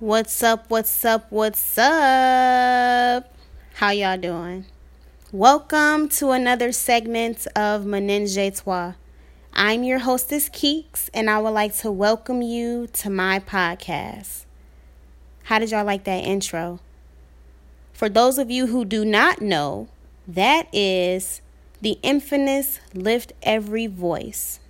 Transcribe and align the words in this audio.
What's 0.00 0.44
up? 0.44 0.70
What's 0.70 1.04
up? 1.04 1.26
What's 1.30 1.76
up? 1.76 3.34
How 3.74 3.90
y'all 3.90 4.16
doing? 4.16 4.64
Welcome 5.32 6.08
to 6.10 6.30
another 6.30 6.70
segment 6.70 7.48
of 7.56 7.84
Menage 7.84 8.60
Trois. 8.60 8.92
I'm 9.52 9.82
your 9.82 9.98
hostess, 9.98 10.48
Keeks, 10.50 11.10
and 11.12 11.28
I 11.28 11.40
would 11.40 11.50
like 11.50 11.74
to 11.78 11.90
welcome 11.90 12.42
you 12.42 12.86
to 12.92 13.10
my 13.10 13.40
podcast. 13.40 14.44
How 15.42 15.58
did 15.58 15.72
y'all 15.72 15.84
like 15.84 16.04
that 16.04 16.22
intro? 16.22 16.78
For 17.92 18.08
those 18.08 18.38
of 18.38 18.52
you 18.52 18.68
who 18.68 18.84
do 18.84 19.04
not 19.04 19.42
know, 19.42 19.88
that 20.28 20.72
is 20.72 21.42
the 21.80 21.98
infamous 22.04 22.78
Lift 22.94 23.32
Every 23.42 23.88
Voice 23.88 24.60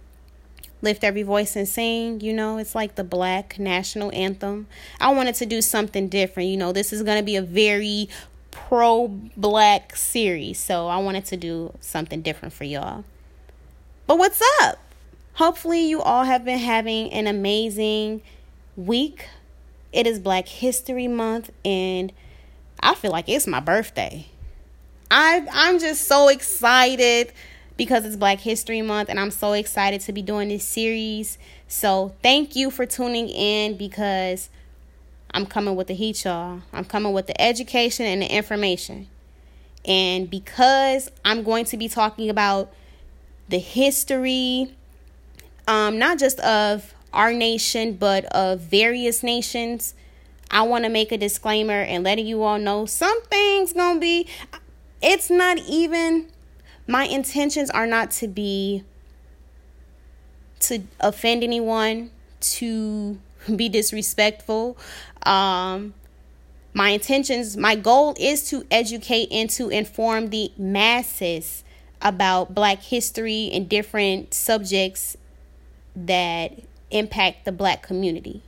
lift 0.83 1.05
every 1.05 1.23
voice 1.23 1.57
and 1.57 1.69
sing. 1.69 2.21
You 2.21 2.33
know, 2.33 2.59
it's 2.59 2.75
like 2.75 2.95
the 2.95 3.05
black 3.05 3.59
national 3.59 4.13
anthem. 4.13 4.67
I 5.01 5.13
wanted 5.13 5.35
to 5.37 5.47
do 5.47 5.61
something 5.61 6.09
different. 6.09 6.49
You 6.49 6.57
know, 6.57 6.73
this 6.73 6.93
is 6.93 7.03
going 7.03 7.19
to 7.19 7.25
be 7.25 7.37
a 7.37 7.43
very 7.43 8.09
pro 8.51 9.09
black 9.37 9.97
series. 9.97 10.59
So 10.59 10.89
I 10.89 10.98
wanted 10.98 11.25
to 11.27 11.37
do 11.37 11.73
something 11.81 12.23
different 12.23 12.53
for 12.55 12.65
y'all. 12.65 13.05
But 14.07 14.19
what's 14.19 14.43
up? 14.62 14.79
Hopefully, 15.35 15.87
you 15.87 16.01
all 16.01 16.25
have 16.25 16.45
been 16.45 16.59
having 16.59 17.13
an 17.13 17.27
amazing 17.27 18.23
week. 18.77 19.29
It 19.92 20.07
is 20.07 20.19
Black 20.19 20.48
History 20.48 21.07
Month, 21.07 21.51
and 21.65 22.13
I 22.81 22.95
feel 22.95 23.13
like 23.13 23.29
it's 23.29 23.47
my 23.47 23.61
birthday. 23.61 24.27
I 25.11 25.47
I'm 25.53 25.79
just 25.79 26.09
so 26.09 26.29
excited 26.29 27.33
because 27.79 28.05
it's 28.05 28.17
Black 28.17 28.41
History 28.41 28.83
Month 28.83 29.09
and 29.09 29.19
I'm 29.19 29.31
so 29.31 29.55
excited 29.55 30.03
to 30.03 30.12
be 30.12 30.21
doing 30.21 30.48
this 30.48 30.65
series. 30.65 31.39
So, 31.69 32.15
thank 32.23 32.55
you 32.55 32.70
for 32.70 32.85
tuning 32.85 33.31
in 33.31 33.79
because 33.79 34.51
I'm 35.31 35.47
coming 35.47 35.77
with 35.77 35.87
the 35.87 35.95
heat, 35.95 36.25
y'all. 36.25 36.61
I'm 36.73 36.85
coming 36.85 37.12
with 37.15 37.29
the 37.29 37.41
education 37.41 38.05
and 38.05 38.20
the 38.20 38.27
information. 38.27 39.09
And 39.87 40.29
because 40.29 41.11
I'm 41.25 41.45
going 41.45 41.65
to 41.67 41.77
be 41.77 41.89
talking 41.89 42.29
about 42.29 42.73
the 43.48 43.59
history, 43.59 44.75
um, 45.67 45.98
not 45.98 46.19
just 46.19 46.41
of 46.41 46.92
our 47.13 47.33
nation, 47.33 47.95
but 47.95 48.25
of 48.27 48.61
various 48.61 49.23
nations, 49.23 49.95
I 50.51 50.63
want 50.63 50.85
to 50.85 50.91
make 50.91 51.13
a 51.13 51.17
disclaimer 51.17 51.81
and 51.81 52.03
letting 52.03 52.27
you 52.27 52.42
all 52.42 52.59
know 52.59 52.87
some 52.87 53.23
things 53.25 53.73
gonna 53.73 54.01
be. 54.01 54.27
It's 55.01 55.31
not 55.31 55.59
even 55.59 56.29
my 56.89 57.05
intentions 57.05 57.70
are 57.70 57.86
not 57.86 58.11
to 58.11 58.27
be 58.27 58.83
to 60.61 60.83
offend 60.98 61.45
anyone, 61.45 62.11
to 62.41 63.19
be 63.55 63.69
disrespectful. 63.69 64.77
Um, 65.22 65.95
my 66.75 66.91
intentions, 66.91 67.56
my 67.56 67.77
goal 67.77 68.17
is 68.19 68.48
to 68.50 68.67
educate 68.70 69.28
and 69.30 69.48
to 69.50 69.69
inform 69.69 70.30
the 70.30 70.50
masses 70.56 71.63
about 72.01 72.55
Black 72.55 72.83
history 72.83 73.51
and 73.52 73.68
different 73.68 74.33
subjects 74.33 75.17
that 75.95 76.52
impact 76.90 77.45
the 77.45 77.52
Black 77.52 77.83
community. 77.83 78.42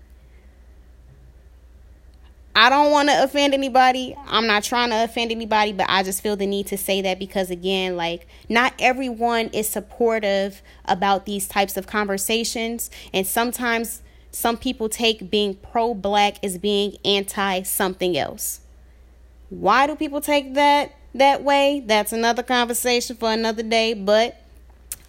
I 2.61 2.69
don't 2.69 2.91
want 2.91 3.09
to 3.09 3.23
offend 3.23 3.55
anybody. 3.55 4.15
I'm 4.27 4.47
not 4.47 4.65
trying 4.65 4.91
to 4.91 5.03
offend 5.05 5.31
anybody, 5.31 5.73
but 5.73 5.87
I 5.89 6.03
just 6.03 6.23
feel 6.23 6.37
the 6.37 6.47
need 6.47 6.67
to 6.67 6.77
say 6.77 7.01
that 7.01 7.19
because, 7.19 7.51
again, 7.51 7.97
like, 7.97 8.27
not 8.51 8.75
everyone 8.79 9.47
is 9.55 9.67
supportive 9.67 10.61
about 10.85 11.25
these 11.25 11.49
types 11.49 11.79
of 11.79 11.87
conversations. 11.87 12.91
And 13.15 13.27
sometimes 13.27 14.03
some 14.31 14.59
people 14.59 14.91
take 14.91 15.31
being 15.31 15.55
pro 15.55 15.95
black 15.95 16.37
as 16.45 16.59
being 16.59 16.99
anti 17.03 17.63
something 17.63 18.15
else. 18.19 18.61
Why 19.49 19.87
do 19.87 19.97
people 19.97 20.21
take 20.21 20.53
that 20.53 20.95
that 21.15 21.43
way? 21.43 21.83
That's 21.87 22.13
another 22.13 22.43
conversation 22.43 23.17
for 23.17 23.33
another 23.33 23.63
day, 23.63 23.95
but 23.95 24.39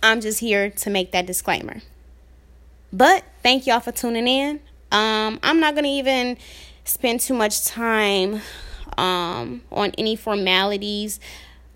I'm 0.02 0.22
just 0.22 0.40
here 0.40 0.70
to 0.70 0.90
make 0.90 1.12
that 1.12 1.26
disclaimer. 1.26 1.82
But 2.94 3.26
thank 3.44 3.68
y'all 3.68 3.82
for 3.82 3.92
tuning 3.92 4.30
in. 4.30 4.62
Um, 4.90 5.40
I'm 5.44 5.60
not 5.60 5.74
going 5.74 5.84
to 5.84 5.90
even 5.90 6.38
spend 6.84 7.20
too 7.20 7.34
much 7.34 7.66
time 7.66 8.42
um, 8.98 9.62
on 9.72 9.92
any 9.98 10.16
formalities. 10.16 11.20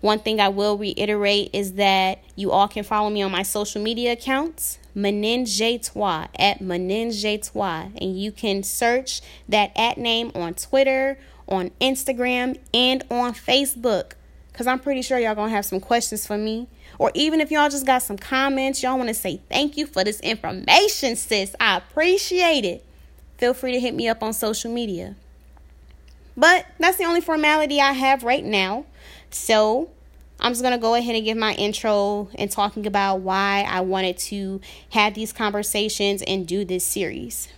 One 0.00 0.18
thing 0.18 0.40
I 0.40 0.48
will 0.48 0.76
reiterate 0.76 1.50
is 1.52 1.74
that 1.74 2.22
you 2.36 2.52
all 2.52 2.68
can 2.68 2.84
follow 2.84 3.10
me 3.10 3.22
on 3.22 3.32
my 3.32 3.42
social 3.42 3.82
media 3.82 4.12
accounts, 4.12 4.78
Menage 4.94 5.82
Trois, 5.82 6.26
at 6.38 6.60
Menage 6.60 7.48
Trois. 7.48 7.88
And 8.00 8.18
you 8.18 8.30
can 8.30 8.62
search 8.62 9.20
that 9.48 9.72
at 9.76 9.98
name 9.98 10.30
on 10.34 10.54
Twitter, 10.54 11.18
on 11.48 11.70
Instagram, 11.80 12.58
and 12.72 13.02
on 13.10 13.32
Facebook. 13.32 14.12
Because 14.52 14.66
I'm 14.66 14.78
pretty 14.78 15.02
sure 15.02 15.18
y'all 15.18 15.34
to 15.34 15.48
have 15.48 15.64
some 15.64 15.80
questions 15.80 16.26
for 16.26 16.38
me. 16.38 16.68
Or 16.98 17.10
even 17.14 17.40
if 17.40 17.50
y'all 17.50 17.68
just 17.68 17.84
got 17.84 18.02
some 18.02 18.16
comments, 18.16 18.82
y'all 18.82 18.96
want 18.96 19.08
to 19.08 19.14
say 19.14 19.40
thank 19.50 19.76
you 19.76 19.86
for 19.86 20.02
this 20.02 20.20
information, 20.20 21.16
sis. 21.16 21.54
I 21.60 21.76
appreciate 21.76 22.64
it 22.64 22.85
feel 23.38 23.54
free 23.54 23.72
to 23.72 23.80
hit 23.80 23.94
me 23.94 24.08
up 24.08 24.22
on 24.22 24.32
social 24.32 24.72
media. 24.72 25.14
But 26.36 26.66
that's 26.78 26.98
the 26.98 27.04
only 27.04 27.20
formality 27.20 27.80
I 27.80 27.92
have 27.92 28.22
right 28.22 28.44
now. 28.44 28.84
So 29.30 29.90
I'm 30.38 30.52
just 30.52 30.62
going 30.62 30.74
to 30.74 30.80
go 30.80 30.94
ahead 30.94 31.14
and 31.14 31.24
give 31.24 31.38
my 31.38 31.54
intro 31.54 32.28
and 32.34 32.50
talking 32.50 32.86
about 32.86 33.20
why 33.20 33.64
I 33.66 33.80
wanted 33.80 34.18
to 34.18 34.60
have 34.90 35.14
these 35.14 35.32
conversations 35.32 36.22
and 36.22 36.46
do 36.46 36.64
this 36.64 36.84
series. 36.84 37.48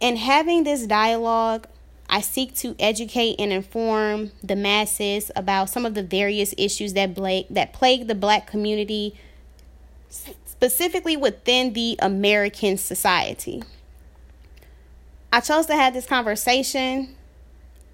In 0.00 0.16
having 0.16 0.64
this 0.64 0.86
dialogue, 0.86 1.68
I 2.10 2.20
seek 2.20 2.54
to 2.56 2.74
educate 2.80 3.36
and 3.38 3.52
inform 3.52 4.32
the 4.42 4.56
masses 4.56 5.30
about 5.36 5.70
some 5.70 5.86
of 5.86 5.94
the 5.94 6.02
various 6.02 6.54
issues 6.58 6.92
that, 6.94 7.14
bla- 7.14 7.44
that 7.50 7.72
plague 7.72 8.08
the 8.08 8.14
black 8.16 8.46
community 8.48 9.14
specifically 10.62 11.16
within 11.16 11.72
the 11.72 11.96
American 12.00 12.76
society. 12.76 13.60
I 15.32 15.40
chose 15.40 15.66
to 15.66 15.74
have 15.74 15.92
this 15.92 16.06
conversation 16.06 17.16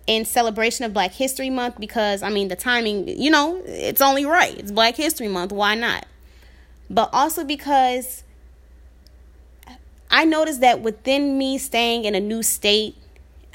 in 0.07 0.27
celebration 0.27 0.85
of 0.85 0.93
Black 0.93 1.13
History 1.13 1.49
Month 1.49 1.81
because, 1.81 2.23
I 2.23 2.29
mean, 2.29 2.49
the 2.49 2.57
timing, 2.57 3.09
you 3.09 3.31
know, 3.31 3.63
it's 3.65 4.03
only 4.03 4.27
right. 4.27 4.55
It's 4.59 4.71
Black 4.71 4.97
History 4.97 5.29
Month. 5.29 5.51
Why 5.51 5.77
not? 5.77 6.05
But 6.91 7.09
also 7.15 7.43
because 7.43 8.23
I 10.11 10.27
noticed 10.27 10.61
that 10.61 10.83
within 10.83 11.39
me 11.39 11.57
staying 11.57 12.05
in 12.05 12.15
a 12.15 12.21
new 12.21 12.43
state 12.43 12.99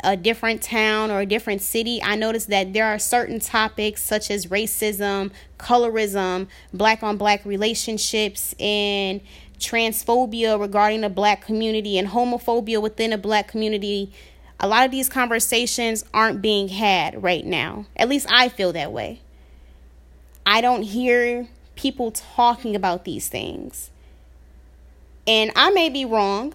a 0.03 0.17
different 0.17 0.61
town 0.61 1.09
or 1.09 1.21
a 1.21 1.25
different 1.25 1.61
city, 1.61 2.01
I 2.03 2.15
noticed 2.15 2.49
that 2.49 2.73
there 2.73 2.85
are 2.85 2.99
certain 2.99 3.39
topics 3.39 4.03
such 4.03 4.29
as 4.29 4.47
racism, 4.47 5.31
colorism, 5.57 6.47
black 6.73 7.01
on 7.01 7.17
black 7.17 7.45
relationships, 7.45 8.53
and 8.59 9.21
transphobia 9.59 10.59
regarding 10.59 11.01
the 11.01 11.09
black 11.09 11.45
community 11.45 11.97
and 11.97 12.09
homophobia 12.09 12.81
within 12.81 13.11
the 13.11 13.17
black 13.17 13.47
community. 13.47 14.11
A 14.59 14.67
lot 14.67 14.85
of 14.85 14.91
these 14.91 15.09
conversations 15.09 16.03
aren't 16.13 16.41
being 16.41 16.67
had 16.67 17.23
right 17.23 17.45
now. 17.45 17.85
At 17.95 18.09
least 18.09 18.27
I 18.29 18.49
feel 18.49 18.73
that 18.73 18.91
way. 18.91 19.21
I 20.45 20.61
don't 20.61 20.83
hear 20.83 21.47
people 21.75 22.11
talking 22.11 22.75
about 22.75 23.06
these 23.06 23.29
things. 23.29 23.89
And 25.25 25.51
I 25.56 25.71
may 25.71 25.89
be 25.89 26.03
wrong 26.03 26.53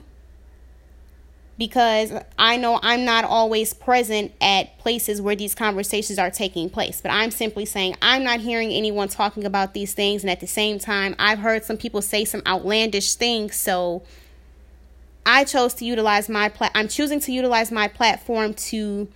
because 1.59 2.13
I 2.39 2.57
know 2.57 2.79
I'm 2.83 3.05
not 3.05 3.25
always 3.25 3.75
present 3.75 4.33
at 4.41 4.79
places 4.79 5.21
where 5.21 5.35
these 5.35 5.57
conversations 5.57 6.19
are 6.19 6.31
taking 6.31 6.71
place. 6.71 7.01
But 7.01 7.11
I'm 7.11 7.33
simply 7.33 7.67
saying 7.67 7.97
I'm 8.01 8.23
not 8.23 8.41
hearing 8.41 8.71
anyone 8.71 9.09
talking 9.09 9.45
about 9.45 9.75
these 9.75 9.93
things. 9.93 10.23
And 10.23 10.31
at 10.31 10.39
the 10.39 10.47
same 10.47 10.79
time, 10.79 11.17
I've 11.19 11.41
heard 11.41 11.65
some 11.65 11.77
people 11.77 12.01
say 12.01 12.25
some 12.25 12.43
outlandish 12.47 13.17
things. 13.17 13.57
So 13.57 14.05
I 15.27 15.43
chose 15.43 15.75
to 15.75 15.85
utilize 15.85 16.29
my 16.29 16.49
plat. 16.49 16.71
I'm 16.77 16.87
choosing 16.87 17.19
to 17.21 17.33
utilize 17.33 17.73
my 17.73 17.89
platform 17.89 18.55
to 18.55 19.09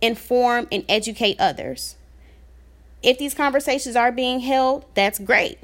inform 0.00 0.66
and 0.72 0.84
educate 0.88 1.38
others. 1.38 1.94
If 3.02 3.18
these 3.18 3.34
conversations 3.34 3.94
are 3.94 4.10
being 4.10 4.40
held, 4.40 4.84
that's 4.94 5.20
great. 5.20 5.58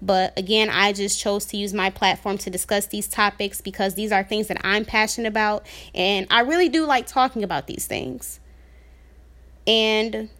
But 0.00 0.38
again, 0.38 0.70
I 0.70 0.92
just 0.92 1.18
chose 1.18 1.44
to 1.46 1.56
use 1.56 1.74
my 1.74 1.90
platform 1.90 2.38
to 2.38 2.50
discuss 2.50 2.86
these 2.86 3.08
topics 3.08 3.60
because 3.60 3.94
these 3.94 4.12
are 4.12 4.22
things 4.22 4.46
that 4.46 4.58
I'm 4.62 4.84
passionate 4.84 5.28
about. 5.28 5.66
And 5.94 6.26
I 6.30 6.40
really 6.40 6.68
do 6.68 6.86
like 6.86 7.06
talking 7.06 7.42
about 7.42 7.66
these 7.66 7.86
things. 7.86 8.38
And 9.66 10.30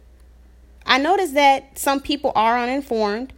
I 0.85 0.97
noticed 0.97 1.33
that 1.33 1.77
some 1.77 1.99
people 1.99 2.31
are 2.35 2.57
uninformed 2.57 3.33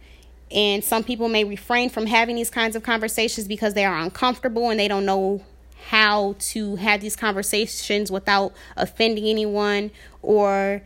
and 0.50 0.84
some 0.84 1.02
people 1.02 1.28
may 1.28 1.44
refrain 1.44 1.90
from 1.90 2.06
having 2.06 2.36
these 2.36 2.50
kinds 2.50 2.76
of 2.76 2.82
conversations 2.82 3.48
because 3.48 3.74
they 3.74 3.84
are 3.84 3.98
uncomfortable 3.98 4.70
and 4.70 4.78
they 4.78 4.88
don't 4.88 5.04
know 5.04 5.42
how 5.86 6.36
to 6.38 6.76
have 6.76 7.00
these 7.00 7.16
conversations 7.16 8.10
without 8.10 8.52
offending 8.76 9.26
anyone 9.26 9.90
or 10.22 10.82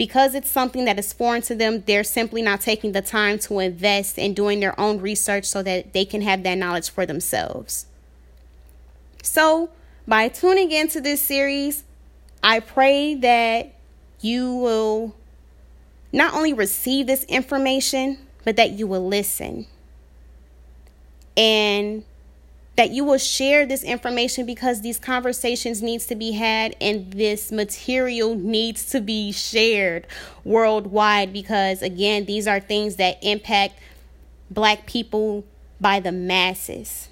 because 0.00 0.34
it's 0.34 0.50
something 0.50 0.86
that 0.86 0.98
is 0.98 1.12
foreign 1.12 1.42
to 1.42 1.54
them, 1.54 1.84
they're 1.86 2.02
simply 2.02 2.40
not 2.40 2.62
taking 2.62 2.92
the 2.92 3.02
time 3.02 3.38
to 3.38 3.58
invest 3.58 4.16
in 4.16 4.32
doing 4.32 4.58
their 4.58 4.80
own 4.80 4.98
research 4.98 5.44
so 5.44 5.62
that 5.62 5.92
they 5.92 6.06
can 6.06 6.22
have 6.22 6.42
that 6.42 6.56
knowledge 6.56 6.88
for 6.88 7.04
themselves. 7.04 7.84
So, 9.22 9.68
by 10.08 10.28
tuning 10.28 10.70
into 10.70 11.02
this 11.02 11.20
series, 11.20 11.84
I 12.42 12.60
pray 12.60 13.14
that 13.16 13.74
you 14.22 14.54
will 14.54 15.14
not 16.14 16.32
only 16.32 16.54
receive 16.54 17.06
this 17.06 17.24
information, 17.24 18.26
but 18.42 18.56
that 18.56 18.70
you 18.70 18.86
will 18.86 19.06
listen. 19.06 19.66
And 21.36 22.04
that 22.76 22.90
you 22.90 23.04
will 23.04 23.18
share 23.18 23.66
this 23.66 23.82
information 23.82 24.46
because 24.46 24.80
these 24.80 24.98
conversations 24.98 25.82
needs 25.82 26.06
to 26.06 26.14
be 26.14 26.32
had 26.32 26.74
and 26.80 27.12
this 27.12 27.52
material 27.52 28.34
needs 28.34 28.86
to 28.90 29.00
be 29.00 29.32
shared 29.32 30.06
worldwide 30.44 31.32
because 31.32 31.82
again 31.82 32.24
these 32.24 32.46
are 32.46 32.60
things 32.60 32.96
that 32.96 33.18
impact 33.22 33.74
black 34.50 34.86
people 34.86 35.44
by 35.80 36.00
the 36.00 36.12
masses. 36.12 37.08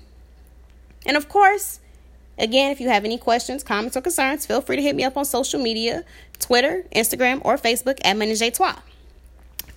And 1.04 1.16
of 1.16 1.28
course 1.28 1.80
again 2.38 2.70
if 2.70 2.80
you 2.80 2.88
have 2.88 3.04
any 3.04 3.18
questions 3.18 3.62
comments 3.64 3.96
or 3.96 4.00
concerns 4.00 4.46
feel 4.46 4.60
free 4.60 4.76
to 4.76 4.82
hit 4.82 4.94
me 4.94 5.02
up 5.02 5.16
on 5.16 5.24
social 5.24 5.60
media 5.60 6.04
twitter 6.38 6.84
instagram 6.94 7.40
or 7.44 7.56
facebook 7.56 7.98
at 8.04 8.16
Menage 8.16 8.60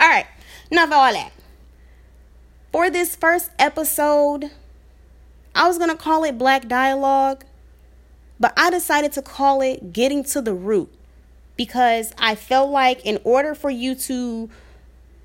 all 0.02 0.08
right 0.08 0.28
enough 0.72 0.88
of 0.88 0.94
all 0.94 1.14
that. 1.14 1.32
For 2.72 2.90
this 2.90 3.16
first 3.16 3.52
episode 3.60 4.52
I 5.54 5.68
was 5.68 5.78
going 5.78 5.90
to 5.90 5.98
call 5.98 6.24
it 6.24 6.38
Black 6.38 6.68
Dialogue, 6.68 7.44
but 8.40 8.54
I 8.58 8.70
decided 8.70 9.12
to 9.14 9.22
call 9.22 9.62
it 9.62 9.94
Getting 9.94 10.24
to 10.26 10.42
the 10.42 10.54
Root 10.54 10.92
because 11.58 12.14
I 12.18 12.36
felt 12.36 12.70
like 12.70 13.06
in 13.06 13.20
order 13.24 13.54
for 13.54 13.70
you 13.70 13.96
to 13.96 14.50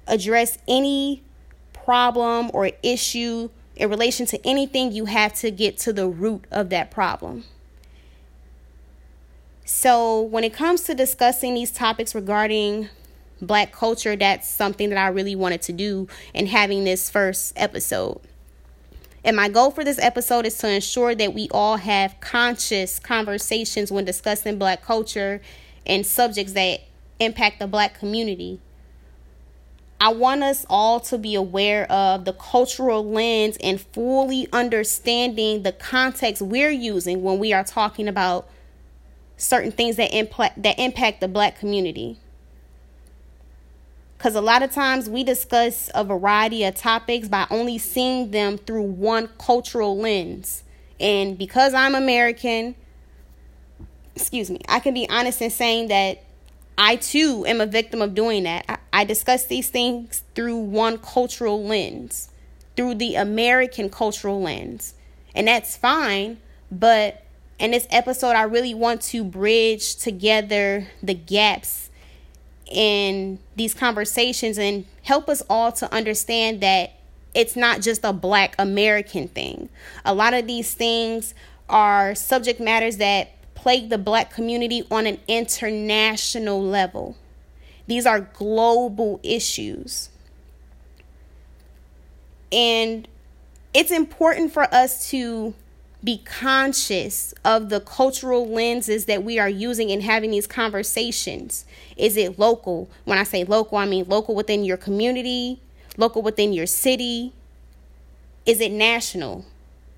address 0.07 0.59
any 0.69 1.23
problem 1.73 2.51
or 2.53 2.71
issue 2.83 3.51
in 3.77 3.91
relation 3.91 4.27
to 4.27 4.47
anything, 4.47 4.93
you 4.93 5.05
have 5.05 5.35
to 5.35 5.51
get 5.51 5.79
to 5.79 5.93
the 5.93 6.09
root 6.09 6.45
of 6.51 6.71
that 6.71 6.91
problem. 6.91 7.45
So, 9.65 10.23
when 10.23 10.45
it 10.45 10.53
comes 10.53 10.83
to 10.83 10.95
discussing 10.95 11.55
these 11.55 11.73
topics 11.73 12.15
regarding 12.15 12.89
black 13.43 13.73
culture, 13.73 14.17
that's 14.17 14.49
something 14.49 14.91
that 14.91 14.99
I 14.99 15.09
really 15.09 15.35
wanted 15.35 15.61
to 15.63 15.73
do 15.73 16.09
in 16.33 16.47
having 16.47 16.85
this 16.85 17.11
first 17.11 17.53
episode. 17.57 18.21
And 19.27 19.35
my 19.35 19.49
goal 19.49 19.73
for 19.73 19.83
this 19.83 19.99
episode 19.99 20.47
is 20.47 20.57
to 20.59 20.71
ensure 20.71 21.13
that 21.17 21.35
we 21.35 21.49
all 21.51 21.79
have 21.79 22.21
conscious 22.21 23.01
conversations 23.01 23.91
when 23.91 24.05
discussing 24.05 24.57
black 24.57 24.85
culture 24.85 25.43
and 25.85 26.07
subjects 26.07 26.53
that 26.53 26.83
impact 27.19 27.59
the 27.59 27.67
black 27.67 27.99
community. 27.99 28.61
I 30.01 30.13
want 30.13 30.45
us 30.45 30.65
all 30.71 31.01
to 31.01 31.19
be 31.19 31.35
aware 31.35 31.91
of 31.91 32.25
the 32.25 32.35
cultural 32.35 33.05
lens 33.05 33.57
and 33.61 33.81
fully 33.81 34.47
understanding 34.53 35.65
the 35.65 35.73
context 35.73 36.41
we're 36.41 36.71
using 36.71 37.23
when 37.25 37.41
we 37.41 37.53
are 37.53 37.65
talking 37.65 38.07
about 38.07 38.49
certain 39.37 39.73
things 39.73 39.97
that 39.97 40.17
impact 40.17 40.63
that 40.63 40.79
impact 40.79 41.21
the 41.21 41.27
black 41.27 41.59
community. 41.59 42.21
Because 44.17 44.35
a 44.35 44.41
lot 44.41 44.63
of 44.63 44.73
times 44.73 45.11
we 45.11 45.25
discuss 45.25 45.91
a 45.95 46.03
variety 46.03 46.65
of 46.65 46.75
topics 46.75 47.29
by 47.29 47.47
only 47.51 47.79
seeing 47.79 48.31
them 48.31 48.57
through 48.59 48.83
one 48.83 49.29
cultural 49.39 49.97
lens. 49.97 50.63
And 50.99 51.37
because 51.37 51.75
I'm 51.75 51.95
American, 51.95 52.75
excuse 54.15 54.51
me, 54.51 54.61
I 54.69 54.81
can 54.81 54.95
be 54.95 55.09
honest 55.11 55.43
in 55.43 55.51
saying 55.51 55.89
that 55.89 56.23
I 56.79 56.97
too 56.97 57.45
am 57.47 57.61
a 57.61 57.67
victim 57.67 58.01
of 58.03 58.15
doing 58.15 58.45
that. 58.45 58.65
I, 58.69 58.79
I 58.93 59.05
discuss 59.05 59.45
these 59.45 59.69
things 59.69 60.23
through 60.35 60.57
one 60.57 60.99
cultural 60.99 61.63
lens, 61.65 62.31
through 62.77 62.95
the 62.95 63.15
American 63.17 63.91
cultural 63.91 64.41
lens. 64.41 64.95
And 65.35 65.49
that's 65.49 65.77
fine. 65.77 66.39
But 66.71 67.23
in 67.59 67.71
this 67.71 67.87
episode, 67.91 68.33
I 68.33 68.43
really 68.43 68.75
want 68.75 69.03
to 69.03 69.25
bridge 69.25 69.97
together 69.97 70.89
the 71.03 71.15
gaps 71.15 71.86
in 72.71 73.39
these 73.55 73.75
conversations 73.75 74.59
and 74.59 74.85
help 75.03 75.29
us 75.29 75.43
all 75.49 75.73
to 75.73 75.93
understand 75.95 76.61
that 76.61 76.93
it's 77.35 77.55
not 77.55 77.81
just 77.81 78.05
a 78.05 78.13
black 78.13 78.55
American 78.59 79.29
thing. 79.29 79.69
A 80.05 80.15
lot 80.15 80.35
of 80.35 80.47
these 80.47 80.75
things 80.75 81.35
are 81.69 82.15
subject 82.15 82.61
matters 82.61 82.97
that 82.97 83.31
plague 83.55 83.91
the 83.91 83.99
black 83.99 84.31
community 84.31 84.85
on 84.91 85.07
an 85.07 85.19
international 85.29 86.63
level. 86.63 87.17
These 87.87 88.07
are 88.07 88.21
global 88.21 89.21
issues. 89.23 90.09
And 92.51 93.07
it's 93.75 93.91
important 93.91 94.53
for 94.53 94.73
us 94.75 95.11
to 95.11 95.55
be 96.07 96.19
conscious 96.19 97.35
of 97.45 97.69
the 97.69 97.81
cultural 97.81 98.49
lenses 98.49 99.07
that 99.07 99.25
we 99.25 99.41
are 99.41 99.49
using 99.49 99.91
in 99.91 100.03
having 100.03 100.31
these 100.31 100.47
conversations. 100.47 101.67
Is 101.97 102.17
it 102.17 102.39
local? 102.39 102.89
When 103.05 103.19
I 103.19 103.25
say 103.25 103.43
local, 103.43 103.77
I 103.77 103.87
mean 103.87 104.07
local 104.09 104.37
within 104.37 104.65
your 104.65 104.77
community, 104.77 105.61
local 105.97 106.23
within 106.23 106.53
your 106.53 106.67
city. 106.67 107.33
Is 108.47 108.61
it 108.61 108.71
national? 108.71 109.45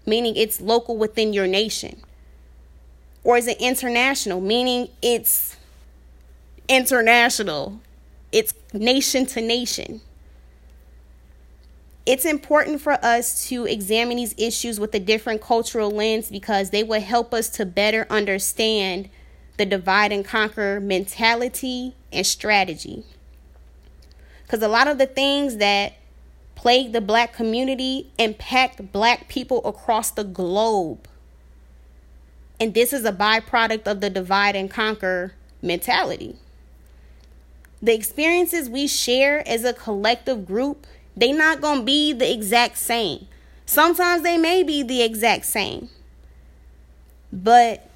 Meaning 0.06 0.34
it's 0.34 0.62
local 0.62 0.96
within 0.96 1.34
your 1.34 1.46
nation. 1.46 2.00
Or 3.22 3.36
is 3.36 3.46
it 3.46 3.60
international? 3.60 4.40
Meaning 4.40 4.88
it's 5.02 5.56
international, 6.68 7.80
it's 8.32 8.54
nation 8.72 9.26
to 9.26 9.42
nation 9.42 10.00
it's 12.08 12.24
important 12.24 12.80
for 12.80 12.94
us 13.04 13.46
to 13.48 13.66
examine 13.66 14.16
these 14.16 14.34
issues 14.38 14.80
with 14.80 14.94
a 14.94 14.98
different 14.98 15.42
cultural 15.42 15.90
lens 15.90 16.30
because 16.30 16.70
they 16.70 16.82
will 16.82 17.02
help 17.02 17.34
us 17.34 17.50
to 17.50 17.66
better 17.66 18.06
understand 18.08 19.10
the 19.58 19.66
divide 19.66 20.10
and 20.10 20.24
conquer 20.24 20.80
mentality 20.80 21.94
and 22.10 22.26
strategy. 22.26 23.04
Because 24.42 24.62
a 24.62 24.68
lot 24.68 24.88
of 24.88 24.96
the 24.96 25.04
things 25.04 25.58
that 25.58 25.98
plague 26.54 26.92
the 26.92 27.02
black 27.02 27.34
community 27.34 28.10
impact 28.18 28.90
black 28.90 29.28
people 29.28 29.60
across 29.66 30.10
the 30.10 30.24
globe. 30.24 31.06
And 32.58 32.72
this 32.72 32.94
is 32.94 33.04
a 33.04 33.12
byproduct 33.12 33.86
of 33.86 34.00
the 34.00 34.08
divide 34.08 34.56
and 34.56 34.70
conquer 34.70 35.34
mentality. 35.60 36.36
The 37.82 37.94
experiences 37.94 38.70
we 38.70 38.86
share 38.86 39.46
as 39.46 39.64
a 39.64 39.74
collective 39.74 40.46
group 40.46 40.86
they 41.18 41.32
not 41.32 41.60
going 41.60 41.80
to 41.80 41.84
be 41.84 42.12
the 42.12 42.32
exact 42.32 42.78
same. 42.78 43.26
Sometimes 43.66 44.22
they 44.22 44.38
may 44.38 44.62
be 44.62 44.82
the 44.82 45.02
exact 45.02 45.44
same. 45.44 45.88
But 47.32 47.90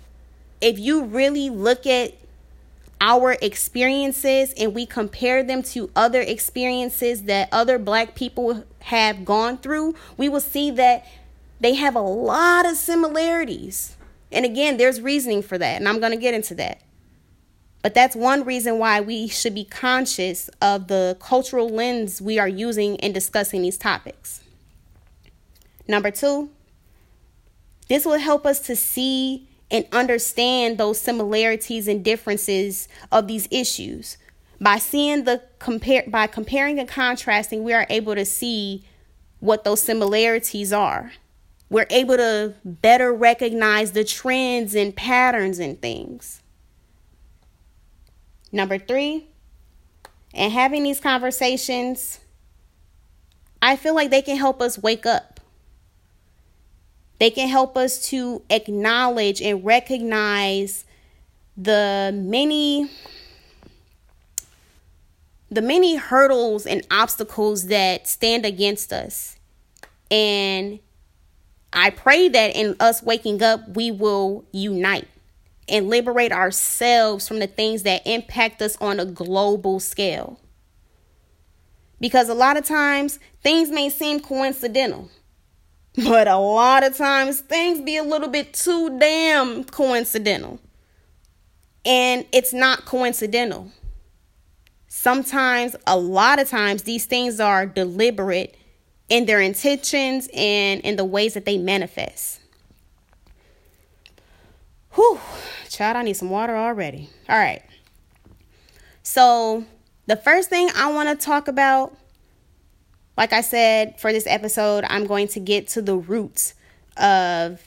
if 0.60 0.78
you 0.78 1.04
really 1.04 1.48
look 1.48 1.86
at 1.86 2.14
our 3.00 3.36
experiences 3.40 4.52
and 4.56 4.74
we 4.74 4.86
compare 4.86 5.42
them 5.42 5.62
to 5.62 5.90
other 5.96 6.20
experiences 6.20 7.24
that 7.24 7.48
other 7.50 7.78
black 7.78 8.14
people 8.14 8.64
have 8.80 9.24
gone 9.24 9.58
through, 9.58 9.94
we 10.16 10.28
will 10.28 10.40
see 10.40 10.70
that 10.70 11.06
they 11.60 11.74
have 11.74 11.96
a 11.96 12.00
lot 12.00 12.66
of 12.66 12.76
similarities. 12.76 13.96
And 14.30 14.44
again, 14.44 14.76
there's 14.76 15.00
reasoning 15.00 15.42
for 15.42 15.58
that, 15.58 15.78
and 15.78 15.88
I'm 15.88 16.00
going 16.00 16.12
to 16.12 16.18
get 16.18 16.34
into 16.34 16.54
that. 16.56 16.80
But 17.82 17.94
that's 17.94 18.14
one 18.14 18.44
reason 18.44 18.78
why 18.78 19.00
we 19.00 19.26
should 19.26 19.54
be 19.54 19.64
conscious 19.64 20.48
of 20.60 20.86
the 20.86 21.16
cultural 21.20 21.68
lens 21.68 22.22
we 22.22 22.38
are 22.38 22.48
using 22.48 22.94
in 22.96 23.12
discussing 23.12 23.62
these 23.62 23.76
topics. 23.76 24.42
Number 25.88 26.12
two, 26.12 26.50
this 27.88 28.06
will 28.06 28.18
help 28.18 28.46
us 28.46 28.60
to 28.60 28.76
see 28.76 29.48
and 29.70 29.84
understand 29.90 30.78
those 30.78 31.00
similarities 31.00 31.88
and 31.88 32.04
differences 32.04 32.88
of 33.10 33.26
these 33.26 33.48
issues. 33.50 34.16
By 34.60 34.78
seeing 34.78 35.24
the 35.24 35.42
compare 35.58 36.04
by 36.06 36.28
comparing 36.28 36.78
and 36.78 36.88
contrasting, 36.88 37.64
we 37.64 37.72
are 37.72 37.86
able 37.90 38.14
to 38.14 38.24
see 38.24 38.84
what 39.40 39.64
those 39.64 39.82
similarities 39.82 40.72
are. 40.72 41.12
We're 41.68 41.86
able 41.90 42.16
to 42.18 42.54
better 42.64 43.12
recognize 43.12 43.92
the 43.92 44.04
trends 44.04 44.74
and 44.74 44.94
patterns 44.94 45.58
and 45.58 45.80
things. 45.80 46.41
Number 48.52 48.78
three, 48.78 49.26
and 50.34 50.52
having 50.52 50.84
these 50.84 51.00
conversations, 51.00 52.20
I 53.62 53.76
feel 53.76 53.94
like 53.94 54.10
they 54.10 54.22
can 54.22 54.36
help 54.36 54.60
us 54.60 54.78
wake 54.78 55.06
up. 55.06 55.40
They 57.18 57.30
can 57.30 57.48
help 57.48 57.76
us 57.76 58.04
to 58.08 58.42
acknowledge 58.50 59.40
and 59.40 59.64
recognize 59.64 60.84
the 61.56 62.12
many 62.14 62.90
the 65.50 65.62
many 65.62 65.96
hurdles 65.96 66.66
and 66.66 66.84
obstacles 66.90 67.66
that 67.66 68.08
stand 68.08 68.46
against 68.46 68.92
us. 68.92 69.36
And 70.10 70.78
I 71.72 71.90
pray 71.90 72.28
that 72.30 72.56
in 72.56 72.74
us 72.80 73.02
waking 73.02 73.42
up, 73.42 73.76
we 73.76 73.90
will 73.90 74.44
unite 74.50 75.08
and 75.68 75.88
liberate 75.88 76.32
ourselves 76.32 77.28
from 77.28 77.38
the 77.38 77.46
things 77.46 77.82
that 77.84 78.06
impact 78.06 78.60
us 78.62 78.76
on 78.80 78.98
a 79.00 79.04
global 79.04 79.80
scale. 79.80 80.38
Because 82.00 82.28
a 82.28 82.34
lot 82.34 82.56
of 82.56 82.64
times 82.64 83.18
things 83.42 83.70
may 83.70 83.88
seem 83.88 84.20
coincidental. 84.20 85.10
But 85.94 86.26
a 86.26 86.38
lot 86.38 86.84
of 86.84 86.96
times 86.96 87.40
things 87.40 87.82
be 87.82 87.98
a 87.98 88.02
little 88.02 88.28
bit 88.28 88.54
too 88.54 88.98
damn 88.98 89.62
coincidental. 89.64 90.58
And 91.84 92.24
it's 92.32 92.54
not 92.54 92.86
coincidental. 92.86 93.70
Sometimes, 94.88 95.76
a 95.86 95.98
lot 95.98 96.38
of 96.38 96.48
times, 96.48 96.84
these 96.84 97.04
things 97.06 97.40
are 97.40 97.66
deliberate 97.66 98.56
in 99.08 99.26
their 99.26 99.40
intentions 99.40 100.28
and 100.32 100.80
in 100.80 100.96
the 100.96 101.04
ways 101.04 101.34
that 101.34 101.44
they 101.44 101.58
manifest. 101.58 102.41
Whew, 104.94 105.18
child, 105.68 105.96
I 105.96 106.02
need 106.02 106.14
some 106.14 106.30
water 106.30 106.56
already. 106.56 107.08
All 107.28 107.38
right. 107.38 107.62
So, 109.02 109.64
the 110.06 110.16
first 110.16 110.50
thing 110.50 110.68
I 110.76 110.92
want 110.92 111.08
to 111.08 111.24
talk 111.24 111.48
about, 111.48 111.96
like 113.16 113.32
I 113.32 113.40
said, 113.40 113.98
for 113.98 114.12
this 114.12 114.26
episode, 114.26 114.84
I'm 114.88 115.06
going 115.06 115.28
to 115.28 115.40
get 115.40 115.68
to 115.68 115.82
the 115.82 115.96
roots 115.96 116.54
of 116.96 117.60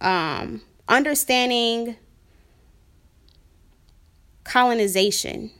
um, 0.00 0.62
understanding 0.88 1.96
colonization 4.44 5.50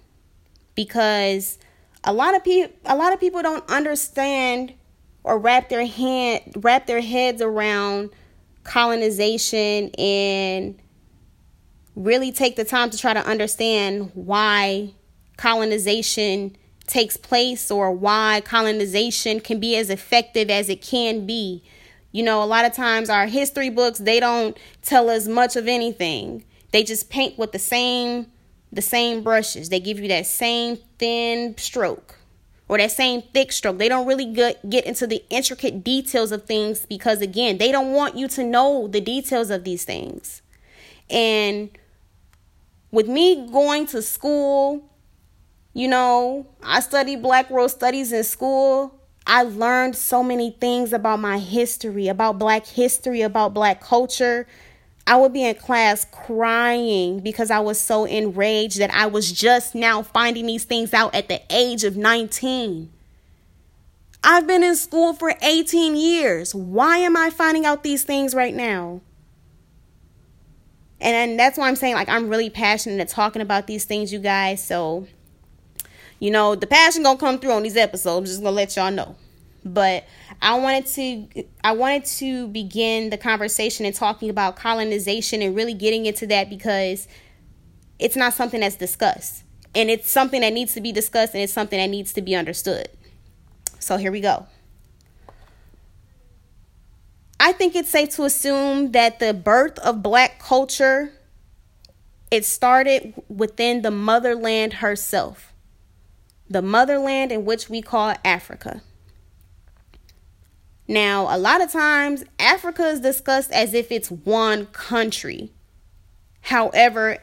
because 0.75 1.59
a 2.05 2.13
lot 2.13 2.35
of 2.35 2.43
people 2.43 2.75
a 2.85 2.97
lot 2.97 3.13
of 3.13 3.21
people 3.21 3.43
don't 3.43 3.69
understand 3.71 4.75
or 5.23 5.39
wrap 5.39 5.69
their 5.69 5.87
hand 5.87 6.41
wrap 6.57 6.87
their 6.87 7.01
heads 7.01 7.41
around 7.41 8.11
colonization 8.65 9.91
and 9.99 10.82
really 11.95 12.33
take 12.33 12.57
the 12.57 12.65
time 12.65 12.91
to 12.91 12.99
try 12.99 13.13
to 13.15 13.27
understand 13.27 14.11
why 14.15 14.95
colonization 15.37 16.57
takes 16.87 17.17
place 17.17 17.71
or 17.71 17.93
why 17.93 18.43
colonization 18.45 19.41
can 19.41 19.61
be 19.61 19.77
as 19.77 19.91
effective 19.91 20.51
as 20.51 20.69
it 20.69 20.83
can 20.83 21.27
be. 21.27 21.63
You 22.11 22.23
know, 22.23 22.43
a 22.43 22.47
lot 22.47 22.65
of 22.65 22.75
times 22.75 23.09
our 23.09 23.27
history 23.27 23.71
books, 23.71 23.99
they 23.99 24.21
don't 24.21 24.57
tell 24.83 25.09
us 25.09 25.27
much 25.27 25.57
of 25.57 25.69
anything. 25.69 26.45
They 26.73 26.83
just 26.83 27.11
paint 27.11 27.39
with 27.39 27.53
the 27.53 27.59
same 27.59 28.27
the 28.73 28.83
same 28.83 29.23
brushes. 29.23 29.69
They 29.69 29.81
give 29.81 30.01
you 30.01 30.09
that 30.09 30.27
same 30.27 30.79
thin 30.99 31.57
stroke 31.59 32.19
or 32.69 32.79
that 32.79 32.91
same 32.91 33.21
thick 33.21 33.53
stroke. 33.53 33.77
They 33.77 33.89
don't 33.89 34.07
really 34.07 34.33
get, 34.33 34.69
get 34.71 34.87
into 34.87 35.07
the 35.07 35.23
intricate 35.29 35.85
details 35.85 36.33
of 36.33 36.47
things 36.47 36.87
because, 36.87 37.21
again, 37.21 37.59
they 37.59 37.71
don't 37.71 37.93
want 37.93 38.17
you 38.17 38.29
to 38.29 38.43
know 38.43 38.89
the 38.89 39.01
details 39.01 39.51
of 39.51 39.65
these 39.65 39.85
things. 39.85 40.41
And 41.11 41.69
with 42.93 43.09
me 43.09 43.49
going 43.51 43.87
to 43.87 44.03
school, 44.03 44.89
you 45.75 45.89
know, 45.89 46.47
I 46.63 46.79
studied 46.81 47.23
Black 47.23 47.51
World 47.51 47.73
Studies 47.73 48.13
in 48.13 48.23
school. 48.23 48.95
I 49.27 49.43
learned 49.43 49.97
so 49.97 50.23
many 50.23 50.53
things 50.61 50.93
about 50.93 51.19
my 51.19 51.39
history, 51.39 52.07
about 52.07 52.39
Black 52.39 52.67
history, 52.67 53.23
about 53.23 53.55
Black 53.55 53.81
culture 53.81 54.47
I 55.07 55.17
would 55.17 55.33
be 55.33 55.45
in 55.45 55.55
class 55.57 56.07
crying 56.11 57.21
because 57.21 57.51
I 57.51 57.59
was 57.59 57.81
so 57.81 58.05
enraged 58.05 58.79
that 58.79 58.95
I 58.95 59.07
was 59.07 59.33
just 59.33 59.75
now 59.75 60.03
finding 60.03 60.47
these 60.47 60.65
things 60.65 60.95
out 60.95 61.15
at 61.15 61.29
the 61.29 61.43
age 61.51 61.85
of 61.85 61.97
19. 61.97 62.93
I've 64.25 64.47
been 64.47 64.63
in 64.63 64.77
school 64.77 65.15
for 65.15 65.35
18 65.43 65.97
years. 65.97 66.55
Why 66.55 66.99
am 66.99 67.17
I 67.17 67.31
finding 67.31 67.67
out 67.67 67.83
these 67.83 68.05
things 68.05 68.35
right 68.35 68.55
now? 68.55 69.01
And 71.03 71.39
that's 71.39 71.59
why 71.59 71.67
I'm 71.67 71.75
saying, 71.75 71.95
like, 71.95 72.09
I'm 72.09 72.29
really 72.29 72.49
passionate 72.49 73.01
at 73.01 73.09
talking 73.09 73.43
about 73.43 73.67
these 73.67 73.85
things, 73.85 74.13
you 74.13 74.21
guys. 74.21 74.65
So, 74.65 75.09
you 76.21 76.31
know, 76.31 76.55
the 76.55 76.69
passion 76.69 77.03
gonna 77.03 77.19
come 77.19 77.41
through 77.41 77.51
on 77.51 77.65
these 77.65 77.77
episodes. 77.77 78.19
I'm 78.19 78.25
just 78.25 78.43
gonna 78.43 78.55
let 78.55 78.77
y'all 78.77 78.93
know. 78.93 79.17
But 79.65 80.05
I 80.41 80.59
wanted 80.59 80.87
to 80.87 81.45
I 81.65 81.73
wanted 81.73 82.05
to 82.05 82.49
begin 82.49 83.11
the 83.11 83.19
conversation 83.19 83.85
and 83.85 83.95
talking 83.95 84.31
about 84.31 84.55
colonization 84.55 85.43
and 85.43 85.57
really 85.57 85.75
getting 85.75 86.07
into 86.07 86.27
that 86.29 86.49
because 86.49 87.09
it's 87.99 88.15
not 88.17 88.33
something 88.33 88.61
that's 88.61 88.77
discussed. 88.77 89.43
And 89.75 89.91
it's 89.91 90.11
something 90.11 90.41
that 90.43 90.53
needs 90.53 90.75
to 90.75 90.81
be 90.81 90.93
discussed 90.93 91.35
and 91.35 91.43
it's 91.43 91.53
something 91.53 91.79
that 91.79 91.91
needs 91.91 92.13
to 92.13 92.23
be 92.23 92.37
understood. 92.37 92.89
So 93.81 93.97
here 93.97 94.13
we 94.13 94.21
go. 94.21 94.47
I 97.45 97.51
think 97.51 97.75
it's 97.75 97.91
safe 97.91 98.11
to 98.11 98.23
assume 98.23 98.93
that 98.93 99.19
the 99.19 99.35
birth 99.35 99.77
of 99.81 100.01
black 100.01 100.39
culture 100.39 101.13
it 102.31 102.45
started 102.45 103.15
within 103.29 103.83
the 103.83 103.91
motherland 103.91 104.75
herself. 104.75 105.53
The 106.49 106.63
motherland 106.63 107.33
in 107.33 107.45
which 107.45 107.69
we 107.69 107.83
call 107.83 108.15
Africa. 108.25 108.81
Now, 110.87 111.27
a 111.35 111.37
lot 111.37 111.61
of 111.61 111.73
times, 111.73 112.23
Africa 112.39 112.87
is 112.87 113.01
discussed 113.01 113.51
as 113.51 113.75
if 113.75 113.91
it's 113.91 114.09
one 114.09 114.67
country. 114.67 115.51
However, 116.43 117.19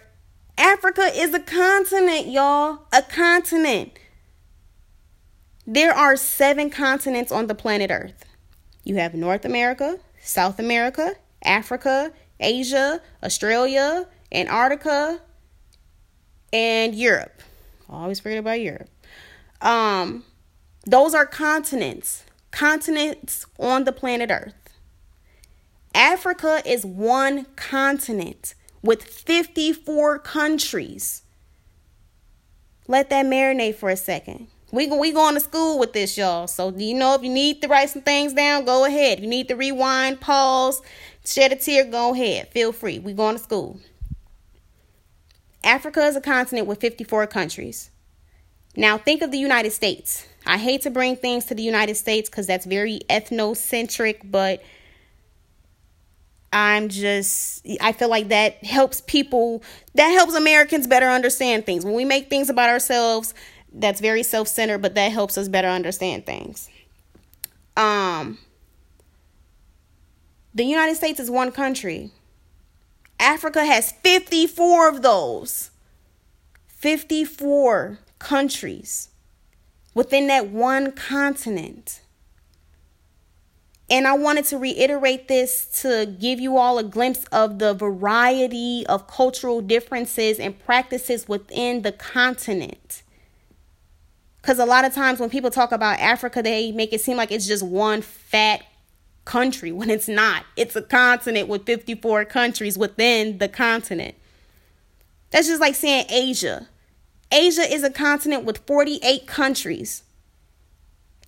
Africa 0.57 1.11
is 1.15 1.33
a 1.33 1.39
continent, 1.39 2.27
y'all. 2.27 2.79
A 2.91 3.03
continent. 3.03 3.93
There 5.65 5.93
are 5.93 6.17
seven 6.17 6.69
continents 6.69 7.31
on 7.31 7.47
the 7.47 7.55
planet 7.55 7.89
Earth. 7.89 8.25
You 8.83 8.95
have 8.95 9.13
North 9.13 9.45
America, 9.45 9.99
South 10.21 10.59
America, 10.59 11.15
Africa, 11.43 12.11
Asia, 12.39 13.01
Australia, 13.23 14.07
Antarctica, 14.31 15.19
and 16.53 16.95
Europe. 16.95 17.41
always 17.89 18.19
forget 18.19 18.39
about 18.39 18.61
Europe. 18.61 18.89
Um, 19.61 20.23
those 20.85 21.13
are 21.13 21.25
continents 21.25 22.23
continents 22.51 23.45
on 23.59 23.83
the 23.83 23.91
planet 23.91 24.31
Earth. 24.31 24.55
Africa 25.93 26.61
is 26.65 26.85
one 26.85 27.45
continent 27.55 28.53
with 28.81 29.03
54 29.03 30.19
countries. 30.19 31.23
Let 32.87 33.09
that 33.09 33.25
marinate 33.25 33.75
for 33.75 33.89
a 33.89 33.97
second. 33.97 34.47
We 34.71 34.87
we 34.87 35.11
going 35.11 35.33
to 35.33 35.39
school 35.39 35.79
with 35.79 35.93
this, 35.93 36.17
y'all. 36.17 36.47
So 36.47 36.71
you 36.75 36.93
know 36.93 37.15
if 37.15 37.23
you 37.23 37.29
need 37.29 37.61
to 37.61 37.67
write 37.67 37.89
some 37.89 38.03
things 38.03 38.33
down, 38.33 38.65
go 38.65 38.85
ahead. 38.85 39.17
If 39.17 39.23
you 39.23 39.29
need 39.29 39.47
to 39.47 39.55
rewind, 39.55 40.21
pause, 40.21 40.81
shed 41.25 41.51
a 41.51 41.55
tear, 41.55 41.85
go 41.85 42.13
ahead. 42.13 42.49
Feel 42.49 42.71
free. 42.71 42.99
We 42.99 43.13
going 43.13 43.35
to 43.37 43.43
school. 43.43 43.79
Africa 45.63 46.01
is 46.05 46.15
a 46.15 46.21
continent 46.21 46.67
with 46.67 46.79
54 46.79 47.27
countries. 47.27 47.89
Now 48.75 48.97
think 48.97 49.21
of 49.21 49.31
the 49.31 49.39
United 49.39 49.71
States. 49.71 50.25
I 50.45 50.57
hate 50.57 50.83
to 50.83 50.89
bring 50.89 51.15
things 51.15 51.45
to 51.45 51.55
the 51.55 51.63
United 51.63 51.95
States 51.95 52.29
because 52.29 52.47
that's 52.47 52.65
very 52.65 53.01
ethnocentric, 53.09 54.31
but 54.31 54.63
I'm 56.51 56.89
just, 56.89 57.65
I 57.81 57.91
feel 57.91 58.09
like 58.09 58.29
that 58.29 58.63
helps 58.63 59.01
people, 59.01 59.61
that 59.95 60.07
helps 60.09 60.33
Americans 60.33 60.87
better 60.87 61.07
understand 61.07 61.65
things. 61.65 61.85
When 61.85 61.93
we 61.93 62.05
make 62.05 62.29
things 62.29 62.49
about 62.49 62.69
ourselves, 62.69 63.33
that's 63.73 64.01
very 64.01 64.23
self 64.23 64.47
centered, 64.47 64.81
but 64.81 64.95
that 64.95 65.11
helps 65.11 65.37
us 65.37 65.47
better 65.47 65.67
understand 65.67 66.25
things. 66.25 66.69
Um, 67.77 68.39
the 70.53 70.63
United 70.63 70.95
States 70.95 71.19
is 71.19 71.29
one 71.29 71.51
country. 71.51 72.11
Africa 73.19 73.65
has 73.65 73.91
54 73.91 74.89
of 74.89 75.01
those. 75.01 75.71
54 76.67 77.99
countries 78.19 79.09
within 79.93 80.27
that 80.27 80.49
one 80.49 80.91
continent. 80.93 82.01
And 83.89 84.07
I 84.07 84.13
wanted 84.13 84.45
to 84.45 84.57
reiterate 84.57 85.27
this 85.27 85.65
to 85.81 86.05
give 86.05 86.39
you 86.39 86.57
all 86.57 86.77
a 86.77 86.83
glimpse 86.83 87.25
of 87.31 87.59
the 87.59 87.73
variety 87.73 88.85
of 88.87 89.07
cultural 89.07 89.61
differences 89.61 90.39
and 90.39 90.57
practices 90.57 91.27
within 91.27 91.81
the 91.81 91.91
continent. 91.91 93.01
Because 94.41 94.59
a 94.59 94.65
lot 94.65 94.85
of 94.85 94.93
times 94.93 95.19
when 95.19 95.29
people 95.29 95.51
talk 95.51 95.71
about 95.71 95.99
Africa, 95.99 96.41
they 96.41 96.71
make 96.71 96.93
it 96.93 97.01
seem 97.01 97.17
like 97.17 97.31
it's 97.31 97.47
just 97.47 97.63
one 97.63 98.01
fat 98.01 98.63
country 99.25 99.71
when 99.71 99.89
it's 99.89 100.07
not. 100.07 100.45
It's 100.55 100.75
a 100.75 100.81
continent 100.81 101.47
with 101.47 101.65
54 101.65 102.25
countries 102.25 102.77
within 102.77 103.37
the 103.37 103.47
continent. 103.47 104.15
That's 105.31 105.47
just 105.47 105.61
like 105.61 105.75
saying 105.75 106.05
Asia. 106.09 106.67
Asia 107.31 107.61
is 107.61 107.83
a 107.83 107.91
continent 107.91 108.45
with 108.45 108.59
48 108.65 109.27
countries. 109.27 110.03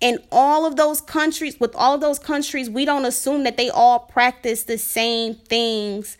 And 0.00 0.18
all 0.32 0.66
of 0.66 0.74
those 0.74 1.00
countries, 1.00 1.60
with 1.60 1.76
all 1.76 1.94
of 1.94 2.00
those 2.00 2.18
countries, 2.18 2.68
we 2.68 2.84
don't 2.84 3.04
assume 3.04 3.44
that 3.44 3.56
they 3.56 3.70
all 3.70 4.00
practice 4.00 4.64
the 4.64 4.78
same 4.78 5.34
things 5.34 6.16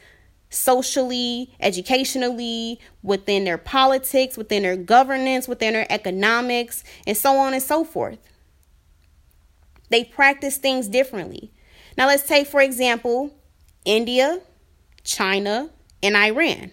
socially, 0.53 1.55
educationally, 1.61 2.81
within 3.03 3.45
their 3.45 3.59
politics, 3.59 4.37
within 4.37 4.63
their 4.63 4.77
governance, 4.77 5.49
within 5.49 5.73
their 5.73 5.87
economics, 5.91 6.85
and 7.07 7.17
so 7.17 7.37
on 7.37 7.55
and 7.55 7.63
so 7.63 7.85
forth. 7.85 8.19
They 9.91 10.05
practice 10.05 10.57
things 10.57 10.89
differently. 10.89 11.53
Now, 11.97 12.07
let's 12.07 12.27
take, 12.27 12.47
for 12.47 12.61
example, 12.61 13.35
India, 13.85 14.41
China, 15.05 15.71
and 16.03 16.17
Iran. 16.17 16.71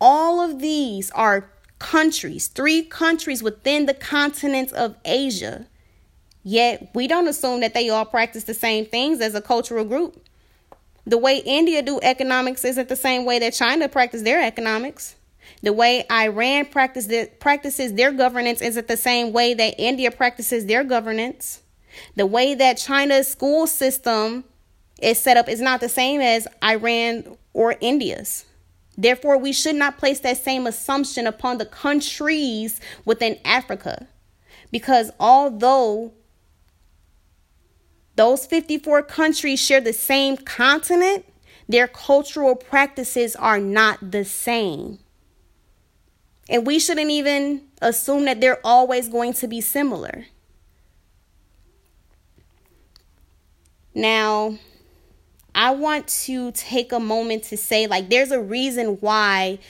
All 0.00 0.40
of 0.40 0.60
these 0.60 1.10
are 1.10 1.50
countries, 1.78 2.48
three 2.48 2.82
countries 2.82 3.42
within 3.42 3.86
the 3.86 3.94
continent 3.94 4.72
of 4.72 4.96
Asia, 5.04 5.66
Yet 6.44 6.90
we 6.94 7.08
don't 7.08 7.26
assume 7.26 7.60
that 7.60 7.72
they 7.72 7.88
all 7.88 8.04
practice 8.04 8.44
the 8.44 8.54
same 8.54 8.84
things 8.84 9.20
as 9.20 9.34
a 9.34 9.40
cultural 9.40 9.84
group. 9.84 10.23
The 11.06 11.18
way 11.18 11.38
India 11.38 11.82
do 11.82 12.00
economics 12.02 12.64
isn't 12.64 12.88
the 12.88 12.96
same 12.96 13.24
way 13.24 13.38
that 13.38 13.52
China 13.52 13.88
practice 13.88 14.22
their 14.22 14.42
economics. 14.42 15.16
The 15.62 15.72
way 15.72 16.04
Iran 16.10 16.66
practice 16.66 17.08
practices 17.40 17.94
their 17.94 18.12
governance 18.12 18.62
isn't 18.62 18.88
the 18.88 18.96
same 18.96 19.32
way 19.32 19.54
that 19.54 19.74
India 19.78 20.10
practices 20.10 20.66
their 20.66 20.84
governance. 20.84 21.62
The 22.16 22.26
way 22.26 22.54
that 22.54 22.78
China's 22.78 23.28
school 23.28 23.66
system 23.66 24.44
is 25.00 25.18
set 25.18 25.36
up 25.36 25.48
is 25.48 25.60
not 25.60 25.80
the 25.80 25.88
same 25.88 26.20
as 26.20 26.48
Iran 26.62 27.36
or 27.52 27.76
India's. 27.80 28.46
Therefore, 28.96 29.36
we 29.38 29.52
should 29.52 29.74
not 29.74 29.98
place 29.98 30.20
that 30.20 30.38
same 30.38 30.66
assumption 30.66 31.26
upon 31.26 31.58
the 31.58 31.66
countries 31.66 32.80
within 33.04 33.38
Africa. 33.44 34.06
Because 34.70 35.10
although 35.18 36.12
those 38.16 38.46
54 38.46 39.02
countries 39.02 39.60
share 39.60 39.80
the 39.80 39.92
same 39.92 40.36
continent, 40.36 41.24
their 41.68 41.88
cultural 41.88 42.54
practices 42.54 43.34
are 43.36 43.58
not 43.58 44.10
the 44.12 44.24
same. 44.24 44.98
And 46.48 46.66
we 46.66 46.78
shouldn't 46.78 47.10
even 47.10 47.62
assume 47.80 48.26
that 48.26 48.40
they're 48.40 48.64
always 48.64 49.08
going 49.08 49.32
to 49.34 49.48
be 49.48 49.60
similar. 49.60 50.26
Now, 53.94 54.58
I 55.54 55.70
want 55.70 56.08
to 56.08 56.52
take 56.52 56.92
a 56.92 57.00
moment 57.00 57.44
to 57.44 57.56
say, 57.56 57.86
like, 57.86 58.10
there's 58.10 58.32
a 58.32 58.40
reason 58.40 58.98
why 59.00 59.60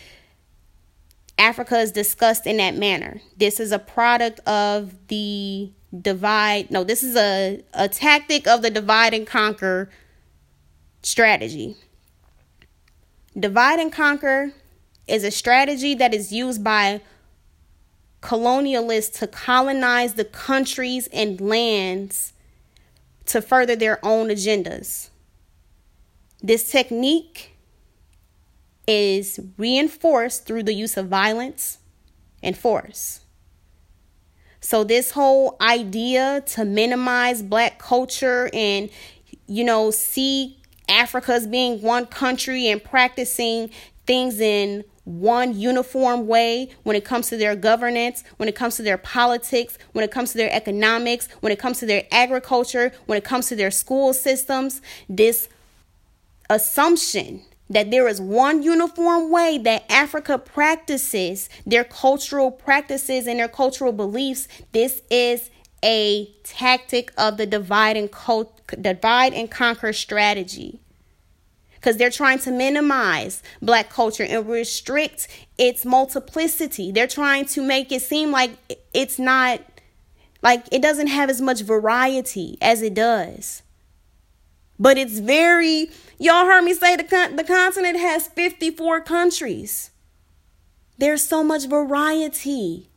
Africa 1.38 1.78
is 1.78 1.92
discussed 1.92 2.46
in 2.46 2.56
that 2.56 2.74
manner. 2.74 3.20
This 3.36 3.60
is 3.60 3.70
a 3.70 3.78
product 3.78 4.40
of 4.48 4.94
the 5.08 5.70
divide. 6.00 6.70
No, 6.70 6.84
this 6.84 7.02
is 7.02 7.16
a, 7.16 7.62
a 7.72 7.88
tactic 7.88 8.46
of 8.46 8.62
the 8.62 8.70
divide 8.70 9.14
and 9.14 9.26
conquer 9.26 9.90
strategy. 11.02 11.76
Divide 13.38 13.80
and 13.80 13.92
conquer 13.92 14.52
is 15.06 15.24
a 15.24 15.30
strategy 15.30 15.94
that 15.94 16.14
is 16.14 16.32
used 16.32 16.64
by 16.64 17.00
colonialists 18.22 19.18
to 19.18 19.26
colonize 19.26 20.14
the 20.14 20.24
countries 20.24 21.08
and 21.12 21.40
lands 21.40 22.32
to 23.26 23.42
further 23.42 23.76
their 23.76 24.04
own 24.04 24.28
agendas. 24.28 25.10
This 26.42 26.70
technique 26.70 27.54
is 28.86 29.40
reinforced 29.56 30.46
through 30.46 30.62
the 30.62 30.74
use 30.74 30.96
of 30.96 31.08
violence 31.08 31.78
and 32.42 32.56
force. 32.56 33.20
So, 34.64 34.82
this 34.82 35.10
whole 35.10 35.58
idea 35.60 36.42
to 36.46 36.64
minimize 36.64 37.42
black 37.42 37.78
culture 37.78 38.48
and, 38.54 38.88
you 39.46 39.62
know, 39.62 39.90
see 39.90 40.56
Africa 40.88 41.34
as 41.34 41.46
being 41.46 41.82
one 41.82 42.06
country 42.06 42.68
and 42.68 42.82
practicing 42.82 43.68
things 44.06 44.40
in 44.40 44.84
one 45.04 45.54
uniform 45.54 46.26
way 46.26 46.70
when 46.82 46.96
it 46.96 47.04
comes 47.04 47.28
to 47.28 47.36
their 47.36 47.54
governance, 47.54 48.24
when 48.38 48.48
it 48.48 48.54
comes 48.54 48.76
to 48.76 48.82
their 48.82 48.96
politics, 48.96 49.76
when 49.92 50.02
it 50.02 50.10
comes 50.10 50.32
to 50.32 50.38
their 50.38 50.50
economics, 50.50 51.28
when 51.40 51.52
it 51.52 51.58
comes 51.58 51.78
to 51.80 51.84
their 51.84 52.06
agriculture, 52.10 52.90
when 53.04 53.18
it 53.18 53.24
comes 53.24 53.48
to 53.48 53.56
their 53.56 53.70
school 53.70 54.14
systems. 54.14 54.80
This 55.10 55.50
assumption 56.48 57.42
that 57.74 57.90
there 57.90 58.08
is 58.08 58.20
one 58.20 58.62
uniform 58.62 59.30
way 59.30 59.58
that 59.58 59.84
Africa 59.90 60.38
practices 60.38 61.48
their 61.66 61.84
cultural 61.84 62.50
practices 62.50 63.26
and 63.26 63.38
their 63.38 63.48
cultural 63.48 63.92
beliefs. 63.92 64.48
This 64.72 65.02
is 65.10 65.50
a 65.84 66.32
tactic 66.44 67.12
of 67.18 67.36
the 67.36 67.46
divide 67.46 67.96
and 67.96 68.10
divide 68.80 69.34
and 69.34 69.50
conquer 69.50 69.92
strategy 69.92 70.80
because 71.74 71.98
they're 71.98 72.08
trying 72.08 72.38
to 72.38 72.50
minimize 72.50 73.42
black 73.60 73.90
culture 73.90 74.24
and 74.24 74.48
restrict 74.48 75.28
its 75.58 75.84
multiplicity. 75.84 76.90
They're 76.90 77.06
trying 77.06 77.44
to 77.46 77.60
make 77.60 77.92
it 77.92 78.00
seem 78.00 78.30
like 78.30 78.52
it's 78.94 79.18
not 79.18 79.60
like 80.40 80.64
it 80.72 80.80
doesn't 80.80 81.08
have 81.08 81.28
as 81.28 81.42
much 81.42 81.60
variety 81.60 82.56
as 82.62 82.80
it 82.80 82.94
does. 82.94 83.62
But 84.78 84.96
it's 84.96 85.18
very 85.18 85.90
y'all 86.18 86.46
heard 86.46 86.62
me 86.62 86.74
say 86.74 86.96
the 86.96 87.04
con- 87.04 87.36
the 87.36 87.44
continent 87.44 87.98
has 87.98 88.28
54 88.28 89.00
countries. 89.02 89.90
There's 90.98 91.22
so 91.22 91.42
much 91.42 91.66
variety 91.66 92.88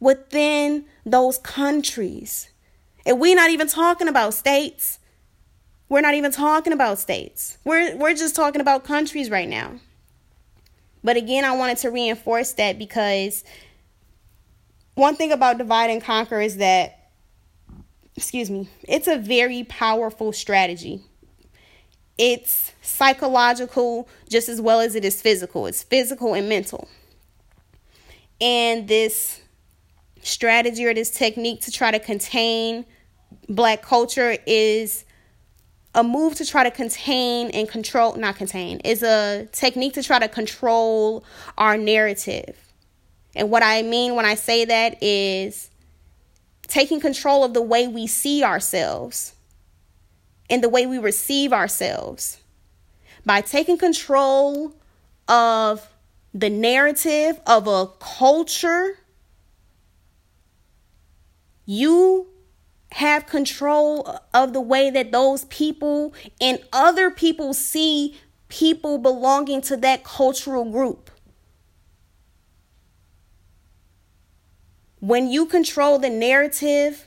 within 0.00 0.84
those 1.04 1.38
countries. 1.38 2.50
And 3.04 3.20
we're 3.20 3.36
not 3.36 3.50
even 3.50 3.68
talking 3.68 4.08
about 4.08 4.34
states. 4.34 4.98
We're 5.88 6.00
not 6.00 6.14
even 6.14 6.32
talking 6.32 6.72
about 6.72 6.98
states. 6.98 7.58
We're 7.64 7.96
we're 7.96 8.14
just 8.14 8.34
talking 8.34 8.60
about 8.60 8.84
countries 8.84 9.30
right 9.30 9.48
now. 9.48 9.80
But 11.04 11.16
again, 11.16 11.44
I 11.44 11.56
wanted 11.56 11.78
to 11.78 11.90
reinforce 11.90 12.52
that 12.54 12.78
because 12.78 13.44
one 14.94 15.14
thing 15.14 15.30
about 15.30 15.58
divide 15.58 15.90
and 15.90 16.02
conquer 16.02 16.40
is 16.40 16.56
that 16.56 17.10
excuse 18.16 18.50
me, 18.50 18.68
it's 18.88 19.06
a 19.06 19.16
very 19.18 19.62
powerful 19.64 20.32
strategy. 20.32 21.02
It's 22.18 22.72
psychological 22.82 24.08
just 24.28 24.48
as 24.48 24.60
well 24.60 24.80
as 24.80 24.94
it 24.94 25.04
is 25.04 25.20
physical. 25.20 25.66
It's 25.66 25.82
physical 25.82 26.34
and 26.34 26.48
mental. 26.48 26.88
And 28.40 28.88
this 28.88 29.40
strategy 30.22 30.84
or 30.86 30.94
this 30.94 31.10
technique 31.10 31.60
to 31.62 31.70
try 31.70 31.90
to 31.90 31.98
contain 31.98 32.84
black 33.48 33.82
culture 33.82 34.36
is 34.46 35.04
a 35.94 36.02
move 36.02 36.34
to 36.34 36.44
try 36.44 36.64
to 36.64 36.70
contain 36.70 37.50
and 37.50 37.68
control, 37.68 38.16
not 38.16 38.36
contain, 38.36 38.80
is 38.80 39.02
a 39.02 39.48
technique 39.52 39.94
to 39.94 40.02
try 40.02 40.18
to 40.18 40.28
control 40.28 41.24
our 41.56 41.78
narrative. 41.78 42.56
And 43.34 43.50
what 43.50 43.62
I 43.62 43.82
mean 43.82 44.14
when 44.14 44.26
I 44.26 44.34
say 44.34 44.64
that 44.66 45.02
is 45.02 45.70
taking 46.68 47.00
control 47.00 47.44
of 47.44 47.54
the 47.54 47.62
way 47.62 47.88
we 47.88 48.06
see 48.06 48.42
ourselves 48.42 49.32
and 50.48 50.62
the 50.62 50.68
way 50.68 50.86
we 50.86 50.98
receive 50.98 51.52
ourselves. 51.52 52.38
By 53.24 53.40
taking 53.40 53.78
control 53.78 54.74
of 55.28 55.88
the 56.32 56.50
narrative 56.50 57.40
of 57.46 57.66
a 57.66 57.88
culture, 57.98 58.98
you 61.64 62.28
have 62.92 63.26
control 63.26 64.20
of 64.32 64.52
the 64.52 64.60
way 64.60 64.90
that 64.90 65.12
those 65.12 65.44
people 65.46 66.14
and 66.40 66.58
other 66.72 67.10
people 67.10 67.52
see 67.52 68.16
people 68.48 68.98
belonging 68.98 69.60
to 69.60 69.76
that 69.76 70.04
cultural 70.04 70.70
group. 70.70 71.10
When 75.00 75.28
you 75.28 75.46
control 75.46 75.98
the 75.98 76.10
narrative 76.10 77.05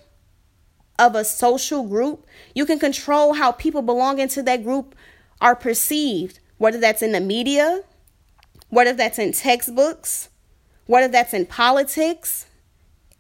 of 1.00 1.16
a 1.16 1.24
social 1.24 1.84
group, 1.88 2.26
you 2.54 2.66
can 2.66 2.78
control 2.78 3.34
how 3.34 3.52
people 3.52 3.82
belonging 3.82 4.28
to 4.28 4.44
that 4.44 4.64
group 4.64 4.94
are 5.42 5.56
perceived, 5.56 6.40
whether 6.58 6.78
that's 6.80 7.02
in 7.02 7.14
the 7.14 7.22
media, 7.22 7.82
whether 8.70 8.94
that's 8.94 9.18
in 9.18 9.32
textbooks, 9.32 10.30
whether 10.86 11.08
that's 11.08 11.34
in 11.34 11.46
politics, 11.46 12.46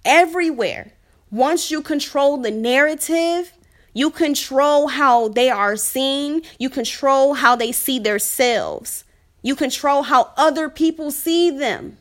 everywhere. 0.03 0.91
Once 1.31 1.71
you 1.71 1.81
control 1.81 2.37
the 2.37 2.51
narrative, 2.51 3.53
you 3.93 4.09
control 4.09 4.87
how 4.87 5.29
they 5.29 5.49
are 5.49 5.75
seen, 5.75 6.41
you 6.57 6.69
control 6.69 7.35
how 7.35 7.55
they 7.55 7.71
see 7.71 7.97
themselves, 7.97 9.03
you 9.41 9.55
control 9.55 10.03
how 10.03 10.31
other 10.35 10.69
people 10.69 11.11
see 11.11 11.49
them. 11.49 11.97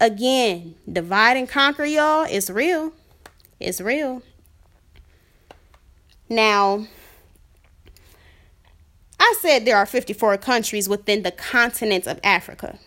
Again, 0.00 0.74
divide 0.90 1.36
and 1.36 1.48
conquer, 1.48 1.84
y'all, 1.84 2.26
it's 2.28 2.50
real. 2.50 2.92
It's 3.60 3.80
real. 3.80 4.22
Now, 6.28 6.86
I 9.18 9.34
said 9.40 9.64
there 9.64 9.76
are 9.76 9.86
54 9.86 10.36
countries 10.38 10.88
within 10.88 11.22
the 11.22 11.30
continent 11.30 12.06
of 12.06 12.20
Africa. 12.24 12.78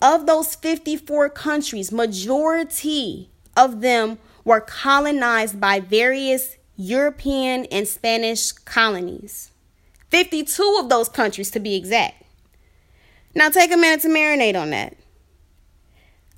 Of 0.00 0.26
those 0.26 0.54
54 0.54 1.30
countries, 1.30 1.92
majority 1.92 3.30
of 3.56 3.80
them 3.80 4.18
were 4.44 4.60
colonized 4.60 5.60
by 5.60 5.80
various 5.80 6.56
European 6.76 7.66
and 7.66 7.86
Spanish 7.86 8.52
colonies. 8.52 9.50
52 10.10 10.78
of 10.80 10.88
those 10.88 11.08
countries 11.08 11.50
to 11.52 11.60
be 11.60 11.74
exact. 11.74 12.24
Now 13.34 13.48
take 13.48 13.72
a 13.72 13.76
minute 13.76 14.02
to 14.02 14.08
marinate 14.08 14.60
on 14.60 14.70
that. 14.70 14.96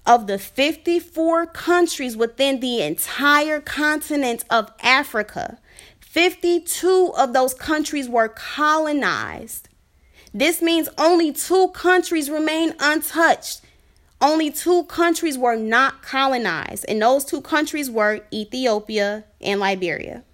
Of 0.07 0.27
the 0.27 0.38
54 0.38 1.47
countries 1.47 2.17
within 2.17 2.61
the 2.61 2.83
entire 2.83 3.61
continent 3.61 4.45
of 4.51 4.71
Africa, 4.83 5.59
52 6.01 7.12
of 7.17 7.33
those 7.33 7.55
countries 7.55 8.09
were 8.09 8.29
colonized 8.29 9.69
this 10.35 10.61
means 10.61 10.88
only 10.99 11.33
two 11.33 11.69
countries 11.69 12.29
remain 12.29 12.75
untouched. 12.81 13.61
only 14.21 14.51
two 14.51 14.85
countries 14.85 15.37
were 15.37 15.57
not 15.57 16.01
colonized, 16.01 16.87
and 16.88 17.03
those 17.03 17.27
two 17.27 17.43
countries 17.43 17.90
were 17.90 18.21
Ethiopia 18.33 19.25
and 19.40 19.61
Liberia. 19.61 20.25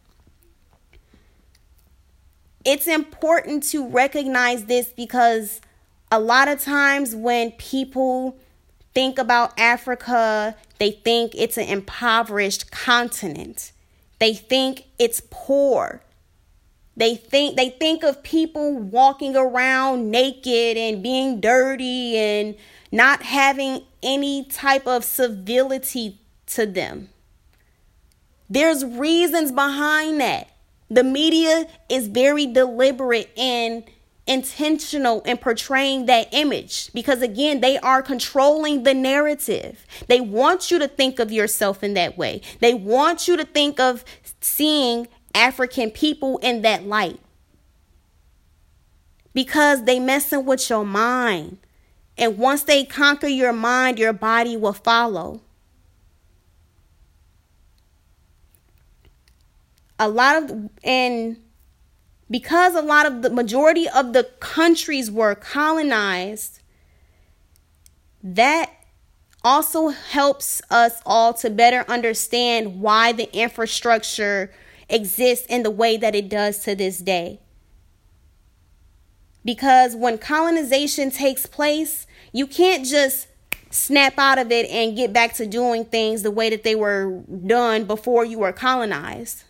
It's 2.65 2.87
important 2.87 3.65
to 3.65 3.89
recognize 3.89 4.67
this 4.67 4.91
because 4.91 5.61
a 6.13 6.21
lot 6.21 6.47
of 6.47 6.63
times 6.63 7.17
when 7.17 7.51
people 7.53 8.39
think 8.95 9.19
about 9.19 9.59
Africa, 9.59 10.57
they 10.79 10.91
think 10.91 11.35
it's 11.35 11.57
an 11.57 11.69
impoverished 11.69 12.71
continent. 12.71 13.73
They 14.19 14.35
think 14.35 14.85
it's 14.99 15.23
poor. 15.31 16.03
They 16.97 17.15
think 17.15 17.57
they 17.57 17.71
think 17.71 18.03
of 18.03 18.23
people 18.23 18.77
walking 18.77 19.37
around 19.37 20.11
naked 20.11 20.77
and 20.77 21.03
being 21.03 21.41
dirty 21.41 22.17
and 22.17 22.57
not 22.93 23.23
having 23.23 23.83
any 24.03 24.45
type 24.45 24.87
of 24.87 25.05
civility 25.05 26.19
to 26.47 26.67
them. 26.67 27.09
There's 28.51 28.85
reasons 28.85 29.53
behind 29.53 30.21
that. 30.21 30.49
The 30.91 31.05
media 31.05 31.69
is 31.89 32.09
very 32.09 32.47
deliberate 32.47 33.31
and 33.39 33.85
intentional 34.27 35.23
in 35.23 35.39
portraying 35.39 36.07
that 36.07 36.29
image 36.33 36.93
because, 36.93 37.23
again, 37.23 37.61
they 37.61 37.79
are 37.79 38.03
controlling 38.03 38.85
the 38.85 38.95
narrative. 38.95 39.85
They 40.09 40.21
want 40.21 40.71
you 40.71 40.79
to 40.79 40.89
think 40.89 41.19
of 41.19 41.33
yourself 41.33 41.83
in 41.83 41.95
that 41.95 42.17
way, 42.17 42.43
they 42.61 42.75
want 42.75 43.29
you 43.29 43.37
to 43.37 43.45
think 43.45 43.81
of 43.81 44.05
seeing 44.41 45.09
African 45.35 45.91
people 45.91 46.39
in 46.39 46.63
that 46.63 46.85
light 46.87 47.21
because 49.33 49.85
they 49.85 49.99
messing 49.99 50.45
with 50.45 50.69
your 50.69 50.85
mind. 50.85 51.59
And 52.19 52.37
once 52.37 52.65
they 52.65 52.85
conquer 52.85 53.29
your 53.29 53.53
mind, 53.53 53.99
your 53.99 54.13
body 54.13 54.57
will 54.57 54.75
follow. 54.75 55.41
A 59.99 60.09
lot 60.09 60.43
of, 60.43 60.71
and 60.83 61.37
because 62.31 62.75
a 62.75 62.83
lot 62.83 63.07
of 63.07 63.23
the 63.23 63.31
majority 63.31 63.89
of 63.89 64.13
the 64.13 64.25
countries 64.39 65.11
were 65.11 65.35
colonized, 65.35 66.61
that 68.23 68.71
also 69.43 69.89
helps 69.89 70.63
us 70.71 71.01
all 71.05 71.35
to 71.35 71.51
better 71.51 71.85
understand 71.89 72.81
why 72.81 73.13
the 73.13 73.35
infrastructure 73.37 74.53
exists 74.89 75.47
in 75.47 75.63
the 75.63 75.71
way 75.71 75.97
that 75.97 76.15
it 76.15 76.29
does 76.29 76.61
to 76.61 76.75
this 76.75 76.99
day. 76.99 77.41
Because 79.45 79.97
when 79.97 80.19
colonization 80.19 81.11
takes 81.11 81.47
place, 81.47 82.07
you 82.33 82.47
can't 82.47 82.85
just 82.85 83.27
snap 83.71 84.19
out 84.19 84.39
of 84.39 84.53
it 84.53 84.69
and 84.69 84.97
get 84.97 85.13
back 85.13 85.33
to 85.35 85.47
doing 85.47 85.85
things 85.85 86.23
the 86.23 86.31
way 86.31 86.51
that 86.51 86.63
they 86.63 86.75
were 86.75 87.23
done 87.47 87.85
before 87.85 88.25
you 88.25 88.39
were 88.39 88.53
colonized. 88.53 89.45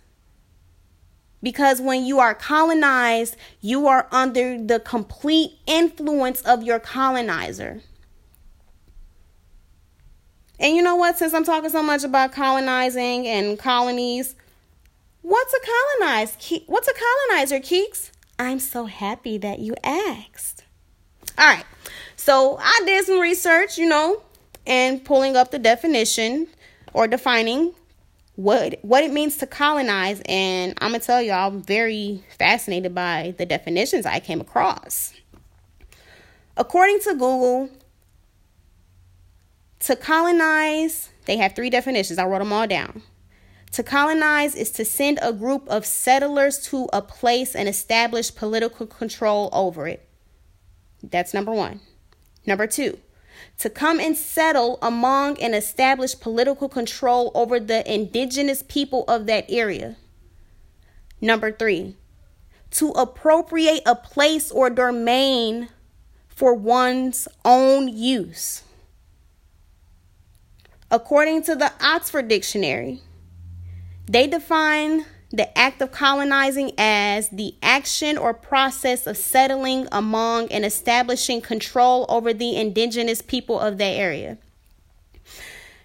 Because 1.43 1.81
when 1.81 2.05
you 2.05 2.21
are 2.21 2.35
colonized, 2.35 3.37
you 3.61 3.87
are 3.87 4.07
under 4.13 4.63
the 4.63 4.79
complete 4.79 5.53
influence 5.67 6.43
of 6.43 6.63
your 6.63 6.79
colonizer. 6.79 7.81
And 10.59 10.77
you 10.77 10.83
know 10.83 10.97
what? 10.97 11.17
Since 11.17 11.33
I'm 11.33 11.45
talking 11.45 11.71
so 11.71 11.83
much 11.83 12.05
about 12.05 12.33
colonizing 12.33 13.27
and 13.27 13.59
colonies, 13.59 14.37
what's 15.23 15.55
a 15.55 15.61
colonized? 15.99 16.63
What's 16.67 16.89
a 16.89 16.93
colonizer, 16.93 17.59
Keeks? 17.59 18.11
I'm 18.39 18.59
so 18.59 18.85
happy 18.85 19.39
that 19.39 19.61
you 19.61 19.75
asked. 19.83 20.65
All 21.39 21.47
right. 21.47 21.65
So 22.17 22.59
I 22.61 22.83
did 22.85 23.07
some 23.07 23.19
research, 23.19 23.79
you 23.79 23.89
know, 23.89 24.23
and 24.67 25.03
pulling 25.03 25.37
up 25.37 25.51
the 25.51 25.59
definition 25.59 26.49
or 26.93 27.09
defining 27.09 27.75
what 28.41 28.79
what 28.81 29.05
it 29.05 29.13
means 29.13 29.37
to 29.37 29.47
colonize 29.47 30.23
and 30.25 30.73
I'm 30.81 30.93
to 30.95 30.99
tell 30.99 31.21
you 31.21 31.31
I'm 31.31 31.63
very 31.63 32.25
fascinated 32.39 32.95
by 32.95 33.35
the 33.37 33.45
definitions 33.45 34.07
I 34.07 34.19
came 34.19 34.41
across. 34.41 35.13
According 36.57 37.01
to 37.01 37.13
Google, 37.13 37.69
to 39.81 39.95
colonize, 39.95 41.11
they 41.27 41.37
have 41.37 41.55
three 41.55 41.69
definitions. 41.69 42.19
I 42.19 42.25
wrote 42.25 42.39
them 42.39 42.53
all 42.53 42.67
down. 42.67 43.03
To 43.73 43.83
colonize 43.83 44.55
is 44.55 44.71
to 44.73 44.85
send 44.87 45.19
a 45.21 45.33
group 45.33 45.69
of 45.69 45.85
settlers 45.85 46.59
to 46.69 46.89
a 46.93 47.03
place 47.03 47.55
and 47.55 47.69
establish 47.69 48.35
political 48.35 48.87
control 48.87 49.51
over 49.53 49.87
it. 49.87 50.09
That's 51.03 51.35
number 51.35 51.53
one. 51.53 51.81
Number 52.47 52.67
two, 52.67 52.99
to 53.61 53.69
come 53.69 54.01
and 54.01 54.17
settle 54.17 54.79
among 54.81 55.39
and 55.41 55.55
establish 55.55 56.19
political 56.19 56.67
control 56.67 57.31
over 57.35 57.61
the 57.61 57.93
indigenous 57.93 58.63
people 58.63 59.05
of 59.07 59.27
that 59.27 59.45
area. 59.51 59.97
Number 61.21 61.53
three, 61.53 61.97
to 62.71 62.89
appropriate 62.93 63.83
a 63.85 63.95
place 63.95 64.51
or 64.51 64.71
domain 64.71 65.69
for 66.27 66.55
one's 66.55 67.29
own 67.45 67.89
use. 67.89 68.63
According 70.91 71.43
to 71.43 71.55
the 71.55 71.71
Oxford 71.83 72.29
Dictionary, 72.29 73.03
they 74.07 74.27
define 74.27 75.05
the 75.31 75.57
act 75.57 75.81
of 75.81 75.93
colonizing 75.93 76.73
as 76.77 77.29
the 77.29 77.55
action 77.63 78.19
or 78.19 78.35
process 78.35 79.07
of 79.07 79.17
settling 79.17 79.87
among 79.93 80.51
and 80.51 80.65
establishing 80.65 81.41
control 81.41 82.05
over 82.09 82.33
the 82.33 82.57
indigenous 82.57 83.23
people 83.23 83.59
of 83.59 83.79
that 83.79 83.85
area. 83.85 84.39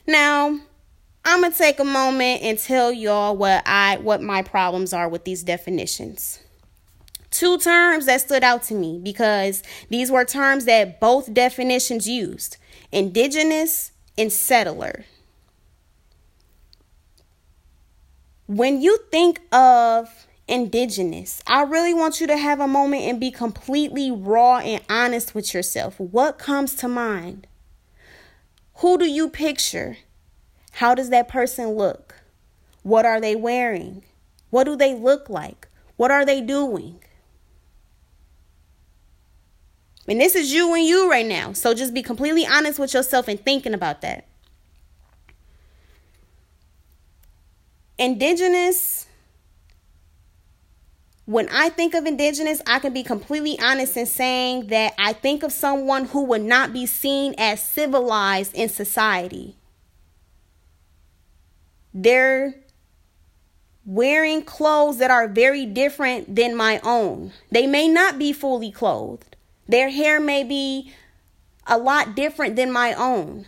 Now, 0.08 0.60
I'm 1.24 1.42
going 1.42 1.52
to 1.52 1.58
take 1.58 1.80
a 1.80 1.84
moment 1.84 2.42
and 2.44 2.58
tell 2.58 2.92
y'all 2.92 3.36
what 3.36 3.64
I 3.66 3.98
what 3.98 4.22
my 4.22 4.42
problems 4.42 4.94
are 4.94 5.10
with 5.10 5.26
these 5.26 5.44
definitions. 5.44 6.40
Two 7.32 7.58
terms 7.58 8.06
that 8.06 8.22
stood 8.22 8.44
out 8.44 8.64
to 8.64 8.74
me 8.74 9.00
because 9.02 9.62
these 9.90 10.12
were 10.12 10.24
terms 10.24 10.66
that 10.66 11.00
both 11.00 11.34
definitions 11.34 12.08
used. 12.08 12.58
Indigenous 12.92 13.92
and 14.18 14.32
settler. 14.32 15.06
When 18.48 18.80
you 18.82 19.00
think 19.12 19.42
of 19.52 20.28
indigenous, 20.48 21.42
I 21.48 21.64
really 21.64 21.94
want 21.94 22.22
you 22.22 22.28
to 22.28 22.38
have 22.38 22.60
a 22.60 22.68
moment 22.68 23.04
and 23.04 23.20
be 23.20 23.32
completely 23.32 24.12
raw 24.12 24.60
and 24.60 24.84
honest 24.88 25.34
with 25.34 25.54
yourself. 25.54 26.00
What 26.00 26.38
comes 26.38 26.76
to 26.76 26.88
mind? 26.88 27.48
Who 28.76 29.00
do 29.00 29.06
you 29.06 29.30
picture? 29.30 29.98
How 30.74 30.94
does 30.94 31.10
that 31.10 31.28
person 31.28 31.70
look? 31.70 32.24
What 32.84 33.06
are 33.06 33.20
they 33.20 33.36
wearing? 33.36 34.04
What 34.52 34.66
do 34.66 34.76
they 34.76 34.94
look 34.94 35.28
like? 35.28 35.68
What 35.96 36.12
are 36.12 36.26
they 36.26 36.42
doing? 36.42 37.00
And 40.08 40.22
this 40.22 40.36
is 40.36 40.54
you 40.54 40.74
and 40.76 40.84
you 40.84 41.10
right 41.10 41.26
now. 41.26 41.54
So 41.54 41.74
just 41.74 41.96
be 41.96 42.04
completely 42.04 42.46
honest 42.46 42.78
with 42.78 42.94
yourself 42.94 43.28
and 43.28 43.40
thinking 43.40 43.74
about 43.74 44.02
that. 44.02 44.28
Indigenous, 47.98 49.08
when 51.26 51.48
I 51.50 51.70
think 51.70 51.94
of 51.94 52.06
indigenous, 52.06 52.62
I 52.68 52.80
can 52.80 52.94
be 52.94 53.04
completely 53.04 53.58
honest 53.60 53.96
in 53.96 54.06
saying 54.06 54.68
that 54.68 54.94
I 55.00 55.14
think 55.14 55.44
of 55.44 55.52
someone 55.52 56.06
who 56.06 56.26
would 56.26 56.44
not 56.44 56.74
be 56.74 56.86
seen 56.86 57.34
as 57.38 57.64
civilized 57.64 58.54
in 58.54 58.68
society. 58.70 59.56
They're 61.94 62.56
wearing 63.86 64.44
clothes 64.44 64.98
that 64.98 65.10
are 65.10 65.28
very 65.30 65.66
different 65.66 66.36
than 66.36 66.56
my 66.56 66.80
own. 66.84 67.32
They 67.50 67.66
may 67.66 67.88
not 67.88 68.20
be 68.20 68.34
fully 68.34 68.72
clothed, 68.72 69.38
their 69.68 69.90
hair 69.90 70.20
may 70.20 70.44
be 70.44 70.94
a 71.66 71.78
lot 71.78 72.16
different 72.16 72.56
than 72.56 72.72
my 72.72 72.94
own 72.94 73.46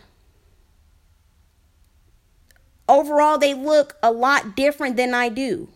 overall 2.87 3.37
they 3.37 3.53
look 3.53 3.95
a 4.01 4.11
lot 4.11 4.55
different 4.55 4.97
than 4.97 5.13
I 5.13 5.29
do. 5.29 5.69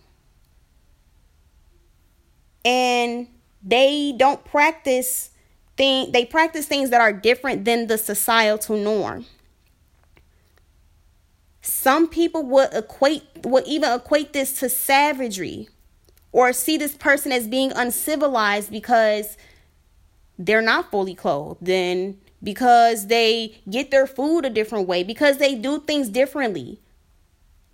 And 2.64 3.28
they 3.64 4.14
don't 4.18 4.44
practice 4.46 5.32
thing 5.78 6.12
they 6.12 6.26
practice 6.26 6.66
things 6.68 6.90
that 6.90 7.02
are 7.02 7.14
different 7.14 7.66
than 7.66 7.88
the 7.88 7.98
societal 7.98 8.78
norm. 8.78 9.26
Some 11.62 12.08
people 12.08 12.44
would 12.44 12.74
equate 12.74 13.24
would 13.44 13.68
even 13.68 13.92
equate 13.92 14.34
this 14.34 14.60
to 14.60 14.70
savagery 14.70 15.70
or 16.32 16.54
see 16.54 16.78
this 16.78 16.96
person 16.96 17.32
as 17.32 17.48
being 17.48 17.72
uncivilized 17.74 18.72
because 18.72 19.38
they're 20.38 20.62
not 20.62 20.90
fully 20.90 21.14
clothed, 21.14 21.64
then 21.66 22.18
because 22.42 23.08
they 23.08 23.62
get 23.70 23.92
their 23.92 24.08
food 24.08 24.46
a 24.46 24.50
different 24.50 24.88
way, 24.88 25.04
because 25.04 25.38
they 25.38 25.54
do 25.54 25.80
things 25.80 26.10
differently 26.10 26.81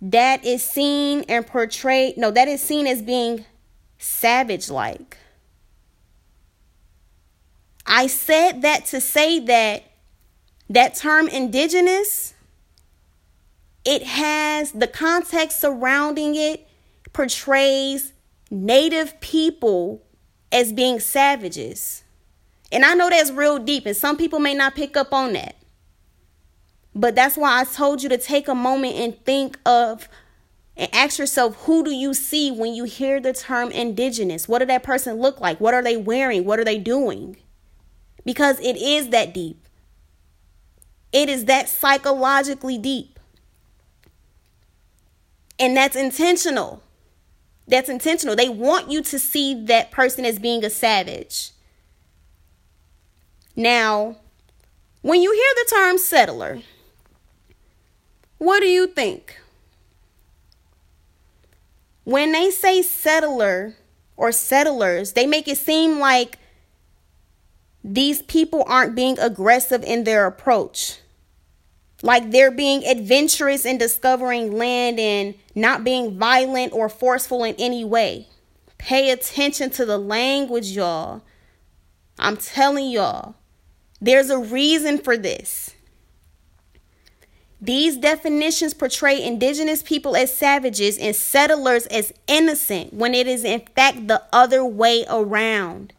that 0.00 0.44
is 0.44 0.62
seen 0.62 1.24
and 1.28 1.46
portrayed, 1.46 2.16
no, 2.16 2.30
that 2.30 2.48
is 2.48 2.60
seen 2.60 2.86
as 2.86 3.02
being 3.02 3.44
savage 3.98 4.70
like. 4.70 5.16
I 7.86 8.06
said 8.06 8.62
that 8.62 8.84
to 8.86 9.00
say 9.00 9.40
that 9.40 9.84
that 10.68 10.94
term 10.94 11.26
indigenous, 11.28 12.34
it 13.84 14.02
has 14.02 14.72
the 14.72 14.86
context 14.86 15.60
surrounding 15.60 16.34
it 16.34 16.68
portrays 17.12 18.12
native 18.50 19.18
people 19.20 20.02
as 20.52 20.72
being 20.72 21.00
savages. 21.00 22.04
And 22.70 22.84
I 22.84 22.94
know 22.94 23.08
that's 23.08 23.30
real 23.30 23.58
deep, 23.58 23.86
and 23.86 23.96
some 23.96 24.16
people 24.16 24.38
may 24.38 24.54
not 24.54 24.74
pick 24.74 24.96
up 24.96 25.12
on 25.12 25.32
that. 25.32 25.56
But 26.94 27.14
that's 27.14 27.36
why 27.36 27.60
I 27.60 27.64
told 27.64 28.02
you 28.02 28.08
to 28.08 28.18
take 28.18 28.48
a 28.48 28.54
moment 28.54 28.96
and 28.96 29.24
think 29.24 29.58
of 29.64 30.08
and 30.76 30.88
ask 30.94 31.18
yourself 31.18 31.56
who 31.64 31.84
do 31.84 31.90
you 31.90 32.14
see 32.14 32.50
when 32.50 32.72
you 32.74 32.84
hear 32.84 33.20
the 33.20 33.32
term 33.32 33.70
indigenous? 33.70 34.48
What 34.48 34.60
did 34.60 34.68
that 34.68 34.82
person 34.82 35.16
look 35.16 35.40
like? 35.40 35.60
What 35.60 35.74
are 35.74 35.82
they 35.82 35.96
wearing? 35.96 36.44
What 36.44 36.58
are 36.58 36.64
they 36.64 36.78
doing? 36.78 37.36
Because 38.24 38.60
it 38.60 38.76
is 38.76 39.08
that 39.10 39.34
deep. 39.34 39.66
It 41.12 41.28
is 41.28 41.46
that 41.46 41.68
psychologically 41.68 42.78
deep. 42.78 43.18
And 45.58 45.76
that's 45.76 45.96
intentional. 45.96 46.82
That's 47.66 47.88
intentional. 47.88 48.36
They 48.36 48.48
want 48.48 48.90
you 48.90 49.02
to 49.02 49.18
see 49.18 49.54
that 49.64 49.90
person 49.90 50.24
as 50.24 50.38
being 50.38 50.64
a 50.64 50.70
savage. 50.70 51.50
Now, 53.56 54.16
when 55.02 55.20
you 55.20 55.32
hear 55.32 55.64
the 55.64 55.70
term 55.76 55.98
settler, 55.98 56.60
what 58.38 58.60
do 58.60 58.66
you 58.66 58.86
think? 58.86 59.38
When 62.04 62.32
they 62.32 62.50
say 62.50 62.82
settler 62.82 63.74
or 64.16 64.32
settlers, 64.32 65.12
they 65.12 65.26
make 65.26 65.46
it 65.46 65.58
seem 65.58 65.98
like 65.98 66.38
these 67.84 68.22
people 68.22 68.64
aren't 68.66 68.94
being 68.94 69.18
aggressive 69.18 69.82
in 69.84 70.04
their 70.04 70.26
approach. 70.26 70.98
Like 72.02 72.30
they're 72.30 72.50
being 72.50 72.84
adventurous 72.84 73.64
in 73.64 73.78
discovering 73.78 74.56
land 74.56 75.00
and 75.00 75.34
not 75.54 75.84
being 75.84 76.16
violent 76.16 76.72
or 76.72 76.88
forceful 76.88 77.44
in 77.44 77.54
any 77.58 77.84
way. 77.84 78.28
Pay 78.78 79.10
attention 79.10 79.70
to 79.70 79.84
the 79.84 79.98
language, 79.98 80.68
y'all. 80.68 81.22
I'm 82.18 82.36
telling 82.36 82.90
y'all, 82.90 83.34
there's 84.00 84.30
a 84.30 84.38
reason 84.38 84.98
for 84.98 85.16
this. 85.16 85.74
These 87.60 87.96
definitions 87.96 88.72
portray 88.72 89.22
indigenous 89.22 89.82
people 89.82 90.14
as 90.14 90.34
savages 90.34 90.96
and 90.96 91.14
settlers 91.14 91.86
as 91.86 92.12
innocent 92.28 92.94
when 92.94 93.14
it 93.14 93.26
is 93.26 93.44
in 93.44 93.60
fact 93.74 94.06
the 94.06 94.22
other 94.32 94.64
way 94.64 95.04
around. 95.08 95.92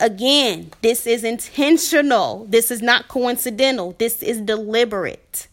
Again, 0.00 0.72
this 0.82 1.06
is 1.06 1.22
intentional. 1.22 2.46
This 2.48 2.72
is 2.72 2.82
not 2.82 3.06
coincidental. 3.06 3.94
This 3.98 4.20
is 4.22 4.40
deliberate. 4.40 5.46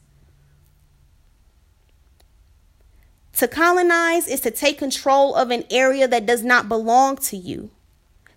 To 3.34 3.48
colonize 3.48 4.28
is 4.28 4.42
to 4.42 4.52
take 4.52 4.80
control 4.80 5.36
of 5.36 5.52
an 5.52 5.64
area 5.70 6.08
that 6.08 6.26
does 6.26 6.44
not 6.44 6.68
belong 6.68 7.18
to 7.18 7.38
you, 7.38 7.70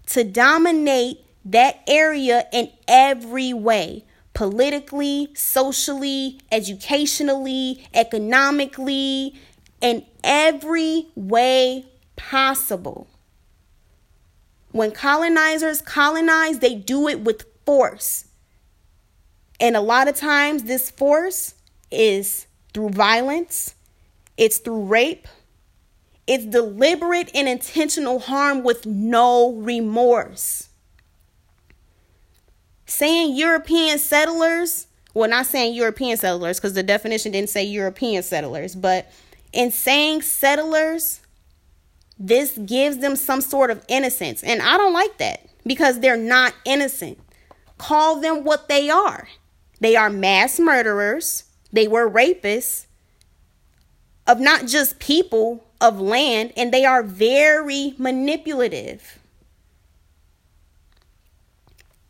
to 0.09 0.22
dominate 0.22 1.24
that 1.46 1.81
area 1.88 2.46
in 2.52 2.70
every 2.87 3.55
way 3.55 4.05
politically, 4.34 5.28
socially, 5.34 6.40
educationally, 6.50 7.86
economically, 7.92 9.34
in 9.80 10.04
every 10.24 11.08
way 11.14 11.86
possible. 12.16 13.08
When 14.70 14.92
colonizers 14.92 15.82
colonize, 15.82 16.60
they 16.60 16.74
do 16.74 17.08
it 17.08 17.20
with 17.20 17.44
force. 17.66 18.26
And 19.60 19.76
a 19.76 19.80
lot 19.80 20.08
of 20.08 20.16
times, 20.16 20.64
this 20.64 20.90
force 20.90 21.54
is 21.90 22.46
through 22.72 22.90
violence, 22.90 23.74
it's 24.36 24.58
through 24.58 24.84
rape, 24.84 25.28
it's 26.26 26.46
deliberate 26.46 27.30
and 27.34 27.48
intentional 27.48 28.20
harm 28.20 28.62
with 28.64 28.86
no 28.86 29.52
remorse. 29.52 30.68
Saying 32.92 33.37
European 33.37 33.98
settlers, 33.98 34.87
well, 35.14 35.31
not 35.31 35.46
saying 35.46 35.74
European 35.74 36.18
settlers 36.18 36.59
because 36.59 36.74
the 36.74 36.83
definition 36.83 37.33
didn't 37.33 37.48
say 37.48 37.64
European 37.64 38.22
settlers, 38.22 38.74
but 38.74 39.11
in 39.52 39.70
saying 39.70 40.20
settlers, 40.20 41.20
this 42.18 42.59
gives 42.59 42.98
them 42.98 43.16
some 43.16 43.40
sort 43.40 43.70
of 43.70 43.83
innocence. 43.88 44.42
And 44.42 44.61
I 44.61 44.76
don't 44.76 44.92
like 44.92 45.16
that 45.16 45.48
because 45.64 46.00
they're 46.00 46.18
not 46.18 46.55
innocent. 46.66 47.18
Call 47.78 48.20
them 48.20 48.44
what 48.44 48.68
they 48.68 48.90
are 48.90 49.26
they 49.81 49.96
are 49.96 50.11
mass 50.11 50.61
murderers, 50.61 51.44
they 51.72 51.88
were 51.88 52.09
rapists 52.09 52.87
of 54.28 54.38
not 54.38 54.66
just 54.66 55.00
people, 55.00 55.64
of 55.81 56.00
land, 56.00 56.52
and 56.57 56.72
they 56.72 56.85
are 56.85 57.02
very 57.02 57.94
manipulative. 57.98 59.18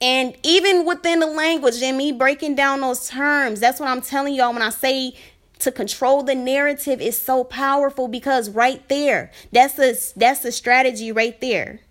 And 0.03 0.37
even 0.43 0.85
within 0.85 1.21
the 1.21 1.29
language 1.29 1.81
and 1.81 1.97
me 1.97 2.11
breaking 2.11 2.57
down 2.57 2.81
those 2.81 3.09
terms, 3.09 3.61
that's 3.61 3.79
what 3.79 3.88
I'm 3.88 4.03
telling 4.03 4.35
y'all 4.35 4.53
when 4.53 4.61
I 4.61 4.71
say 4.71 5.15
to 5.61 5.71
control 5.71 6.25
the 6.25 6.35
narrative 6.35 7.01
is 7.01 7.17
so 7.17 7.45
powerful 7.45 8.09
because 8.09 8.51
right 8.51 8.87
there, 8.88 9.31
that's 9.53 9.75
the 9.75 10.12
that's 10.17 10.41
the 10.41 10.51
strategy 10.51 11.12
right 11.12 11.41
there 11.41 11.83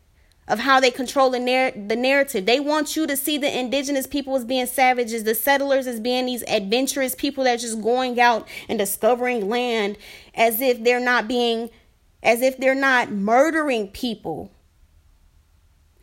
of 0.49 0.59
how 0.59 0.81
they 0.81 0.91
control 0.91 1.29
the, 1.29 1.39
narr- 1.39 1.71
the 1.71 1.95
narrative. 1.95 2.45
They 2.45 2.59
want 2.59 2.97
you 2.97 3.07
to 3.07 3.15
see 3.15 3.37
the 3.37 3.57
indigenous 3.57 4.05
people 4.05 4.35
as 4.35 4.43
being 4.43 4.65
savages, 4.65 5.23
the 5.23 5.33
settlers 5.33 5.87
as 5.87 6.01
being 6.01 6.25
these 6.25 6.43
adventurous 6.49 7.15
people 7.15 7.45
that 7.45 7.53
are 7.53 7.61
just 7.61 7.81
going 7.81 8.19
out 8.19 8.45
and 8.67 8.77
discovering 8.77 9.47
land 9.47 9.97
as 10.35 10.59
if 10.59 10.83
they're 10.83 10.99
not 10.99 11.29
being 11.29 11.69
as 12.21 12.41
if 12.41 12.57
they're 12.57 12.75
not 12.75 13.09
murdering 13.09 13.87
people 13.87 14.51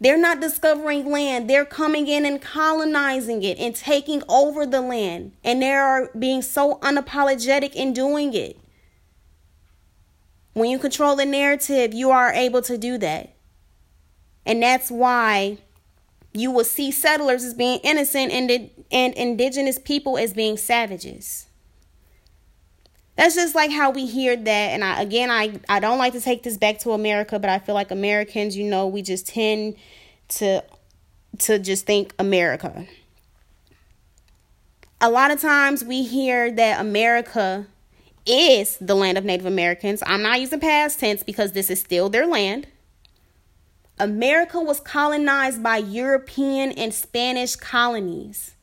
they're 0.01 0.19
not 0.19 0.41
discovering 0.41 1.11
land. 1.11 1.51
They're 1.51 1.65
coming 1.65 2.07
in 2.07 2.25
and 2.25 2.41
colonizing 2.41 3.43
it 3.43 3.59
and 3.59 3.75
taking 3.75 4.23
over 4.29 4.65
the 4.65 4.81
land. 4.81 5.33
And 5.43 5.61
they 5.61 5.73
are 5.73 6.11
being 6.17 6.43
so 6.43 6.77
unapologetic 6.77 7.75
in 7.75 7.93
doing 7.93 8.33
it. 8.33 8.59
When 10.53 10.71
you 10.71 10.79
control 10.79 11.17
the 11.17 11.27
narrative, 11.27 11.95
you 11.95 12.11
are 12.11 12.33
able 12.33 12.63
to 12.63 12.79
do 12.79 12.97
that. 12.99 13.35
And 14.47 14.63
that's 14.63 14.91
why 14.91 15.59
you 16.33 16.51
will 16.51 16.65
see 16.65 16.91
settlers 16.91 17.43
as 17.43 17.55
being 17.55 17.81
innocent 17.83 18.33
and, 18.33 18.71
and 18.91 19.15
indigenous 19.15 19.79
people 19.79 20.17
as 20.17 20.33
being 20.33 20.57
savages. 20.57 21.48
That's 23.19 23.35
just 23.35 23.57
like 23.57 23.73
how 23.73 23.91
we 23.91 24.07
hear 24.07 24.37
that. 24.37 24.47
And 24.47 24.85
I, 24.85 25.03
again, 25.03 25.29
I, 25.29 25.59
I 25.69 25.81
don't 25.81 25.99
like 25.99 26.13
to 26.13 26.21
take 26.21 26.45
this 26.45 26.57
back 26.57 26.79
to 26.81 26.93
America, 26.93 27.41
but 27.41 27.51
I 27.51 27.59
feel 27.59 27.75
like 27.75 27.91
Americans, 27.91 28.57
you 28.57 28.71
know, 28.71 28.87
we 28.87 29.03
just 29.03 29.27
tend 29.27 29.75
to 30.29 30.63
to 31.39 31.59
just 31.59 31.85
think 31.85 32.15
America. 32.21 32.87
A 35.01 35.11
lot 35.11 35.33
of 35.33 35.41
times 35.41 35.83
we 35.83 36.05
hear 36.05 36.53
that 36.53 36.81
America 36.81 37.67
is 38.25 38.77
the 38.77 38.95
land 38.95 39.19
of 39.19 39.25
Native 39.25 39.47
Americans. 39.47 40.01
I'm 40.07 40.23
not 40.23 40.41
using 40.41 40.61
past 40.61 41.01
tense 41.01 41.25
because 41.25 41.53
this 41.53 41.71
is 41.71 41.81
still 41.81 42.09
their 42.09 42.27
land. 42.27 42.69
America 43.99 44.61
was 44.61 44.79
colonized 44.79 45.61
by 45.61 45.79
European 45.79 46.71
and 46.71 46.95
Spanish 46.95 47.57
colonies. 47.57 48.55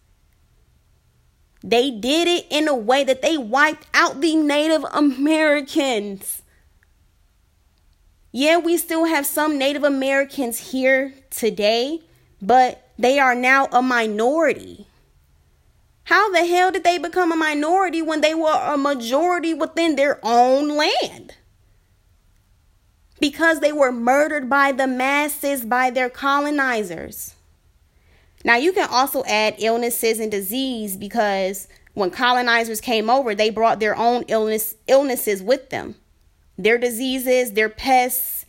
They 1.67 1.89
did 1.89 2.27
it 2.27 2.45
in 2.51 2.67
a 2.67 2.75
way 2.75 3.03
that 3.03 3.23
they 3.23 3.39
wiped 3.39 3.87
out 3.91 4.21
the 4.21 4.35
Native 4.35 4.85
Americans. 4.93 6.43
Yeah, 8.31 8.59
we 8.59 8.77
still 8.77 9.05
have 9.05 9.25
some 9.25 9.57
Native 9.57 9.83
Americans 9.83 10.71
here 10.71 11.15
today, 11.31 12.01
but 12.39 12.87
they 12.99 13.17
are 13.17 13.33
now 13.33 13.65
a 13.71 13.81
minority. 13.81 14.85
How 16.03 16.31
the 16.31 16.45
hell 16.45 16.71
did 16.71 16.83
they 16.83 16.99
become 16.99 17.31
a 17.31 17.35
minority 17.35 18.03
when 18.03 18.21
they 18.21 18.35
were 18.35 18.61
a 18.61 18.77
majority 18.77 19.55
within 19.55 19.95
their 19.95 20.19
own 20.21 20.77
land? 20.77 21.33
Because 23.19 23.59
they 23.59 23.71
were 23.71 23.91
murdered 23.91 24.51
by 24.51 24.71
the 24.71 24.85
masses, 24.85 25.65
by 25.65 25.89
their 25.89 26.11
colonizers. 26.11 27.34
Now, 28.45 28.57
you 28.57 28.73
can 28.73 28.87
also 28.91 29.23
add 29.23 29.55
illnesses 29.57 30.19
and 30.19 30.29
disease 30.29 30.95
because 30.95 31.67
when 31.95 32.11
colonizers 32.11 32.79
came 32.79 33.09
over, 33.09 33.33
they 33.33 33.49
brought 33.49 33.79
their 33.79 33.97
own 33.97 34.23
illness 34.27 34.75
illnesses 34.87 35.41
with 35.41 35.71
them. 35.71 35.95
Their 36.55 36.77
diseases, 36.77 37.53
their 37.53 37.69
pests, 37.69 38.45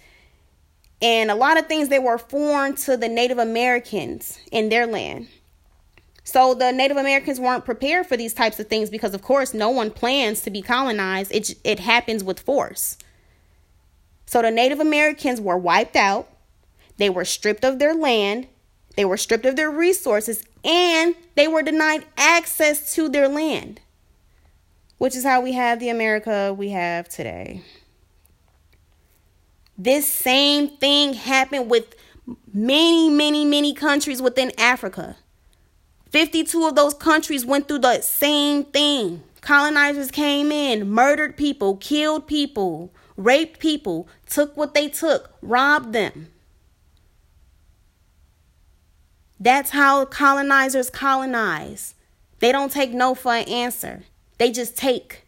and 1.01 1.31
a 1.31 1.35
lot 1.35 1.59
of 1.59 1.67
things 1.67 1.89
that 1.89 2.03
were 2.03 2.19
foreign 2.19 2.77
to 2.77 2.99
the 2.99 3.09
Native 3.09 3.39
Americans 3.39 4.39
in 4.53 4.69
their 4.69 4.87
land. 4.87 5.29
So 6.25 6.53
the 6.53 6.73
Native 6.73 6.99
Americans 6.99 7.41
weren't 7.41 7.65
prepared 7.65 8.07
for 8.07 8.19
these 8.19 8.35
types 8.35 8.61
of 8.61 8.69
things 8.69 8.91
because 8.91 9.15
of 9.15 9.23
course 9.23 9.55
no 9.55 9.71
one 9.71 9.91
plans 9.91 10.43
to 10.43 10.51
be 10.51 10.61
colonized. 10.61 11.33
It 11.33 11.55
it 11.65 11.81
happens 11.81 12.23
with 12.23 12.41
force. 12.41 12.99
So 14.27 14.43
the 14.43 14.51
Native 14.51 14.79
Americans 14.79 15.41
were 15.41 15.57
wiped 15.57 15.97
out. 15.97 16.29
They 16.99 17.09
were 17.09 17.25
stripped 17.25 17.65
of 17.65 17.79
their 17.79 17.95
land 17.95 18.49
they 18.97 19.05
were 19.05 19.17
stripped 19.17 19.47
of 19.47 19.57
their 19.57 19.71
resources 19.71 20.43
and 20.65 21.15
they 21.35 21.47
were 21.47 21.63
denied 21.63 22.07
access 22.17 22.95
to 22.95 23.09
their 23.09 23.29
land, 23.29 23.81
which 24.99 25.15
is 25.15 25.25
how 25.25 25.41
we 25.41 25.53
have 25.53 25.79
the 25.79 25.91
America 25.91 26.55
we 26.57 26.71
have 26.71 27.09
today. 27.09 27.63
This 29.79 30.11
same 30.11 30.69
thing 30.69 31.13
happened 31.13 31.71
with 31.71 31.95
many, 32.53 33.11
many, 33.11 33.45
many 33.45 33.75
countries 33.75 34.23
within 34.23 34.51
Africa. 34.59 35.17
52 36.11 36.67
of 36.67 36.75
those 36.75 36.95
countries 36.95 37.45
went 37.45 37.69
through 37.69 37.81
the 37.81 38.01
same 38.01 38.65
thing. 38.65 39.23
Colonizers 39.43 40.11
came 40.11 40.51
in, 40.51 40.91
murdered 40.91 41.37
people, 41.37 41.77
killed 41.77 42.27
people, 42.27 42.93
raped 43.17 43.61
people, 43.61 44.09
took 44.29 44.57
what 44.57 44.73
they 44.73 44.89
took, 44.89 45.35
robbed 45.43 45.93
them. 45.93 46.29
That's 49.39 49.71
how 49.71 50.05
colonizers 50.07 50.91
colonize. 50.91 51.95
They 52.39 52.53
don't 52.53 52.73
take 52.73 52.93
no 52.93 53.15
for 53.15 53.35
an 53.35 53.49
answer. 53.49 54.05
They 54.39 54.51
just 54.51 54.77
take. 54.77 55.27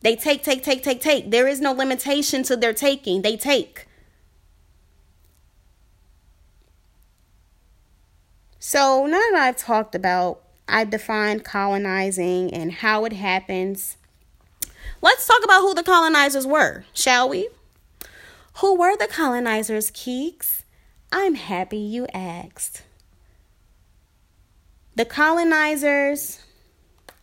They 0.00 0.16
take, 0.16 0.42
take, 0.42 0.62
take, 0.62 0.82
take, 0.82 1.00
take. 1.00 1.30
There 1.30 1.46
is 1.46 1.60
no 1.60 1.72
limitation 1.72 2.42
to 2.44 2.56
their 2.56 2.72
taking. 2.72 3.22
They 3.22 3.36
take. 3.36 3.86
So 8.58 9.06
now 9.06 9.18
that 9.32 9.34
I've 9.34 9.56
talked 9.56 9.94
about, 9.94 10.42
I 10.68 10.84
defined 10.84 11.44
colonizing 11.44 12.52
and 12.54 12.72
how 12.72 13.04
it 13.04 13.12
happens, 13.12 13.96
let's 15.02 15.26
talk 15.26 15.42
about 15.44 15.60
who 15.60 15.74
the 15.74 15.82
colonizers 15.82 16.46
were, 16.46 16.84
shall 16.92 17.28
we? 17.28 17.48
Who 18.58 18.76
were 18.76 18.96
the 18.96 19.06
colonizers, 19.06 19.90
Keeks? 19.90 20.62
I'm 21.12 21.34
happy 21.34 21.78
you 21.78 22.06
asked. 22.14 22.82
The 24.94 25.04
colonizers 25.04 26.40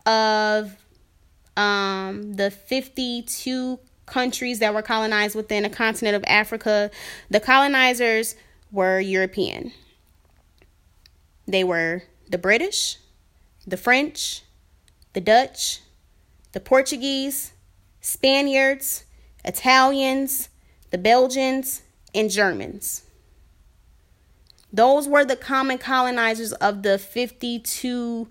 of 0.04 0.76
um, 1.56 2.34
the 2.34 2.50
52 2.50 3.78
countries 4.06 4.58
that 4.58 4.74
were 4.74 4.82
colonized 4.82 5.34
within 5.34 5.62
the 5.62 5.70
continent 5.70 6.16
of 6.16 6.24
Africa, 6.26 6.90
the 7.30 7.40
colonizers 7.40 8.36
were 8.70 9.00
European. 9.00 9.72
They 11.46 11.64
were 11.64 12.02
the 12.28 12.38
British, 12.38 12.98
the 13.66 13.76
French, 13.76 14.42
the 15.14 15.20
Dutch, 15.20 15.80
the 16.52 16.60
Portuguese, 16.60 17.52
Spaniards, 18.00 19.04
Italians, 19.44 20.48
the 20.90 20.98
Belgians, 20.98 21.82
and 22.14 22.30
Germans. 22.30 23.02
Those 24.72 25.08
were 25.08 25.24
the 25.24 25.36
common 25.36 25.78
colonizers 25.78 26.52
of 26.54 26.82
the 26.82 26.98
52 26.98 28.28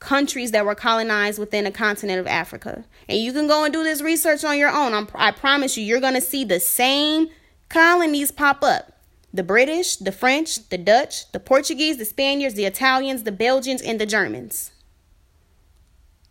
countries 0.00 0.50
that 0.50 0.66
were 0.66 0.74
colonized 0.74 1.38
within 1.38 1.64
the 1.64 1.70
continent 1.70 2.18
of 2.18 2.26
Africa. 2.26 2.84
And 3.08 3.18
you 3.18 3.32
can 3.32 3.46
go 3.46 3.64
and 3.64 3.72
do 3.72 3.84
this 3.84 4.02
research 4.02 4.44
on 4.44 4.58
your 4.58 4.70
own. 4.70 4.92
I'm, 4.92 5.08
i 5.14 5.30
promise 5.30 5.76
you, 5.76 5.84
you're 5.84 6.00
going 6.00 6.14
to 6.14 6.20
see 6.20 6.44
the 6.44 6.58
same 6.58 7.28
colonies 7.68 8.32
pop 8.32 8.62
up 8.62 8.92
the 9.32 9.42
British, 9.42 9.96
the 9.96 10.12
French, 10.12 10.68
the 10.68 10.76
Dutch, 10.76 11.30
the 11.32 11.40
Portuguese, 11.40 11.96
the 11.96 12.04
Spaniards, 12.04 12.54
the 12.54 12.66
Italians, 12.66 13.22
the 13.22 13.32
Belgians, 13.32 13.80
and 13.80 14.00
the 14.00 14.04
Germans. 14.04 14.72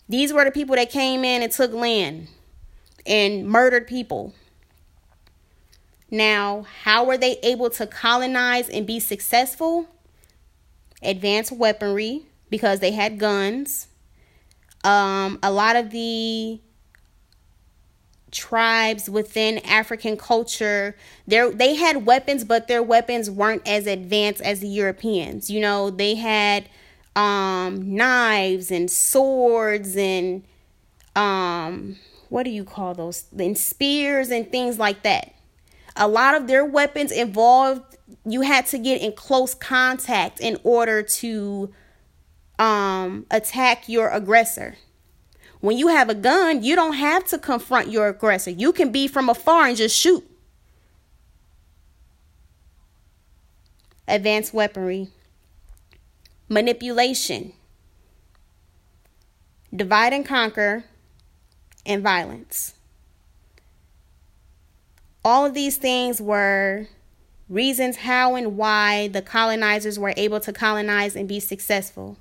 These 0.08 0.34
were 0.34 0.44
the 0.44 0.52
people 0.52 0.76
that 0.76 0.92
came 0.92 1.24
in 1.24 1.42
and 1.42 1.52
took 1.52 1.74
land 1.74 2.28
and 3.06 3.48
murdered 3.48 3.88
people. 3.88 4.34
Now, 6.12 6.66
how 6.84 7.06
were 7.06 7.18
they 7.18 7.38
able 7.42 7.70
to 7.72 7.88
colonize 7.88 8.68
and 8.68 8.86
be 8.86 9.00
successful? 9.00 9.88
Advanced 11.02 11.54
weaponry, 11.54 12.24
because 12.50 12.82
they 12.82 12.92
had 12.92 13.18
guns. 13.18 13.88
Um, 14.84 15.40
a 15.42 15.52
lot 15.52 15.78
of 15.78 15.92
the 15.92 16.60
tribes 18.32 19.10
within 19.10 19.60
African 19.60 20.18
culture, 20.18 20.96
they 21.26 21.76
had 21.76 22.06
weapons, 22.06 22.44
but 22.44 22.68
their 22.68 22.84
weapons 22.84 23.30
weren't 23.30 23.66
as 23.68 23.88
advanced 23.88 24.42
as 24.42 24.60
the 24.60 24.68
Europeans. 24.68 25.50
You 25.50 25.62
know, 25.62 25.90
they 25.90 26.16
had 26.16 26.70
um, 27.16 27.96
knives 27.96 28.70
and 28.70 28.92
swords 28.92 29.96
and 29.96 30.44
um, 31.16 31.98
what 32.30 32.44
do 32.44 32.50
you 32.50 32.64
call 32.64 32.94
those? 32.94 33.26
And 33.38 33.58
spears 33.58 34.30
and 34.30 34.50
things 34.50 34.80
like 34.80 35.04
that. 35.04 35.36
A 35.96 36.08
lot 36.08 36.36
of 36.36 36.48
their 36.48 36.64
weapons 36.64 37.12
involved 37.12 37.98
you 38.26 38.42
had 38.42 38.66
to 38.68 38.78
get 38.78 39.02
in 39.02 39.14
close 39.14 39.54
contact 39.54 40.40
in 40.40 40.58
order 40.64 41.02
to 41.02 41.74
um, 42.60 43.26
attack 43.32 43.90
your 43.90 44.10
aggressor. 44.10 44.76
When 45.60 45.78
you 45.78 45.90
have 45.90 46.10
a 46.10 46.16
gun, 46.16 46.64
you 46.64 46.76
don't 46.76 46.94
have 46.94 47.26
to 47.26 47.38
confront 47.38 47.90
your 47.90 48.08
aggressor. 48.08 48.52
You 48.52 48.74
can 48.74 48.92
be 48.92 49.08
from 49.08 49.30
afar 49.30 49.68
and 49.68 49.78
just 49.78 49.96
shoot. 49.96 50.28
Advanced 54.08 54.54
weaponry, 54.54 55.10
manipulation, 56.50 57.54
divide 59.74 60.14
and 60.14 60.26
conquer, 60.26 60.84
and 61.86 62.04
violence. 62.04 62.74
All 65.24 65.46
of 65.46 65.54
these 65.54 65.78
things 65.78 66.22
were 66.22 66.88
reasons 67.48 67.98
how 67.98 68.36
and 68.36 68.58
why 68.58 69.10
the 69.10 69.22
colonizers 69.22 70.00
were 70.00 70.14
able 70.18 70.40
to 70.40 70.54
colonize 70.54 71.16
and 71.16 71.28
be 71.28 71.40
successful. 71.40 72.18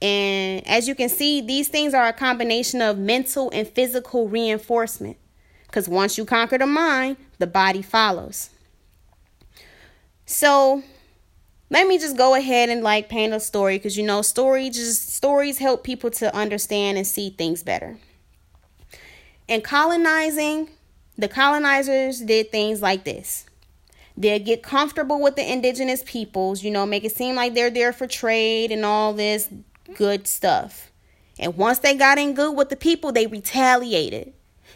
And 0.00 0.66
as 0.66 0.88
you 0.88 0.94
can 0.94 1.08
see, 1.08 1.40
these 1.40 1.68
things 1.68 1.94
are 1.94 2.06
a 2.06 2.12
combination 2.12 2.80
of 2.80 2.98
mental 2.98 3.50
and 3.52 3.66
physical 3.66 4.28
reinforcement. 4.28 5.16
Because 5.66 5.88
once 5.88 6.16
you 6.16 6.24
conquer 6.24 6.58
the 6.58 6.66
mind, 6.66 7.16
the 7.38 7.46
body 7.46 7.82
follows. 7.82 8.50
So 10.26 10.82
let 11.70 11.88
me 11.88 11.98
just 11.98 12.16
go 12.16 12.34
ahead 12.34 12.68
and 12.68 12.82
like 12.82 13.08
paint 13.08 13.32
a 13.32 13.40
story 13.40 13.78
because 13.78 13.96
you 13.96 14.04
know 14.04 14.22
story 14.22 14.70
just 14.70 15.12
stories 15.12 15.58
help 15.58 15.82
people 15.82 16.10
to 16.12 16.34
understand 16.34 16.96
and 16.96 17.06
see 17.06 17.30
things 17.30 17.62
better. 17.62 17.96
In 19.48 19.60
colonizing, 19.60 20.68
the 21.16 21.28
colonizers 21.28 22.20
did 22.20 22.50
things 22.50 22.82
like 22.82 23.04
this. 23.04 23.46
They'll 24.16 24.38
get 24.38 24.62
comfortable 24.62 25.20
with 25.20 25.36
the 25.36 25.50
indigenous 25.50 26.02
peoples, 26.04 26.62
you 26.62 26.70
know, 26.70 26.86
make 26.86 27.04
it 27.04 27.16
seem 27.16 27.34
like 27.34 27.54
they're 27.54 27.70
there 27.70 27.92
for 27.92 28.06
trade 28.06 28.70
and 28.70 28.84
all 28.84 29.12
this 29.12 29.48
good 29.94 30.26
stuff. 30.26 30.90
And 31.38 31.56
once 31.56 31.80
they 31.80 31.96
got 31.96 32.18
in 32.18 32.34
good 32.34 32.56
with 32.56 32.68
the 32.68 32.76
people, 32.76 33.12
they 33.12 33.26
retaliated. 33.26 34.32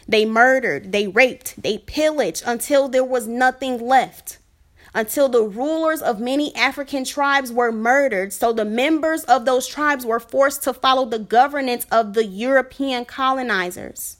They 0.07 0.25
murdered, 0.25 0.91
they 0.91 1.07
raped, 1.07 1.61
they 1.61 1.77
pillaged 1.77 2.43
until 2.45 2.89
there 2.89 3.03
was 3.03 3.27
nothing 3.27 3.79
left. 3.79 4.39
Until 4.93 5.29
the 5.29 5.43
rulers 5.43 6.01
of 6.01 6.19
many 6.19 6.53
African 6.55 7.03
tribes 7.03 7.51
were 7.51 7.71
murdered, 7.71 8.33
so 8.33 8.51
the 8.51 8.65
members 8.65 9.23
of 9.25 9.45
those 9.45 9.67
tribes 9.67 10.05
were 10.05 10.19
forced 10.19 10.63
to 10.63 10.73
follow 10.73 11.05
the 11.05 11.19
governance 11.19 11.85
of 11.91 12.13
the 12.13 12.25
European 12.25 13.05
colonizers. 13.05 14.17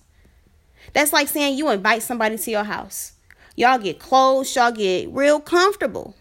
That's 0.93 1.13
like 1.13 1.27
saying 1.27 1.57
you 1.57 1.69
invite 1.69 2.03
somebody 2.03 2.37
to 2.37 2.51
your 2.51 2.63
house. 2.63 3.13
Y'all 3.55 3.77
get 3.77 3.99
close, 3.99 4.55
y'all 4.55 4.71
get 4.71 5.09
real 5.11 5.39
comfortable. 5.39 6.15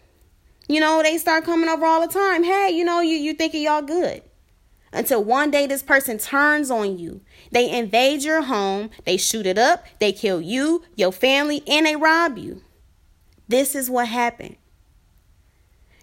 You 0.67 0.79
know, 0.79 1.01
they 1.01 1.17
start 1.17 1.45
coming 1.45 1.69
over 1.69 1.85
all 1.85 2.05
the 2.05 2.13
time. 2.13 2.43
Hey, 2.43 2.71
you 2.71 2.83
know, 2.83 3.01
you 3.01 3.15
you 3.15 3.33
thinking 3.33 3.63
y'all 3.63 3.81
good 3.81 4.21
until 4.91 5.23
one 5.23 5.51
day 5.51 5.67
this 5.67 5.83
person 5.83 6.17
turns 6.17 6.71
on 6.71 6.97
you. 6.97 7.21
They 7.51 7.69
invade 7.69 8.23
your 8.23 8.41
home, 8.43 8.89
they 9.05 9.17
shoot 9.17 9.45
it 9.45 9.57
up, 9.57 9.85
they 9.99 10.11
kill 10.11 10.41
you, 10.41 10.83
your 10.95 11.11
family, 11.11 11.63
and 11.67 11.85
they 11.85 11.95
rob 11.95 12.37
you. 12.37 12.61
This 13.47 13.75
is 13.75 13.89
what 13.89 14.07
happened. 14.07 14.57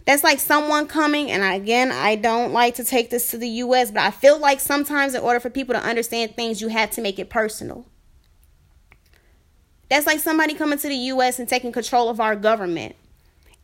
That's 0.04 0.22
like 0.22 0.38
someone 0.38 0.86
coming, 0.86 1.30
and 1.32 1.42
again, 1.42 1.90
I 1.90 2.14
don't 2.14 2.52
like 2.52 2.76
to 2.76 2.84
take 2.84 3.10
this 3.10 3.30
to 3.32 3.38
the 3.38 3.48
US, 3.48 3.90
but 3.90 4.02
I 4.02 4.12
feel 4.12 4.38
like 4.38 4.60
sometimes 4.60 5.14
in 5.14 5.20
order 5.20 5.40
for 5.40 5.50
people 5.50 5.74
to 5.74 5.82
understand 5.82 6.36
things, 6.36 6.60
you 6.60 6.68
have 6.68 6.90
to 6.92 7.00
make 7.00 7.18
it 7.18 7.28
personal. 7.28 7.86
That's 9.88 10.06
like 10.06 10.20
somebody 10.20 10.54
coming 10.54 10.78
to 10.78 10.88
the 10.88 10.94
US 10.94 11.38
and 11.38 11.48
taking 11.48 11.72
control 11.72 12.08
of 12.08 12.20
our 12.20 12.36
government. 12.36 12.96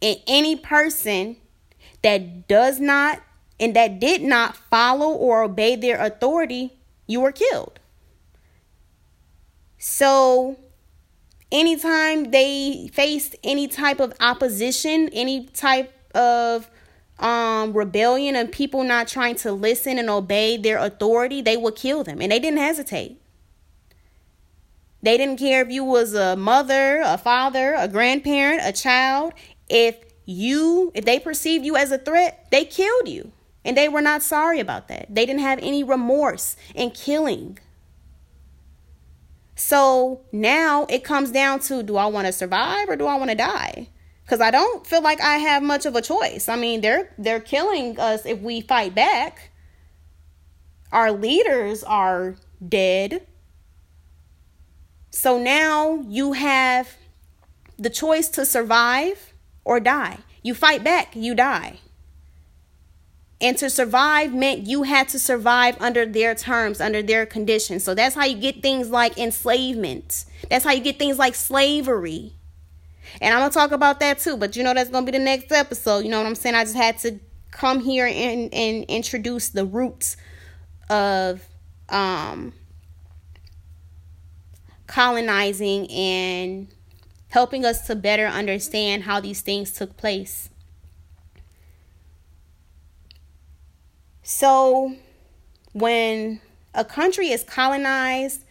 And 0.01 0.17
any 0.27 0.57
person 0.57 1.37
that 2.03 2.49
does 2.49 2.81
not 2.81 3.23
and 3.61 3.77
that 3.77 4.01
did 4.01 4.23
not 4.23 4.57
follow 4.57 5.13
or 5.13 5.45
obey 5.45 5.77
their 5.77 6.01
authority, 6.01 6.73
you 7.07 7.21
were 7.21 7.31
killed. 7.31 7.79
So, 9.79 10.59
anytime 11.53 12.33
they 12.33 12.91
faced 12.93 13.37
any 13.45 13.69
type 13.69 14.01
of 14.01 14.13
opposition, 14.19 15.09
any 15.13 15.47
type 15.47 15.93
of 16.15 16.69
um, 17.21 17.73
rebellion, 17.73 18.35
and 18.35 18.51
people 18.51 18.83
not 18.83 19.07
trying 19.07 19.37
to 19.37 19.53
listen 19.53 19.97
and 19.97 20.11
obey 20.11 20.57
their 20.57 20.79
authority, 20.79 21.41
they 21.41 21.57
would 21.57 21.77
kill 21.77 22.03
them. 22.03 22.21
And 22.21 22.33
they 22.33 22.41
didn't 22.41 22.59
hesitate. 22.59 23.22
They 25.03 25.17
didn't 25.17 25.39
care 25.39 25.63
if 25.63 25.71
you 25.71 25.85
was 25.85 26.15
a 26.15 26.37
mother, 26.37 27.03
a 27.05 27.19
father, 27.19 27.75
a 27.77 27.89
grandparent, 27.89 28.63
a 28.65 28.73
child. 28.73 29.33
If 29.69 29.97
you, 30.25 30.93
if 30.95 31.05
they 31.05 31.19
perceived 31.19 31.65
you 31.65 31.77
as 31.77 31.91
a 31.91 31.99
threat, 31.99 32.47
they 32.51 32.65
killed 32.65 33.09
you. 33.09 33.33
And 33.65 33.77
they 33.77 33.89
were 33.89 34.01
not 34.01 34.23
sorry 34.23 34.61
about 34.61 34.89
that. 34.89 35.13
They 35.13 35.27
didn't 35.27 35.43
have 35.43 35.59
any 35.61 35.83
remorse 35.83 36.57
in 36.75 36.91
killing. 36.91 37.59
So 39.55 40.23
now 40.33 40.87
it 40.89 41.05
comes 41.05 41.31
down 41.31 41.61
to 41.61 41.83
do 41.83 41.97
I 41.97 42.07
want 42.07 42.27
to 42.27 42.33
survive 42.33 42.89
or 42.89 42.97
do 42.97 43.07
I 43.07 43.17
want 43.17 43.31
to 43.31 43.37
die? 43.37 43.89
Cuz 44.27 44.41
I 44.41 44.51
don't 44.51 44.87
feel 44.87 45.03
like 45.03 45.21
I 45.21 45.39
have 45.39 45.63
much 45.63 45.85
of 45.87 45.95
a 45.95 46.03
choice. 46.03 46.49
I 46.49 46.57
mean, 46.57 46.81
they're 46.81 47.15
they're 47.19 47.41
killing 47.41 47.99
us 47.99 48.25
if 48.25 48.41
we 48.41 48.61
fight 48.61 48.95
back. 48.95 49.51
Our 50.91 51.13
leaders 51.13 51.85
are 51.85 52.37
dead. 52.67 53.27
So 55.13 55.39
now 55.39 56.05
you 56.09 56.33
have 56.33 56.97
the 57.79 57.91
choice 57.91 58.29
to 58.31 58.45
survive 58.45 59.33
or 59.65 59.79
die. 59.79 60.19
You 60.43 60.55
fight 60.55 60.83
back, 60.83 61.15
you 61.15 61.35
die. 61.35 61.79
And 63.41 63.57
to 63.59 63.69
survive 63.69 64.33
meant 64.33 64.67
you 64.67 64.85
had 64.85 65.09
to 65.11 65.19
survive 65.19 65.77
under 65.81 66.07
their 66.07 66.35
terms, 66.35 66.81
under 66.81 67.03
their 67.03 67.27
conditions. 67.27 67.85
So 67.85 67.95
that's 67.95 68.15
how 68.15 68.25
you 68.25 68.39
get 68.39 68.63
things 68.63 68.91
like 68.91 69.19
enslavement. 69.19 70.25
That's 70.49 70.65
how 70.65 70.73
you 70.73 70.81
get 70.81 70.99
things 70.99 71.19
like 71.19 71.35
slavery. 71.35 72.33
And 73.21 73.35
I'm 73.35 73.41
going 73.41 73.51
to 73.51 73.55
talk 73.55 73.73
about 73.73 74.01
that 74.01 74.21
too. 74.21 74.37
But 74.37 74.57
you 74.57 74.63
know, 74.63 74.73
that's 74.73 74.91
going 74.91 75.05
to 75.05 75.13
be 75.13 75.19
the 75.19 75.25
next 75.25 75.53
episode. 75.53 76.01
You 76.01 76.11
know 76.11 76.19
what 76.19 76.27
I'm 76.27 76.37
saying? 76.37 76.55
I 76.55 76.65
just 76.65 76.77
had 76.77 76.99
to 76.99 77.19
come 77.51 77.81
here 77.81 78.07
and, 78.07 78.53
and 78.55 78.85
introduce 78.85 79.51
the 79.51 79.65
roots 79.65 80.17
of 80.89 81.43
um, 81.89 82.53
colonizing 84.93 85.91
and 85.91 86.69
helping 87.31 87.65
us 87.65 87.87
to 87.87 87.95
better 87.95 88.27
understand 88.27 89.05
how 89.05 89.19
these 89.21 89.41
things 89.41 89.73
took 89.73 89.97
place. 89.97 90.51
So, 94.23 94.97
when 95.73 96.43
a 96.75 96.85
country 96.85 97.29
is 97.29 97.43
colonized, 97.43 98.45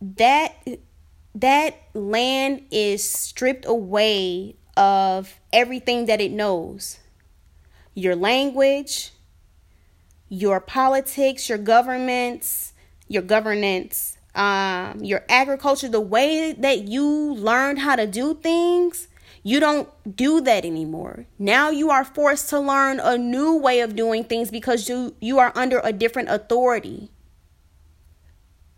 that 0.00 0.56
that 1.36 1.76
land 1.94 2.62
is 2.72 3.08
stripped 3.08 3.64
away 3.66 4.56
of 4.76 5.38
everything 5.52 6.06
that 6.06 6.20
it 6.20 6.32
knows. 6.32 6.98
Your 7.94 8.16
language, 8.16 9.12
your 10.28 10.58
politics, 10.58 11.48
your 11.48 11.58
governments, 11.58 12.72
your 13.06 13.22
governance, 13.22 14.16
um, 14.34 15.02
your 15.02 15.24
agriculture, 15.28 15.88
the 15.88 16.00
way 16.00 16.52
that 16.52 16.88
you 16.88 17.06
learned 17.34 17.80
how 17.80 17.96
to 17.96 18.06
do 18.06 18.34
things, 18.34 19.08
you 19.42 19.58
don't 19.58 19.88
do 20.16 20.40
that 20.42 20.64
anymore. 20.64 21.26
Now 21.38 21.70
you 21.70 21.90
are 21.90 22.04
forced 22.04 22.48
to 22.50 22.60
learn 22.60 23.00
a 23.00 23.16
new 23.16 23.56
way 23.56 23.80
of 23.80 23.96
doing 23.96 24.24
things 24.24 24.50
because 24.50 24.88
you 24.88 25.14
you 25.20 25.38
are 25.38 25.52
under 25.54 25.80
a 25.82 25.92
different 25.92 26.28
authority. 26.28 27.10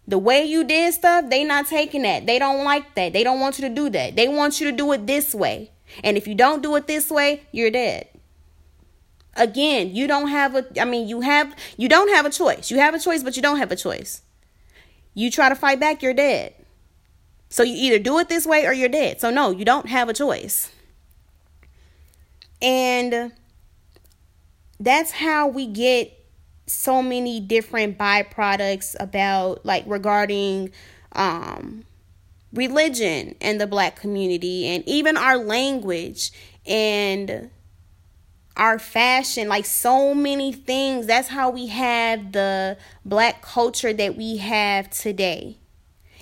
The 0.07 0.19
way 0.19 0.45
you 0.45 0.65
did 0.65 0.95
stuff, 0.95 1.31
they 1.31 1.45
not 1.45 1.67
taking 1.67 2.03
that. 2.03 2.27
They 2.27 2.39
don't 2.39 2.65
like 2.65 2.95
that. 2.97 3.13
They 3.13 3.25
don't 3.25 3.41
want 3.41 3.59
you 3.59 3.69
to 3.69 3.75
do 3.75 3.89
that. 3.91 4.17
They 4.17 4.29
want 4.29 4.61
you 4.61 4.71
to 4.71 4.77
do 4.77 4.91
it 4.93 5.07
this 5.07 5.35
way. 5.35 5.71
And 6.03 6.17
if 6.17 6.27
you 6.27 6.35
don't 6.35 6.63
do 6.63 6.75
it 6.77 6.87
this 6.87 7.11
way, 7.11 7.43
you're 7.53 7.71
dead. 7.71 8.09
Again, 9.37 9.95
you 9.95 10.07
don't 10.07 10.29
have 10.29 10.55
a 10.55 10.81
I 10.81 10.85
mean, 10.85 11.09
you 11.09 11.21
have 11.23 11.55
you 11.77 11.89
don't 11.89 12.09
have 12.11 12.27
a 12.27 12.31
choice. 12.31 12.71
You 12.71 12.79
have 12.79 12.95
a 12.95 12.99
choice, 12.99 13.23
but 13.23 13.37
you 13.37 13.43
don't 13.43 13.59
have 13.59 13.73
a 13.73 13.77
choice. 13.77 14.23
You 15.15 15.31
try 15.31 15.49
to 15.49 15.55
fight 15.55 15.81
back, 15.81 16.03
you're 16.03 16.15
dead. 16.15 16.55
So 17.49 17.63
you 17.63 17.75
either 17.75 17.99
do 17.99 18.19
it 18.19 18.29
this 18.29 18.47
way 18.47 18.67
or 18.67 18.73
you're 18.73 18.89
dead. 18.89 19.21
So 19.21 19.31
no, 19.31 19.51
you 19.51 19.65
don't 19.65 19.89
have 19.89 20.09
a 20.09 20.15
choice. 20.15 20.71
And 22.63 23.33
that's 24.81 25.11
how 25.11 25.49
we 25.49 25.67
get 25.67 26.19
so 26.67 27.03
many 27.03 27.41
different 27.41 27.99
byproducts 27.99 28.97
about 28.99 29.67
like 29.67 29.85
regarding 29.87 30.71
um 31.13 31.85
religion 32.53 33.35
and 33.41 33.61
the 33.61 33.67
black 33.67 33.97
community 33.97 34.67
and 34.67 34.87
even 34.87 35.17
our 35.17 35.37
language 35.37 36.31
and 36.67 37.51
our 38.57 38.79
fashion, 38.79 39.49
like 39.49 39.65
so 39.65 40.15
many 40.15 40.53
things. 40.53 41.07
That's 41.07 41.29
how 41.29 41.51
we 41.51 41.69
have 41.69 42.33
the 42.33 42.77
black 43.05 43.43
culture 43.43 43.93
that 43.93 44.17
we 44.17 44.39
have 44.39 44.91
today. 44.91 45.57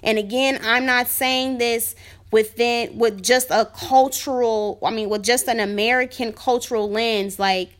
And 0.03 0.19
again, 0.19 0.61
I'm 0.63 0.87
not 0.87 1.09
saying 1.09 1.59
this 1.59 1.95
within 2.31 2.97
with 2.99 3.23
just 3.23 3.51
a 3.51 3.67
cultural, 3.67 4.79
I 4.83 4.91
mean, 4.91 5.09
with 5.09 5.23
just 5.23 5.49
an 5.49 5.61
American 5.61 6.33
cultural 6.33 6.89
lens. 6.89 7.39
Like 7.39 7.77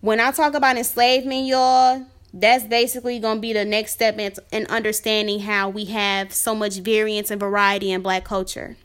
when 0.00 0.20
I 0.20 0.30
talk 0.30 0.54
about 0.54 0.76
enslavement, 0.76 1.46
y'all, 1.46 2.06
that's 2.34 2.64
basically 2.64 3.18
going 3.18 3.38
to 3.38 3.40
be 3.40 3.52
the 3.52 3.64
next 3.64 3.92
step 3.92 4.18
in, 4.18 4.32
in 4.50 4.66
understanding 4.66 5.40
how 5.40 5.68
we 5.68 5.86
have 5.86 6.32
so 6.32 6.54
much 6.54 6.78
variance 6.78 7.30
and 7.30 7.40
variety 7.40 7.90
in 7.90 8.02
black 8.02 8.24
culture. 8.24 8.76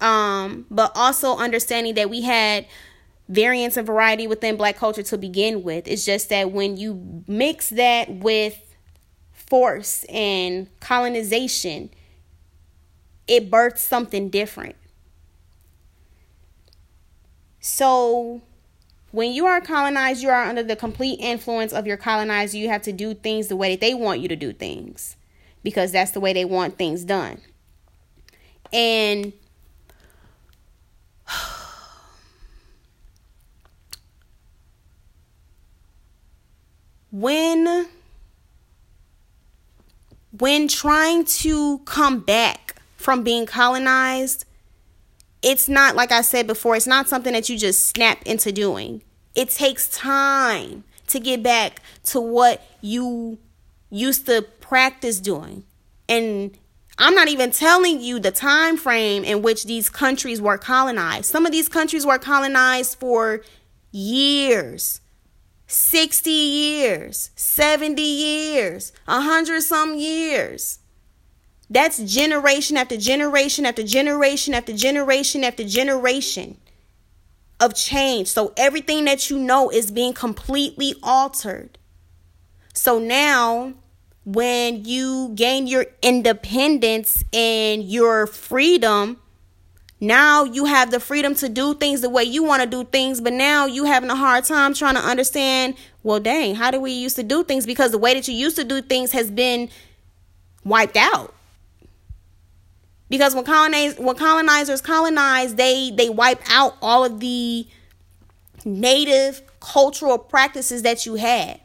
Um, 0.00 0.66
but 0.70 0.92
also 0.94 1.36
understanding 1.36 1.94
that 1.94 2.10
we 2.10 2.22
had 2.22 2.66
variance 3.28 3.76
and 3.76 3.86
variety 3.86 4.26
within 4.26 4.56
black 4.56 4.76
culture 4.76 5.02
to 5.02 5.18
begin 5.18 5.62
with. 5.62 5.88
It's 5.88 6.04
just 6.04 6.28
that 6.28 6.50
when 6.50 6.76
you 6.76 7.24
mix 7.26 7.70
that 7.70 8.10
with 8.10 8.76
force 9.32 10.04
and 10.04 10.68
colonization, 10.80 11.90
it 13.26 13.50
births 13.50 13.82
something 13.82 14.28
different. 14.28 14.76
So, 17.60 18.42
when 19.10 19.32
you 19.32 19.46
are 19.46 19.60
colonized, 19.60 20.22
you 20.22 20.28
are 20.28 20.44
under 20.44 20.62
the 20.62 20.76
complete 20.76 21.18
influence 21.20 21.72
of 21.72 21.86
your 21.86 21.96
colonizer. 21.96 22.58
You 22.58 22.68
have 22.68 22.82
to 22.82 22.92
do 22.92 23.14
things 23.14 23.48
the 23.48 23.56
way 23.56 23.70
that 23.70 23.80
they 23.80 23.94
want 23.94 24.20
you 24.20 24.28
to 24.28 24.36
do 24.36 24.52
things 24.52 25.16
because 25.62 25.92
that's 25.92 26.10
the 26.10 26.20
way 26.20 26.32
they 26.32 26.44
want 26.44 26.76
things 26.76 27.04
done. 27.04 27.40
And 28.72 29.32
when 37.14 37.86
when 40.36 40.66
trying 40.66 41.24
to 41.24 41.78
come 41.84 42.18
back 42.18 42.74
from 42.96 43.22
being 43.22 43.46
colonized 43.46 44.44
it's 45.40 45.68
not 45.68 45.94
like 45.94 46.10
i 46.10 46.20
said 46.20 46.44
before 46.44 46.74
it's 46.74 46.88
not 46.88 47.08
something 47.08 47.32
that 47.32 47.48
you 47.48 47.56
just 47.56 47.84
snap 47.84 48.20
into 48.26 48.50
doing. 48.50 49.00
It 49.36 49.50
takes 49.50 49.88
time 49.88 50.82
to 51.06 51.20
get 51.20 51.40
back 51.40 51.82
to 52.06 52.20
what 52.20 52.66
you 52.80 53.38
used 53.90 54.26
to 54.26 54.42
practice 54.60 55.20
doing. 55.20 55.62
And 56.08 56.58
i'm 56.98 57.14
not 57.14 57.28
even 57.28 57.52
telling 57.52 58.00
you 58.00 58.18
the 58.18 58.32
time 58.32 58.76
frame 58.76 59.22
in 59.22 59.40
which 59.40 59.66
these 59.66 59.88
countries 59.88 60.40
were 60.40 60.58
colonized. 60.58 61.26
Some 61.26 61.46
of 61.46 61.52
these 61.52 61.68
countries 61.68 62.04
were 62.04 62.18
colonized 62.18 62.98
for 62.98 63.44
years 63.92 65.00
60 65.74 66.30
years, 66.30 67.30
70 67.34 68.00
years, 68.00 68.92
100 69.06 69.60
some 69.60 69.96
years. 69.96 70.78
That's 71.68 71.98
generation 71.98 72.76
after 72.76 72.96
generation 72.96 73.66
after 73.66 73.82
generation 73.82 74.54
after 74.54 74.72
generation 74.72 75.42
after 75.42 75.64
generation 75.64 76.58
of 77.58 77.74
change. 77.74 78.28
So 78.28 78.52
everything 78.56 79.04
that 79.06 79.30
you 79.30 79.38
know 79.38 79.68
is 79.68 79.90
being 79.90 80.12
completely 80.12 80.94
altered. 81.02 81.76
So 82.72 83.00
now, 83.00 83.74
when 84.24 84.84
you 84.84 85.32
gain 85.34 85.66
your 85.66 85.86
independence 86.02 87.24
and 87.32 87.82
your 87.82 88.28
freedom, 88.28 89.20
now 90.00 90.44
you 90.44 90.64
have 90.66 90.90
the 90.90 91.00
freedom 91.00 91.34
to 91.36 91.48
do 91.48 91.74
things 91.74 92.00
the 92.00 92.10
way 92.10 92.24
you 92.24 92.42
want 92.42 92.62
to 92.62 92.68
do 92.68 92.84
things, 92.84 93.20
but 93.20 93.32
now 93.32 93.66
you 93.66 93.84
having 93.84 94.10
a 94.10 94.16
hard 94.16 94.44
time 94.44 94.74
trying 94.74 94.96
to 94.96 95.00
understand, 95.00 95.76
well, 96.02 96.20
dang, 96.20 96.54
how 96.56 96.70
do 96.70 96.80
we 96.80 96.90
used 96.92 97.16
to 97.16 97.22
do 97.22 97.44
things? 97.44 97.64
Because 97.64 97.92
the 97.92 97.98
way 97.98 98.14
that 98.14 98.28
you 98.28 98.34
used 98.34 98.56
to 98.56 98.64
do 98.64 98.82
things 98.82 99.12
has 99.12 99.30
been 99.30 99.70
wiped 100.64 100.96
out. 100.96 101.34
Because 103.08 103.34
when 103.34 103.44
colonize 103.44 103.98
when 103.98 104.16
colonizers 104.16 104.80
colonize, 104.80 105.54
they 105.54 105.90
they 105.90 106.08
wipe 106.08 106.40
out 106.50 106.76
all 106.82 107.04
of 107.04 107.20
the 107.20 107.66
native 108.64 109.42
cultural 109.60 110.18
practices 110.18 110.82
that 110.82 111.06
you 111.06 111.14
had. 111.14 111.60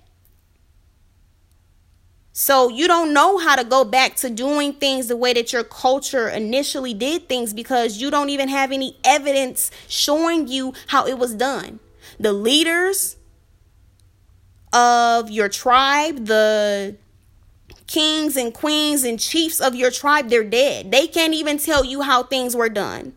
So 2.42 2.70
you 2.70 2.88
don't 2.88 3.14
know 3.14 3.38
how 3.38 3.58
to 3.58 3.66
go 3.66 3.84
back 3.84 4.16
to 4.18 4.30
doing 4.30 4.72
things 4.72 5.08
the 5.08 5.18
way 5.18 5.34
that 5.34 5.52
your 5.52 5.66
culture 5.66 6.30
initially 6.30 6.94
did 6.94 7.28
things 7.28 7.54
because 7.54 7.98
you 7.98 8.10
don't 8.10 8.30
even 8.30 8.48
have 8.48 8.72
any 8.72 8.96
evidence 9.04 9.72
showing 9.90 10.48
you 10.48 10.74
how 10.88 11.06
it 11.06 11.18
was 11.18 11.36
done. 11.36 11.82
The 12.18 12.32
leaders 12.32 13.18
of 14.72 15.30
your 15.30 15.50
tribe, 15.50 16.28
the 16.28 16.96
kings 17.88 18.38
and 18.38 18.54
queens 18.54 19.04
and 19.04 19.20
chiefs 19.20 19.60
of 19.60 19.76
your 19.76 19.92
tribe, 19.92 20.30
they're 20.30 20.46
dead. 20.46 20.92
They 20.92 21.08
can't 21.08 21.34
even 21.34 21.58
tell 21.58 21.84
you 21.84 22.04
how 22.04 22.24
things 22.24 22.56
were 22.56 22.70
done. 22.70 23.16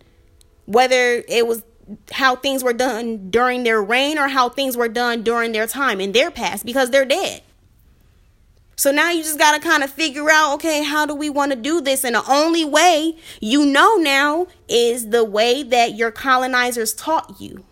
whether 0.67 1.23
it 1.29 1.47
was 1.47 1.63
how 2.13 2.37
things 2.37 2.65
were 2.65 2.73
done 2.73 3.31
during 3.31 3.65
their 3.65 3.83
reign 3.83 4.19
or 4.19 4.29
how 4.29 4.49
things 4.49 4.77
were 4.77 4.89
done 4.89 5.23
during 5.23 5.53
their 5.53 5.67
time 5.67 6.01
in 6.01 6.13
their 6.13 6.31
past 6.31 6.65
because 6.65 6.91
they're 6.91 7.05
dead. 7.05 7.43
So 8.77 8.91
now 8.91 9.11
you 9.11 9.23
just 9.23 9.39
got 9.39 9.55
to 9.55 9.61
kind 9.61 9.83
of 9.83 9.91
figure 9.91 10.31
out 10.31 10.55
okay, 10.55 10.83
how 10.83 11.07
do 11.07 11.15
we 11.15 11.31
want 11.31 11.53
to 11.53 11.57
do 11.57 11.81
this? 11.81 12.05
And 12.05 12.15
the 12.15 12.31
only 12.31 12.65
way 12.65 13.17
you 13.41 13.65
know 13.67 13.97
now 13.97 14.47
is 14.69 15.11
the 15.11 15.25
way 15.25 15.63
that 15.63 15.95
your 15.95 16.11
colonizers 16.11 16.95
taught 16.95 17.41
you. 17.41 17.65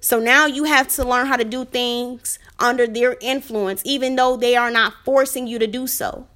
So 0.00 0.18
now 0.18 0.46
you 0.46 0.64
have 0.64 0.88
to 0.88 1.04
learn 1.04 1.26
how 1.26 1.36
to 1.36 1.44
do 1.44 1.64
things 1.64 2.38
under 2.58 2.86
their 2.86 3.16
influence, 3.20 3.82
even 3.84 4.16
though 4.16 4.36
they 4.36 4.56
are 4.56 4.70
not 4.70 4.94
forcing 5.04 5.46
you 5.46 5.58
to 5.60 5.66
do 5.66 5.86
so. 5.86 6.26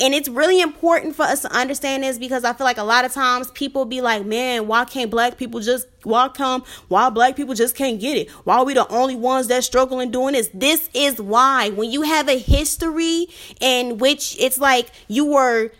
And 0.00 0.14
it's 0.14 0.28
really 0.28 0.60
important 0.60 1.14
for 1.14 1.22
us 1.22 1.42
to 1.42 1.52
understand 1.52 2.02
this 2.02 2.18
because 2.18 2.44
I 2.44 2.54
feel 2.54 2.64
like 2.64 2.78
a 2.78 2.82
lot 2.82 3.04
of 3.04 3.12
times 3.12 3.50
people 3.52 3.84
be 3.84 4.00
like, 4.00 4.24
man, 4.24 4.66
why 4.66 4.84
can't 4.84 5.10
black 5.10 5.36
people 5.36 5.60
just, 5.60 5.86
why 6.02 6.28
come, 6.28 6.64
why 6.88 7.10
black 7.10 7.36
people 7.36 7.54
just 7.54 7.76
can't 7.76 8.00
get 8.00 8.16
it? 8.16 8.30
Why 8.44 8.56
are 8.56 8.64
we 8.64 8.74
the 8.74 8.88
only 8.88 9.14
ones 9.14 9.48
that 9.48 9.64
struggling 9.64 10.10
doing 10.10 10.32
this? 10.32 10.50
This 10.54 10.88
is 10.94 11.20
why. 11.20 11.70
When 11.70 11.90
you 11.90 12.02
have 12.02 12.28
a 12.28 12.38
history 12.38 13.28
in 13.60 13.98
which 13.98 14.36
it's 14.40 14.58
like 14.58 14.90
you 15.08 15.26
were 15.26 15.70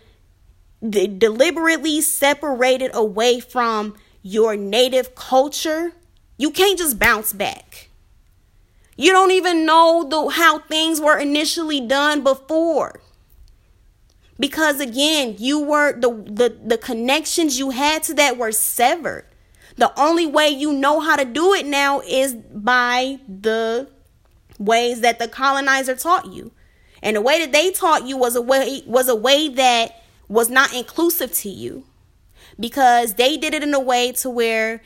d- 0.87 1.07
deliberately 1.07 1.99
separated 2.01 2.91
away 2.93 3.39
from 3.39 3.95
your 4.21 4.55
native 4.55 5.15
culture, 5.15 5.91
you 6.37 6.51
can't 6.51 6.77
just 6.77 6.99
bounce 6.99 7.33
back. 7.33 7.89
You 8.95 9.11
don't 9.11 9.31
even 9.31 9.65
know 9.65 10.07
the, 10.07 10.29
how 10.29 10.59
things 10.59 11.01
were 11.01 11.17
initially 11.17 11.81
done 11.81 12.23
before 12.23 13.01
because 14.43 14.81
again 14.81 15.37
you 15.39 15.57
were 15.57 15.97
the, 15.97 16.09
the 16.09 16.57
the 16.65 16.77
connections 16.77 17.57
you 17.57 17.69
had 17.69 18.03
to 18.03 18.13
that 18.13 18.37
were 18.37 18.51
severed. 18.51 19.23
The 19.77 19.97
only 19.97 20.25
way 20.25 20.49
you 20.49 20.73
know 20.73 20.99
how 20.99 21.15
to 21.15 21.23
do 21.23 21.53
it 21.53 21.65
now 21.65 22.01
is 22.01 22.33
by 22.33 23.19
the 23.25 23.87
ways 24.59 24.99
that 24.99 25.17
the 25.17 25.29
colonizer 25.29 25.95
taught 25.95 26.25
you. 26.33 26.51
And 27.01 27.15
the 27.15 27.21
way 27.21 27.39
that 27.39 27.53
they 27.53 27.71
taught 27.71 28.05
you 28.05 28.17
was 28.17 28.35
a 28.35 28.41
way 28.41 28.81
was 28.85 29.07
a 29.07 29.15
way 29.15 29.47
that 29.47 30.03
was 30.27 30.49
not 30.49 30.73
inclusive 30.73 31.31
to 31.35 31.49
you. 31.49 31.85
Because 32.59 33.13
they 33.13 33.37
did 33.37 33.53
it 33.53 33.63
in 33.63 33.73
a 33.73 33.79
way 33.79 34.11
to 34.11 34.29
where 34.29 34.81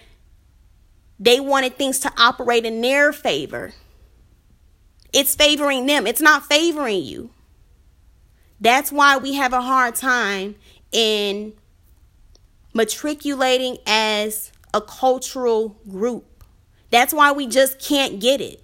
they 1.20 1.40
wanted 1.40 1.78
things 1.78 1.98
to 2.02 2.14
operate 2.16 2.64
in 2.64 2.80
their 2.82 3.12
favor. 3.12 3.74
It's 5.12 5.36
favoring 5.36 5.88
them. 5.88 6.06
It's 6.06 6.22
not 6.22 6.46
favoring 6.46 7.04
you 7.04 7.32
that's 8.60 8.92
why 8.92 9.18
we 9.18 9.34
have 9.34 9.54
a 9.54 9.62
hard 9.62 9.96
time 9.96 10.56
in 10.92 11.54
matriculating 12.74 13.78
as 13.86 14.52
a 14.74 14.82
cultural 14.82 15.78
group. 15.90 16.26
That's 16.90 17.14
why 17.14 17.32
we 17.32 17.48
just 17.48 17.80
can't 17.80 18.20
get 18.20 18.42
it. 18.42 18.64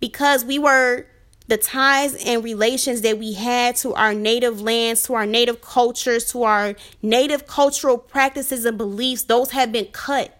Because 0.00 0.44
we 0.44 0.58
were 0.58 1.06
the 1.48 1.56
ties 1.56 2.14
and 2.24 2.42
relations 2.42 3.02
that 3.02 3.18
we 3.18 3.34
had 3.34 3.76
to 3.76 3.94
our 3.94 4.14
native 4.14 4.60
lands, 4.60 5.02
to 5.04 5.14
our 5.14 5.26
native 5.26 5.60
cultures, 5.60 6.30
to 6.32 6.44
our 6.44 6.74
native 7.02 7.46
cultural 7.46 7.98
practices 7.98 8.64
and 8.64 8.78
beliefs, 8.78 9.24
those 9.24 9.50
have 9.50 9.70
been 9.72 9.86
cut. 9.86 10.36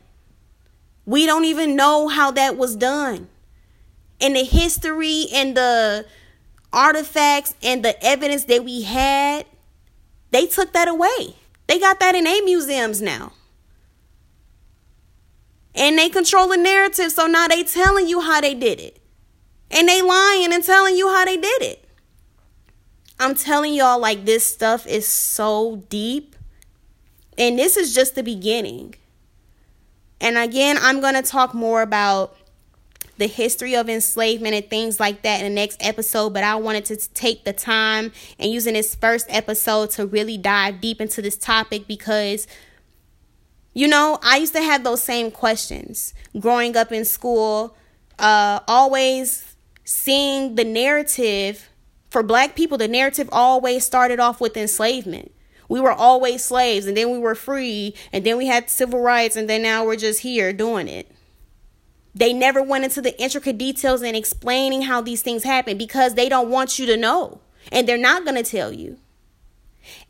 We 1.05 1.27
don't 1.27 1.45
even 1.45 1.77
know 1.77 2.09
how 2.09 2.31
that 2.33 2.57
was 2.57 2.77
done. 2.77 3.29
And 4.21 4.37
the 4.37 4.45
history 4.45 5.27
and 5.33 5.57
the 5.57 6.07
artifacts 6.73 7.55
and 7.63 7.85
the 7.85 8.03
evidence 8.05 8.45
that 8.45 8.65
we 8.65 8.83
had, 8.83 9.47
they 10.31 10.47
took 10.47 10.73
that 10.73 10.89
away. 10.89 11.37
They 11.67 11.79
got 11.79 12.01
that 12.01 12.15
in 12.15 12.27
a 12.27 12.41
museums 12.41 13.01
now. 13.01 13.33
And 15.75 15.99
they 15.99 16.09
control 16.09 16.49
the 16.49 16.57
narrative, 16.57 17.13
so 17.13 17.27
now 17.27 17.49
they 17.49 17.65
telling 17.65 18.07
you 18.07 18.21
how 18.21 18.41
they 18.41 18.55
did 18.55 18.79
it. 18.79 19.01
And 19.71 19.89
they 19.89 20.03
lying 20.03 20.53
and 20.53 20.63
telling 20.63 20.97
you 20.97 21.09
how 21.09 21.25
they 21.25 21.37
did 21.37 21.63
it. 21.63 21.89
I'm 23.19 23.35
telling 23.35 23.73
y'all, 23.73 23.99
like, 23.99 24.25
this 24.25 24.45
stuff 24.45 24.87
is 24.87 25.07
so 25.07 25.85
deep. 25.89 26.37
And 27.39 27.59
this 27.59 27.77
is 27.77 27.95
just 27.95 28.15
the 28.15 28.23
beginning. 28.23 28.95
And 30.21 30.37
again, 30.37 30.77
I'm 30.81 31.01
going 31.01 31.15
to 31.15 31.23
talk 31.23 31.55
more 31.55 31.81
about 31.81 32.37
the 33.19 33.27
history 33.27 33.77
of 33.77 33.89
enslavement 33.89 34.55
and 34.55 34.69
things 34.69 34.99
like 34.99 35.23
that 35.23 35.41
in 35.41 35.45
the 35.45 35.55
next 35.55 35.85
episode, 35.85 36.31
but 36.31 36.45
I 36.45 36.57
wanted 36.57 36.85
to 36.87 36.97
take 36.97 37.45
the 37.45 37.53
time 37.53 38.13
and 38.39 38.51
using 38.51 38.75
this 38.75 38.95
first 38.95 39.27
episode 39.29 39.91
to 39.91 40.07
really 40.07 40.39
dive 40.39 40.81
deep 40.81 41.01
into 41.01 41.23
this 41.23 41.37
topic 41.37 41.87
because 41.87 42.47
you 43.75 43.89
know, 43.89 44.19
I 44.23 44.37
used 44.37 44.53
to 44.53 44.63
have 44.63 44.85
those 44.85 45.03
same 45.03 45.31
questions 45.31 46.13
growing 46.39 46.77
up 46.77 46.93
in 46.93 47.07
school, 47.07 47.75
uh, 48.19 48.61
always 48.69 49.57
seeing 49.85 50.57
the 50.57 50.65
narrative 50.65 51.71
for 52.11 52.23
black 52.23 52.55
people, 52.55 52.77
the 52.77 52.89
narrative 52.89 53.29
always 53.33 53.87
started 53.87 54.21
off 54.21 54.41
with 54.41 54.57
enslavement. 54.57 55.33
We 55.69 55.81
were 55.81 55.93
always 55.93 56.45
slaves 56.45 56.87
and 56.87 56.95
then 56.95 57.11
we 57.11 57.19
were 57.19 57.35
free 57.35 57.95
and 58.13 58.25
then 58.25 58.37
we 58.37 58.47
had 58.47 58.69
civil 58.69 59.01
rights 59.01 59.37
and 59.37 59.49
then 59.49 59.63
now 59.63 59.87
we're 59.87 59.97
just 59.97 60.21
here 60.21 60.53
doing 60.53 60.89
it. 60.89 61.11
They 62.15 62.33
never 62.33 62.63
went 62.63 62.85
into 62.85 63.01
the 63.01 63.19
intricate 63.21 63.59
details 63.59 64.03
and 64.03 64.17
explaining 64.17 64.83
how 64.83 65.01
these 65.01 65.23
things 65.23 65.45
happen 65.45 65.79
because 65.79 66.15
they 66.15 66.29
don't 66.29 66.51
want 66.51 66.79
you 66.79 66.87
to 66.87 66.97
know. 66.97 67.41
And 67.71 67.89
they're 67.89 67.97
not 67.97 68.25
going 68.25 68.43
to 68.43 68.49
tell 68.49 68.73
you. 68.73 68.99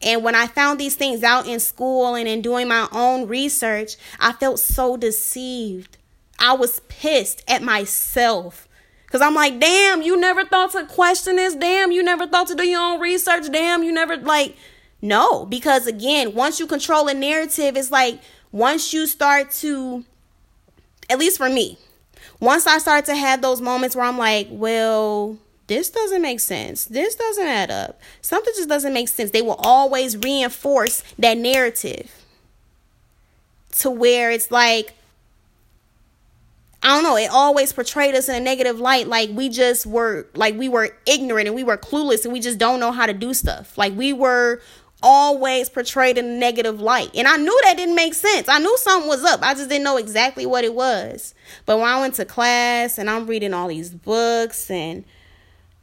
And 0.02 0.22
when 0.24 0.34
I 0.34 0.46
found 0.46 0.78
these 0.78 0.96
things 0.96 1.22
out 1.22 1.46
in 1.46 1.60
school 1.60 2.14
and 2.14 2.28
in 2.28 2.42
doing 2.42 2.68
my 2.68 2.88
own 2.92 3.26
research, 3.26 3.96
I 4.18 4.32
felt 4.32 4.58
so 4.58 4.96
deceived. 4.96 5.96
I 6.38 6.54
was 6.54 6.80
pissed 6.88 7.42
at 7.48 7.62
myself. 7.62 8.68
Because 9.06 9.20
I'm 9.20 9.34
like, 9.34 9.60
damn, 9.60 10.02
you 10.02 10.18
never 10.18 10.44
thought 10.44 10.72
to 10.72 10.86
question 10.86 11.36
this. 11.36 11.54
Damn, 11.54 11.92
you 11.92 12.02
never 12.02 12.26
thought 12.26 12.48
to 12.48 12.54
do 12.54 12.66
your 12.66 12.80
own 12.80 13.00
research. 13.00 13.50
Damn, 13.52 13.82
you 13.82 13.92
never, 13.92 14.16
like, 14.16 14.56
no. 15.00 15.46
Because 15.46 15.86
again, 15.86 16.34
once 16.34 16.58
you 16.58 16.66
control 16.66 17.08
a 17.08 17.14
narrative, 17.14 17.76
it's 17.76 17.90
like 17.90 18.20
once 18.50 18.92
you 18.92 19.06
start 19.06 19.50
to, 19.52 20.04
at 21.10 21.18
least 21.18 21.36
for 21.36 21.48
me, 21.48 21.78
once 22.42 22.66
I 22.66 22.78
start 22.78 23.04
to 23.04 23.14
have 23.14 23.40
those 23.40 23.60
moments 23.60 23.94
where 23.94 24.04
I'm 24.04 24.18
like, 24.18 24.48
well, 24.50 25.38
this 25.68 25.90
doesn't 25.90 26.20
make 26.20 26.40
sense. 26.40 26.86
This 26.86 27.14
doesn't 27.14 27.46
add 27.46 27.70
up. 27.70 28.00
Something 28.20 28.52
just 28.56 28.68
doesn't 28.68 28.92
make 28.92 29.06
sense. 29.06 29.30
They 29.30 29.42
will 29.42 29.60
always 29.60 30.16
reinforce 30.16 31.04
that 31.20 31.38
narrative 31.38 32.10
to 33.76 33.90
where 33.90 34.32
it's 34.32 34.50
like, 34.50 34.92
I 36.82 36.88
don't 36.88 37.04
know, 37.04 37.16
it 37.16 37.30
always 37.30 37.72
portrayed 37.72 38.16
us 38.16 38.28
in 38.28 38.34
a 38.34 38.40
negative 38.40 38.80
light. 38.80 39.06
Like 39.06 39.30
we 39.30 39.48
just 39.48 39.86
were, 39.86 40.26
like 40.34 40.58
we 40.58 40.68
were 40.68 40.96
ignorant 41.06 41.46
and 41.46 41.54
we 41.54 41.62
were 41.62 41.78
clueless 41.78 42.24
and 42.24 42.32
we 42.32 42.40
just 42.40 42.58
don't 42.58 42.80
know 42.80 42.90
how 42.90 43.06
to 43.06 43.14
do 43.14 43.32
stuff. 43.34 43.78
Like 43.78 43.94
we 43.94 44.12
were 44.12 44.60
always 45.02 45.68
portrayed 45.68 46.18
in 46.18 46.24
a 46.24 46.38
negative 46.38 46.80
light. 46.80 47.10
And 47.14 47.26
I 47.26 47.36
knew 47.36 47.60
that 47.64 47.76
didn't 47.76 47.94
make 47.94 48.14
sense. 48.14 48.48
I 48.48 48.58
knew 48.58 48.76
something 48.78 49.08
was 49.08 49.24
up. 49.24 49.42
I 49.42 49.54
just 49.54 49.68
didn't 49.68 49.84
know 49.84 49.96
exactly 49.96 50.46
what 50.46 50.64
it 50.64 50.74
was. 50.74 51.34
But 51.66 51.78
when 51.78 51.88
I 51.88 52.00
went 52.00 52.14
to 52.14 52.24
class 52.24 52.98
and 52.98 53.10
I'm 53.10 53.26
reading 53.26 53.52
all 53.54 53.68
these 53.68 53.90
books 53.90 54.70
and 54.70 55.04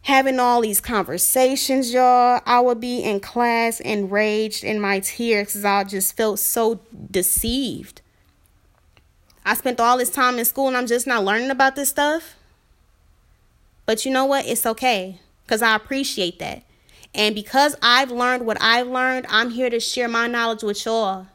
having 0.04 0.40
all 0.40 0.62
these 0.62 0.80
conversations, 0.82 1.94
y'all, 1.94 2.42
I 2.46 2.60
would 2.60 2.80
be 2.80 3.00
in 3.00 3.20
class 3.20 3.80
enraged 3.80 4.64
in 4.64 4.80
my 4.80 5.00
tears 5.00 5.48
because 5.48 5.66
I 5.66 5.84
just 5.84 6.16
felt 6.16 6.40
so 6.40 6.80
deceived. 7.12 8.02
I 9.46 9.54
spent 9.56 9.80
all 9.80 9.98
this 9.98 10.10
time 10.10 10.38
in 10.38 10.46
school 10.46 10.68
and 10.68 10.78
I'm 10.78 10.88
just 10.88 11.08
not 11.08 11.24
learning 11.24 11.50
about 11.52 11.76
this 11.76 11.90
stuff. 11.90 12.36
But 13.86 14.06
you 14.06 14.12
know 14.12 14.26
what? 14.26 14.46
It's 14.46 14.66
okay 14.66 15.20
because 15.46 15.64
I 15.64 15.76
appreciate 15.76 16.38
that. 16.40 16.64
And 17.14 17.34
because 17.34 17.76
I've 17.82 18.12
learned 18.12 18.46
what 18.46 18.58
I've 18.62 18.88
learned, 18.88 19.26
I'm 19.30 19.50
here 19.50 19.70
to 19.70 19.80
share 19.80 20.08
my 20.08 20.28
knowledge 20.28 20.64
with 20.64 20.86
y'all 20.86 21.28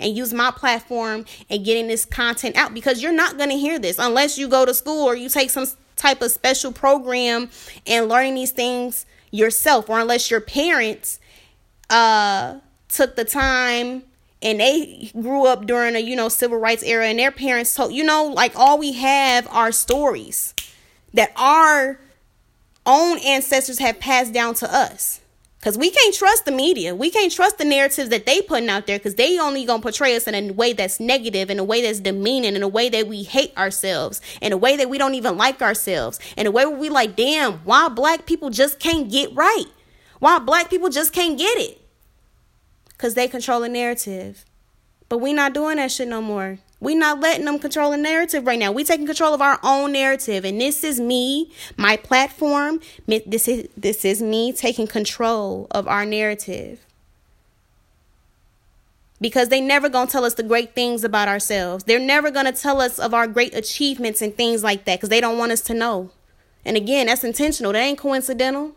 and 0.00 0.16
use 0.16 0.32
my 0.32 0.50
platform 0.50 1.24
and 1.50 1.64
getting 1.64 1.88
this 1.88 2.04
content 2.04 2.56
out 2.56 2.72
because 2.74 3.02
you're 3.02 3.12
not 3.12 3.36
going 3.36 3.50
to 3.50 3.56
hear 3.56 3.78
this 3.78 3.98
unless 3.98 4.38
you 4.38 4.48
go 4.48 4.64
to 4.64 4.72
school 4.72 5.04
or 5.04 5.16
you 5.16 5.28
take 5.28 5.50
some 5.50 5.66
type 5.96 6.22
of 6.22 6.30
special 6.30 6.72
program 6.72 7.50
and 7.86 8.08
learning 8.08 8.34
these 8.34 8.52
things 8.52 9.04
yourself 9.30 9.90
or 9.90 9.98
unless 9.98 10.30
your 10.30 10.40
parents 10.40 11.18
uh 11.90 12.58
took 12.88 13.16
the 13.16 13.24
time 13.24 14.02
and 14.40 14.60
they 14.60 15.10
grew 15.20 15.46
up 15.46 15.66
during 15.66 15.96
a 15.96 15.98
you 15.98 16.14
know 16.14 16.28
civil 16.28 16.58
rights 16.58 16.82
era 16.82 17.06
and 17.06 17.18
their 17.18 17.32
parents 17.32 17.74
told 17.74 17.92
you 17.92 18.04
know 18.04 18.24
like 18.24 18.52
all 18.56 18.78
we 18.78 18.92
have 18.92 19.46
are 19.48 19.72
stories 19.72 20.54
that 21.12 21.32
our 21.36 21.98
own 22.88 23.18
ancestors 23.18 23.78
have 23.78 24.00
passed 24.00 24.32
down 24.32 24.54
to 24.54 24.74
us. 24.74 25.20
Because 25.58 25.76
we 25.76 25.90
can't 25.90 26.14
trust 26.14 26.44
the 26.44 26.52
media. 26.52 26.94
We 26.94 27.10
can't 27.10 27.32
trust 27.32 27.58
the 27.58 27.64
narratives 27.64 28.10
that 28.10 28.26
they 28.26 28.40
putting 28.40 28.68
out 28.68 28.86
there 28.86 28.96
because 28.96 29.16
they 29.16 29.40
only 29.40 29.64
going 29.64 29.80
to 29.80 29.82
portray 29.82 30.14
us 30.14 30.28
in 30.28 30.34
a 30.34 30.52
way 30.52 30.72
that's 30.72 31.00
negative, 31.00 31.50
in 31.50 31.58
a 31.58 31.64
way 31.64 31.82
that's 31.82 31.98
demeaning, 31.98 32.54
in 32.54 32.62
a 32.62 32.68
way 32.68 32.88
that 32.88 33.08
we 33.08 33.24
hate 33.24 33.56
ourselves, 33.56 34.20
in 34.40 34.52
a 34.52 34.56
way 34.56 34.76
that 34.76 34.88
we 34.88 34.98
don't 34.98 35.14
even 35.14 35.36
like 35.36 35.60
ourselves, 35.60 36.20
in 36.36 36.46
a 36.46 36.50
way 36.52 36.64
where 36.64 36.78
we 36.78 36.88
like, 36.88 37.16
damn, 37.16 37.54
why 37.64 37.88
black 37.88 38.24
people 38.24 38.50
just 38.50 38.78
can't 38.78 39.10
get 39.10 39.34
right? 39.34 39.66
Why 40.20 40.38
black 40.38 40.70
people 40.70 40.90
just 40.90 41.12
can't 41.12 41.36
get 41.36 41.58
it? 41.58 41.80
Because 42.90 43.14
they 43.14 43.26
control 43.26 43.60
the 43.60 43.68
narrative. 43.68 44.44
But 45.08 45.18
we 45.18 45.32
not 45.32 45.54
doing 45.54 45.76
that 45.76 45.90
shit 45.90 46.06
no 46.06 46.22
more. 46.22 46.58
We 46.80 46.94
not 46.94 47.20
letting 47.20 47.44
them 47.44 47.58
control 47.58 47.90
the 47.90 47.96
narrative 47.96 48.46
right 48.46 48.58
now. 48.58 48.70
We 48.70 48.84
taking 48.84 49.06
control 49.06 49.34
of 49.34 49.42
our 49.42 49.58
own 49.64 49.92
narrative, 49.92 50.44
and 50.44 50.60
this 50.60 50.84
is 50.84 51.00
me, 51.00 51.50
my 51.76 51.96
platform. 51.96 52.80
This 53.06 53.48
is 53.48 53.68
this 53.76 54.04
is 54.04 54.22
me 54.22 54.52
taking 54.52 54.86
control 54.86 55.66
of 55.72 55.88
our 55.88 56.04
narrative. 56.04 56.84
Because 59.20 59.48
they 59.48 59.60
never 59.60 59.88
gonna 59.88 60.08
tell 60.08 60.24
us 60.24 60.34
the 60.34 60.44
great 60.44 60.76
things 60.76 61.02
about 61.02 61.26
ourselves. 61.26 61.82
They're 61.82 61.98
never 61.98 62.30
gonna 62.30 62.52
tell 62.52 62.80
us 62.80 63.00
of 63.00 63.12
our 63.12 63.26
great 63.26 63.54
achievements 63.56 64.22
and 64.22 64.36
things 64.36 64.62
like 64.62 64.84
that, 64.84 64.98
because 64.98 65.08
they 65.08 65.20
don't 65.20 65.38
want 65.38 65.50
us 65.50 65.60
to 65.62 65.74
know. 65.74 66.10
And 66.64 66.76
again, 66.76 67.06
that's 67.06 67.24
intentional. 67.24 67.72
That 67.72 67.80
ain't 67.80 67.98
coincidental. 67.98 68.72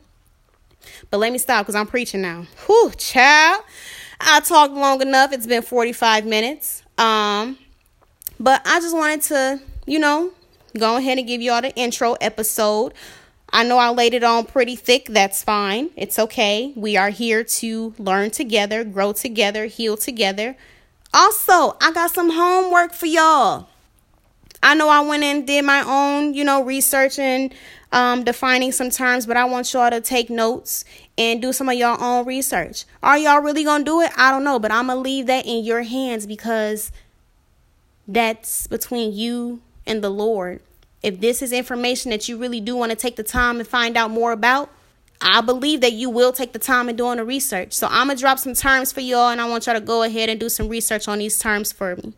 But 1.11 1.19
let 1.19 1.31
me 1.31 1.37
stop 1.37 1.65
because 1.65 1.75
I'm 1.75 1.85
preaching 1.85 2.21
now. 2.21 2.47
Whew, 2.65 2.91
child. 2.97 3.63
I 4.19 4.39
talked 4.39 4.73
long 4.73 5.01
enough. 5.01 5.31
It's 5.31 5.45
been 5.45 5.61
45 5.61 6.25
minutes. 6.25 6.83
Um, 6.97 7.57
but 8.41 8.61
I 8.65 8.79
just 8.79 8.95
wanted 8.95 9.21
to, 9.23 9.61
you 9.85 9.99
know, 9.99 10.31
go 10.77 10.97
ahead 10.97 11.19
and 11.19 11.27
give 11.27 11.41
you 11.41 11.51
all 11.51 11.61
the 11.61 11.73
intro 11.75 12.13
episode. 12.13 12.93
I 13.53 13.63
know 13.63 13.77
I 13.77 13.89
laid 13.89 14.15
it 14.15 14.23
on 14.23 14.45
pretty 14.45 14.75
thick. 14.75 15.07
That's 15.09 15.43
fine. 15.43 15.91
It's 15.95 16.17
okay. 16.17 16.73
We 16.75 16.97
are 16.97 17.09
here 17.09 17.43
to 17.43 17.93
learn 17.99 18.31
together, 18.31 18.83
grow 18.83 19.13
together, 19.13 19.65
heal 19.65 19.95
together. 19.95 20.55
Also, 21.13 21.77
I 21.81 21.91
got 21.93 22.11
some 22.11 22.31
homework 22.31 22.93
for 22.93 23.05
y'all. 23.05 23.67
I 24.63 24.73
know 24.73 24.89
I 24.89 25.01
went 25.01 25.23
and 25.23 25.45
did 25.45 25.63
my 25.63 25.83
own, 25.85 26.33
you 26.33 26.43
know, 26.43 26.63
research 26.63 27.19
and 27.19 27.53
um, 27.91 28.23
defining 28.23 28.71
some 28.71 28.89
terms, 28.89 29.25
but 29.25 29.37
I 29.37 29.45
want 29.45 29.71
y'all 29.73 29.89
to 29.91 30.01
take 30.01 30.29
notes 30.29 30.83
and 31.17 31.41
do 31.41 31.53
some 31.53 31.69
of 31.69 31.75
your 31.75 32.01
own 32.01 32.25
research. 32.25 32.85
Are 33.03 33.17
y'all 33.17 33.41
really 33.41 33.63
gonna 33.63 33.83
do 33.83 34.01
it? 34.01 34.11
I 34.15 34.31
don't 34.31 34.43
know, 34.43 34.57
but 34.57 34.71
I'm 34.71 34.87
gonna 34.87 34.99
leave 34.99 35.27
that 35.27 35.45
in 35.45 35.63
your 35.63 35.83
hands 35.83 36.25
because 36.25 36.91
that's 38.07 38.67
between 38.67 39.13
you 39.13 39.61
and 39.85 40.03
the 40.03 40.09
Lord. 40.09 40.61
If 41.03 41.19
this 41.19 41.41
is 41.41 41.51
information 41.51 42.11
that 42.11 42.29
you 42.29 42.37
really 42.37 42.61
do 42.61 42.75
want 42.75 42.91
to 42.91 42.95
take 42.95 43.15
the 43.15 43.23
time 43.23 43.59
and 43.59 43.67
find 43.67 43.97
out 43.97 44.11
more 44.11 44.31
about, 44.31 44.69
I 45.19 45.41
believe 45.41 45.81
that 45.81 45.93
you 45.93 46.09
will 46.09 46.31
take 46.31 46.53
the 46.53 46.59
time 46.59 46.89
and 46.89 46.97
doing 46.97 47.17
the 47.17 47.25
research. 47.25 47.73
So 47.73 47.87
I'm 47.89 48.07
gonna 48.07 48.19
drop 48.19 48.39
some 48.39 48.53
terms 48.53 48.91
for 48.91 49.01
y'all, 49.01 49.29
and 49.29 49.39
I 49.39 49.47
want 49.47 49.65
y'all 49.65 49.75
to 49.75 49.81
go 49.81 50.03
ahead 50.03 50.29
and 50.29 50.39
do 50.39 50.49
some 50.49 50.67
research 50.67 51.07
on 51.07 51.19
these 51.19 51.37
terms 51.37 51.71
for 51.71 51.95
me. 51.95 52.13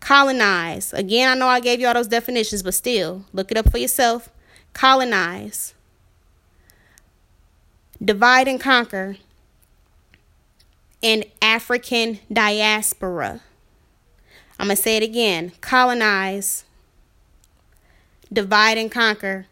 Colonize. 0.00 0.92
Again, 0.92 1.28
I 1.28 1.34
know 1.34 1.46
I 1.46 1.60
gave 1.60 1.80
y'all 1.80 1.94
those 1.94 2.08
definitions, 2.08 2.62
but 2.62 2.74
still, 2.74 3.24
look 3.32 3.50
it 3.50 3.56
up 3.56 3.70
for 3.70 3.78
yourself 3.78 4.28
colonize, 4.72 5.74
divide 8.02 8.48
and 8.48 8.60
conquer, 8.60 9.16
and 11.02 11.24
African 11.40 12.20
diaspora. 12.32 13.40
I'm 14.62 14.68
going 14.68 14.76
to 14.76 14.82
say 14.82 14.96
it 14.96 15.02
again 15.02 15.50
colonize, 15.60 16.64
divide 18.32 18.78
and 18.78 18.92
conquer, 18.92 19.46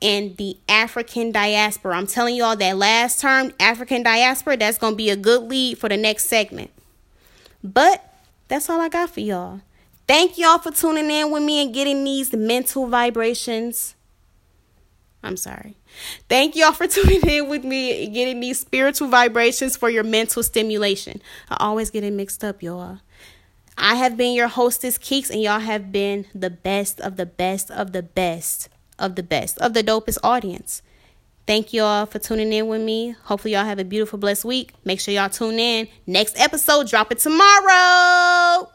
and 0.00 0.34
the 0.38 0.56
African 0.66 1.30
diaspora. 1.30 1.94
I'm 1.94 2.06
telling 2.06 2.36
you 2.36 2.42
all 2.42 2.56
that 2.56 2.78
last 2.78 3.20
term, 3.20 3.52
African 3.60 4.02
diaspora, 4.02 4.56
that's 4.56 4.78
going 4.78 4.94
to 4.94 4.96
be 4.96 5.10
a 5.10 5.16
good 5.16 5.42
lead 5.42 5.76
for 5.76 5.90
the 5.90 5.98
next 5.98 6.24
segment. 6.24 6.70
But 7.62 8.02
that's 8.48 8.70
all 8.70 8.80
I 8.80 8.88
got 8.88 9.10
for 9.10 9.20
y'all. 9.20 9.60
Thank 10.08 10.38
y'all 10.38 10.56
for 10.56 10.70
tuning 10.70 11.10
in 11.10 11.30
with 11.30 11.42
me 11.42 11.62
and 11.62 11.74
getting 11.74 12.02
these 12.02 12.32
mental 12.32 12.86
vibrations. 12.86 13.94
I'm 15.22 15.36
sorry. 15.36 15.76
Thank 16.30 16.56
y'all 16.56 16.72
for 16.72 16.86
tuning 16.86 17.20
in 17.28 17.50
with 17.50 17.62
me 17.62 18.06
and 18.06 18.14
getting 18.14 18.40
these 18.40 18.58
spiritual 18.58 19.08
vibrations 19.08 19.76
for 19.76 19.90
your 19.90 20.04
mental 20.04 20.42
stimulation. 20.42 21.20
I 21.50 21.58
always 21.60 21.90
get 21.90 22.04
it 22.04 22.14
mixed 22.14 22.42
up, 22.42 22.62
y'all. 22.62 23.00
I 23.78 23.96
have 23.96 24.16
been 24.16 24.34
your 24.34 24.48
hostess, 24.48 24.98
Keeks, 24.98 25.30
and 25.30 25.42
y'all 25.42 25.60
have 25.60 25.92
been 25.92 26.26
the 26.34 26.50
best 26.50 27.00
of 27.00 27.16
the 27.16 27.26
best 27.26 27.70
of 27.70 27.92
the 27.92 28.02
best 28.02 28.68
of 28.98 29.14
the 29.14 29.22
best 29.22 29.58
of 29.58 29.74
the 29.74 29.82
dopest 29.82 30.18
audience. 30.24 30.82
Thank 31.46 31.72
y'all 31.72 32.06
for 32.06 32.18
tuning 32.18 32.52
in 32.52 32.66
with 32.66 32.82
me. 32.82 33.14
Hopefully, 33.24 33.54
y'all 33.54 33.64
have 33.64 33.78
a 33.78 33.84
beautiful, 33.84 34.18
blessed 34.18 34.44
week. 34.44 34.72
Make 34.84 34.98
sure 34.98 35.14
y'all 35.14 35.28
tune 35.28 35.58
in. 35.58 35.88
Next 36.06 36.38
episode, 36.40 36.88
drop 36.88 37.12
it 37.12 37.18
tomorrow. 37.18 38.68